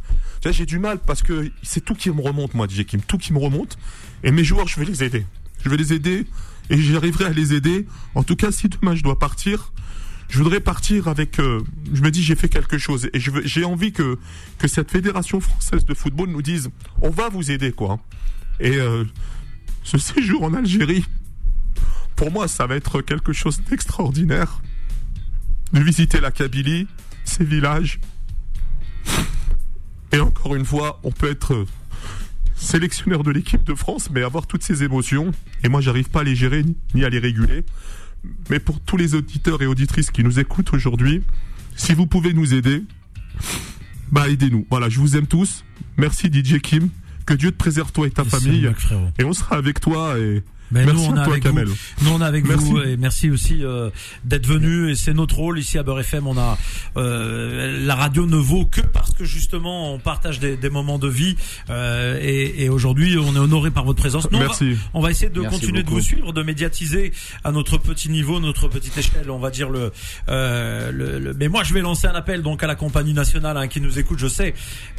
j'ai 0.50 0.66
du 0.66 0.80
mal 0.80 0.98
parce 0.98 1.22
que 1.22 1.52
c'est 1.62 1.86
tout 1.86 1.94
qui 1.94 2.10
me 2.10 2.22
remonte, 2.22 2.56
moi, 2.56 2.68
DJ 2.68 2.86
Kim, 2.86 3.02
tout 3.02 3.20
qui 3.20 3.32
me 3.34 3.40
remonte. 3.40 3.78
Et 4.24 4.32
mes 4.32 4.44
joueurs, 4.44 4.68
je 4.68 4.80
vais 4.80 4.86
les 4.86 5.04
aider. 5.04 5.26
Je 5.64 5.70
vais 5.70 5.78
les 5.78 5.94
aider 5.94 6.26
et 6.72 6.78
j'arriverai 6.78 7.26
à 7.26 7.30
les 7.30 7.54
aider. 7.54 7.86
En 8.16 8.24
tout 8.24 8.36
cas, 8.36 8.52
si 8.52 8.68
demain 8.68 8.96
je 8.96 9.04
dois 9.04 9.20
partir, 9.20 9.72
je 10.32 10.38
voudrais 10.38 10.62
partir 10.62 11.10
avec. 11.10 11.40
euh, 11.40 11.60
je 11.94 12.02
me 12.02 12.10
dis, 12.10 12.24
j'ai 12.24 12.36
fait 12.36 12.48
quelque 12.48 12.78
chose 12.78 13.10
et 13.14 13.20
j'ai 13.20 13.66
envie 13.66 13.92
que 13.92 14.18
que 14.58 14.68
cette 14.68 14.90
fédération 14.90 15.42
française 15.42 15.84
de 15.84 15.94
football 15.94 16.30
nous 16.30 16.42
dise, 16.42 16.70
on 17.02 17.10
va 17.10 17.28
vous 17.28 17.52
aider, 17.52 17.74
quoi. 17.74 18.00
Et 18.62 18.78
euh, 18.78 19.04
ce 19.84 19.98
séjour 19.98 20.44
en 20.44 20.54
Algérie, 20.54 21.06
pour 22.16 22.32
moi, 22.32 22.48
ça 22.48 22.66
va 22.66 22.78
être 22.78 23.02
quelque 23.02 23.34
chose 23.34 23.62
d'extraordinaire. 23.70 24.62
De 25.74 25.82
visiter 25.82 26.22
la 26.22 26.32
Kabylie, 26.32 26.88
ses 27.26 27.44
villages. 27.44 28.00
Et 30.14 30.20
encore 30.20 30.56
une 30.56 30.66
fois, 30.66 31.00
on 31.04 31.12
peut 31.12 31.30
être 31.30 31.54
euh, 31.54 31.66
sélectionneur 32.56 33.24
de 33.24 33.32
l'équipe 33.32 33.64
de 33.64 33.74
France, 33.74 34.10
mais 34.12 34.24
avoir 34.24 34.48
toutes 34.48 34.64
ces 34.64 34.84
émotions. 34.84 35.32
Et 35.64 35.70
moi, 35.70 35.82
j'arrive 35.82 36.10
pas 36.10 36.22
à 36.22 36.24
les 36.24 36.36
gérer 36.36 36.64
ni 36.94 37.04
à 37.04 37.10
les 37.10 37.20
réguler. 37.20 37.64
Mais 38.50 38.60
pour 38.60 38.80
tous 38.80 38.98
les 38.98 39.16
auditeurs 39.16 39.62
et 39.62 39.66
auditrices 39.66 40.12
qui 40.12 40.24
nous 40.24 40.40
écoutent 40.40 40.74
aujourd'hui, 40.74 41.24
si 41.76 41.94
vous 41.94 42.06
pouvez 42.06 42.34
nous 42.34 42.54
aider, 42.54 42.84
bah 44.12 44.30
aidez-nous. 44.30 44.66
Voilà, 44.70 44.90
je 44.90 45.00
vous 45.00 45.18
aime 45.18 45.28
tous. 45.28 45.64
Merci 45.98 46.28
DJ 46.28 46.60
Kim. 46.60 46.90
Que 47.26 47.34
Dieu 47.34 47.52
te 47.52 47.58
préserve 47.58 47.92
toi 47.92 48.08
et 48.08 48.12
ta 48.12 48.24
famille. 48.24 48.70
Et 49.20 49.24
on 49.24 49.34
sera 49.34 49.56
avec 49.56 49.80
toi 49.80 50.18
et 50.20 50.44
Ben, 50.72 50.86
merci 50.86 51.02
nous, 51.08 51.14
on 51.14 51.18
à 51.18 51.22
est 51.22 51.24
toi 51.26 51.34
avec 51.34 51.44
Kamel. 51.44 51.66
vous. 51.68 51.76
Nous 52.02 52.12
on 52.12 52.22
est 52.22 52.26
avec 52.26 52.46
Merci. 52.48 52.64
vous 52.66 52.82
et 52.82 52.98
merci 52.98 53.30
aussi 53.30 53.64
euh, 53.64 53.90
d'être 54.24 54.48
venu 54.48 54.90
et 54.90 54.96
c'est 54.96 55.14
notre 55.14 55.36
rôle 55.36 55.60
ici 55.60 55.78
à 55.78 55.84
Beurre 55.84 56.00
FM. 56.00 56.28
On 56.28 56.38
a 56.38 56.58
euh, 56.98 57.86
la 57.86 57.96
radio 57.96 58.26
ne 58.26 58.38
vaut 58.38 58.66
que 58.66 58.82
parce 58.82 59.14
que 59.14 59.26
justement 59.26 59.94
on 59.94 60.00
partage 60.00 60.40
des, 60.40 60.56
des 60.58 60.70
moments 60.70 60.98
de 61.00 61.08
vie 61.10 61.36
euh, 61.70 62.18
et, 62.22 62.64
et 62.64 62.70
aujourd'hui 62.70 63.18
on 63.18 63.36
est 63.36 63.40
honoré 63.40 63.72
par 63.72 63.84
votre 63.84 64.00
présence. 64.00 64.30
Nous, 64.32 64.38
on 64.38 64.42
va- 64.42 64.48
Merci. 64.48 64.78
On 64.94 65.02
va, 65.02 65.12
essayer 65.12 65.30
de 65.30 65.42
Merci 65.42 65.60
continuer 65.60 65.84
de 65.84 65.90
vous 65.90 66.02
suivre, 66.02 66.32
de 66.34 66.44
médiatiser 66.44 67.12
à 67.44 67.52
notre 67.52 67.78
petit 67.78 68.10
niveau, 68.10 68.40
notre 68.40 68.68
petite 68.68 68.98
échelle, 68.98 69.30
on 69.30 69.40
va 69.40 69.50
dire 69.52 69.70
le, 69.70 69.92
euh, 70.30 70.92
le, 70.92 71.20
le- 71.20 71.34
Mais 71.34 71.48
moi 71.50 71.64
je 71.64 71.74
vais 71.74 71.82
lancer 71.82 72.08
un 72.08 72.14
appel 72.16 72.42
donc 72.44 72.64
à 72.64 72.68
la 72.68 72.76
compagnie 72.76 73.14
nationale 73.14 73.58
hein, 73.58 73.68
qui 73.68 73.82
nous 73.82 74.00
écoute. 74.00 74.20
Je 74.20 74.28
sais 74.28 74.54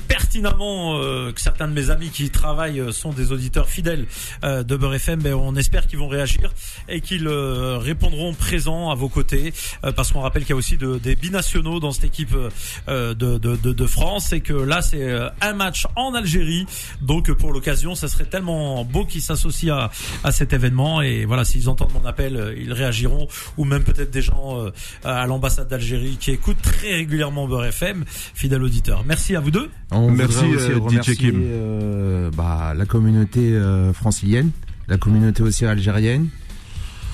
pertinemment 0.09 0.99
euh, 0.99 1.33
que 1.33 1.41
certains 1.41 1.69
de 1.69 1.73
mes 1.73 1.91
amis 1.91 2.11
qui 2.11 2.29
travaillent 2.31 2.81
euh, 2.81 2.93
sont 2.93 3.13
des 3.13 3.33
auditeurs 3.33 3.69
fidèles 3.69 4.07
euh, 4.45 4.63
de 4.63 4.77
Beurre 4.77 4.95
FM. 4.95 5.21
Mais 5.23 5.33
on 5.33 5.55
espère 5.63 5.87
qu'ils 5.87 5.99
vont 5.99 6.09
réagir 6.09 6.53
et 6.89 7.01
qu'ils 7.01 7.27
euh, 7.27 7.79
répondront 7.79 8.35
présents 8.35 8.91
à 8.91 8.95
vos 8.95 9.09
côtés 9.09 9.53
euh, 9.85 9.93
parce 9.93 10.13
qu'on 10.13 10.21
rappelle 10.21 10.43
qu'il 10.43 10.51
y 10.51 10.59
a 10.59 10.63
aussi 10.65 10.77
de- 10.77 10.99
des 10.99 11.17
binationaux 11.17 11.81
dans 11.81 11.93
cette 11.93 12.05
équipe 12.13 12.35
euh, 12.37 13.15
de, 13.15 13.39
de, 13.39 13.57
de, 13.57 13.73
de 13.73 13.87
France 13.87 14.33
et 14.33 14.41
que 14.41 14.53
là 14.53 14.83
c'est 14.83 15.07
un 15.41 15.53
match 15.55 15.87
en 15.97 16.15
Algérie. 16.15 16.67
Donc 17.01 17.33
pour 17.33 17.53
l'occasion 17.53 17.95
ça 17.95 18.09
serait 18.09 18.27
tellement 18.27 18.85
beau 18.85 19.05
qu'ils 19.07 19.23
s'associent 19.23 19.75
à, 19.77 19.91
à 20.25 20.33
cet 20.33 20.53
événement 20.53 21.01
et 21.01 21.25
voilà 21.25 21.45
s'ils 21.45 21.69
entendent 21.69 21.93
mon 21.95 22.07
appel 22.07 22.55
ils 22.61 22.73
réagiront. 22.73 23.29
Ou 23.57 23.65
même 23.65 23.85
peut-être 23.85 24.11
des 24.11 24.23
gens 24.23 24.57
à 25.05 25.27
l'ambassade 25.27 25.69
d'Algérie 25.69 26.17
qui 26.21 26.31
écoutent 26.33 26.61
très 26.63 26.93
régulièrement 26.97 27.47
Beurre 27.47 27.67
FM 27.67 28.05
fidèle 28.35 28.63
auditeur. 28.63 29.05
Merci 29.07 29.37
à 29.37 29.41
vous 29.41 29.51
deux. 29.51 29.71
On 29.93 30.11
Merci, 30.11 30.45
aussi 30.45 30.71
euh, 30.73 30.77
DJ 30.77 30.81
remercier 30.81 31.17
Kim. 31.17 31.41
euh, 31.43 32.31
bah, 32.37 32.73
la 32.77 32.87
communauté 32.87 33.41
euh, 33.53 33.93
francilienne, 33.93 34.51
la 34.93 34.99
communauté 34.99 35.43
aussi 35.43 35.65
algérienne, 35.65 36.29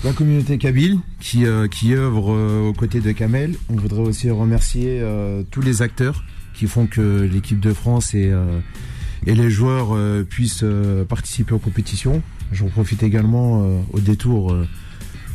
la 0.03 0.13
communauté 0.13 0.59
kabyle 0.59 0.99
qui, 1.21 1.47
euh, 1.47 1.69
œuvre 1.93 2.35
euh, 2.35 2.69
aux 2.69 2.73
côtés 2.73 3.01
de 3.01 3.13
Kamel. 3.13 3.55
On 3.69 3.77
voudrait 3.77 4.01
aussi 4.01 4.31
remercier 4.31 4.99
euh, 5.01 5.45
tous 5.53 5.61
les 5.61 5.81
acteurs 5.81 6.25
qui 6.55 6.67
font 6.67 6.89
que 6.89 7.23
l'équipe 7.23 7.61
de 7.61 7.73
France 7.73 8.15
et, 8.15 8.33
et 9.27 9.35
les 9.37 9.49
joueurs 9.49 9.97
puissent 10.25 10.65
participer 11.09 11.55
aux 11.55 11.61
compétitions. 11.61 12.21
J'en 12.51 12.67
profite 12.67 13.05
également 13.05 13.65
au 13.93 14.01
détour 14.01 14.57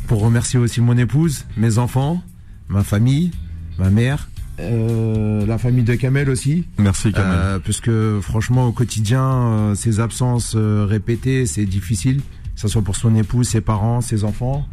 pour 0.06 0.20
remercier 0.20 0.58
aussi 0.58 0.82
mon 0.82 0.98
épouse, 0.98 1.46
mes 1.56 1.78
enfants, 1.78 2.22
ma 2.68 2.84
famille, 2.84 3.30
ma 3.78 3.88
mère, 3.88 4.28
euh, 4.60 5.44
la 5.46 5.58
famille 5.58 5.82
de 5.84 5.94
Kamel 5.94 6.30
aussi. 6.30 6.64
Merci 6.78 7.12
Kamel. 7.12 7.32
Euh, 7.32 7.58
parce 7.58 7.80
que 7.80 8.20
franchement 8.22 8.66
au 8.68 8.72
quotidien, 8.72 9.22
euh, 9.24 9.74
ces 9.74 10.00
absences 10.00 10.54
euh, 10.56 10.86
répétées, 10.88 11.46
c'est 11.46 11.66
difficile, 11.66 12.18
que 12.54 12.60
ce 12.60 12.68
soit 12.68 12.82
pour 12.82 12.96
son 12.96 13.14
épouse, 13.16 13.48
ses 13.48 13.60
parents, 13.60 14.00
ses 14.00 14.24
enfants. 14.24 14.66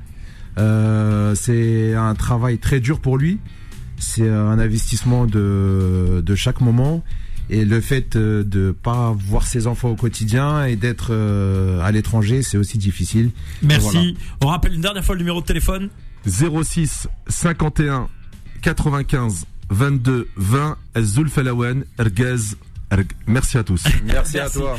Euh, 0.58 1.34
c'est 1.36 1.94
un 1.96 2.14
travail 2.14 2.58
très 2.60 2.80
dur 2.80 3.00
pour 3.00 3.18
lui. 3.18 3.40
C'est 3.98 4.30
un 4.30 4.60
investissement 4.60 5.26
de, 5.26 6.22
de 6.26 6.36
chaque 6.36 6.62
moment. 6.62 7.04
Et 7.50 7.66
le 7.66 7.82
fait 7.82 8.16
de 8.18 8.72
pas 8.72 9.14
voir 9.18 9.46
ses 9.46 9.68
enfants 9.68 9.90
au 9.90 9.96
quotidien 9.96 10.66
et 10.66 10.76
d'être 10.78 11.10
euh, 11.12 11.82
à 11.82 11.92
l'étranger, 11.92 12.44
c'est 12.44 12.58
aussi 12.58 12.78
difficile. 12.78 13.32
merci 13.62 13.90
Voilà. 13.92 14.12
on 14.42 14.48
rappelle 14.48 14.74
une 14.74 14.82
dernière 14.82 15.04
fois 15.04 15.16
le 15.16 15.20
numéro 15.20 15.42
de 15.42 15.46
téléphone 15.46 15.90
06 16.26 17.08
51 17.28 18.08
95 18.62 19.46
22 19.72 20.28
20 20.36 20.78
Zulfalawen 21.02 21.86
Ergaz. 21.98 22.56
Erg- 22.92 23.16
Merci 23.26 23.58
à 23.58 23.64
tous. 23.64 23.84
Merci, 24.06 24.38
à 24.40 24.50
toi. 24.50 24.78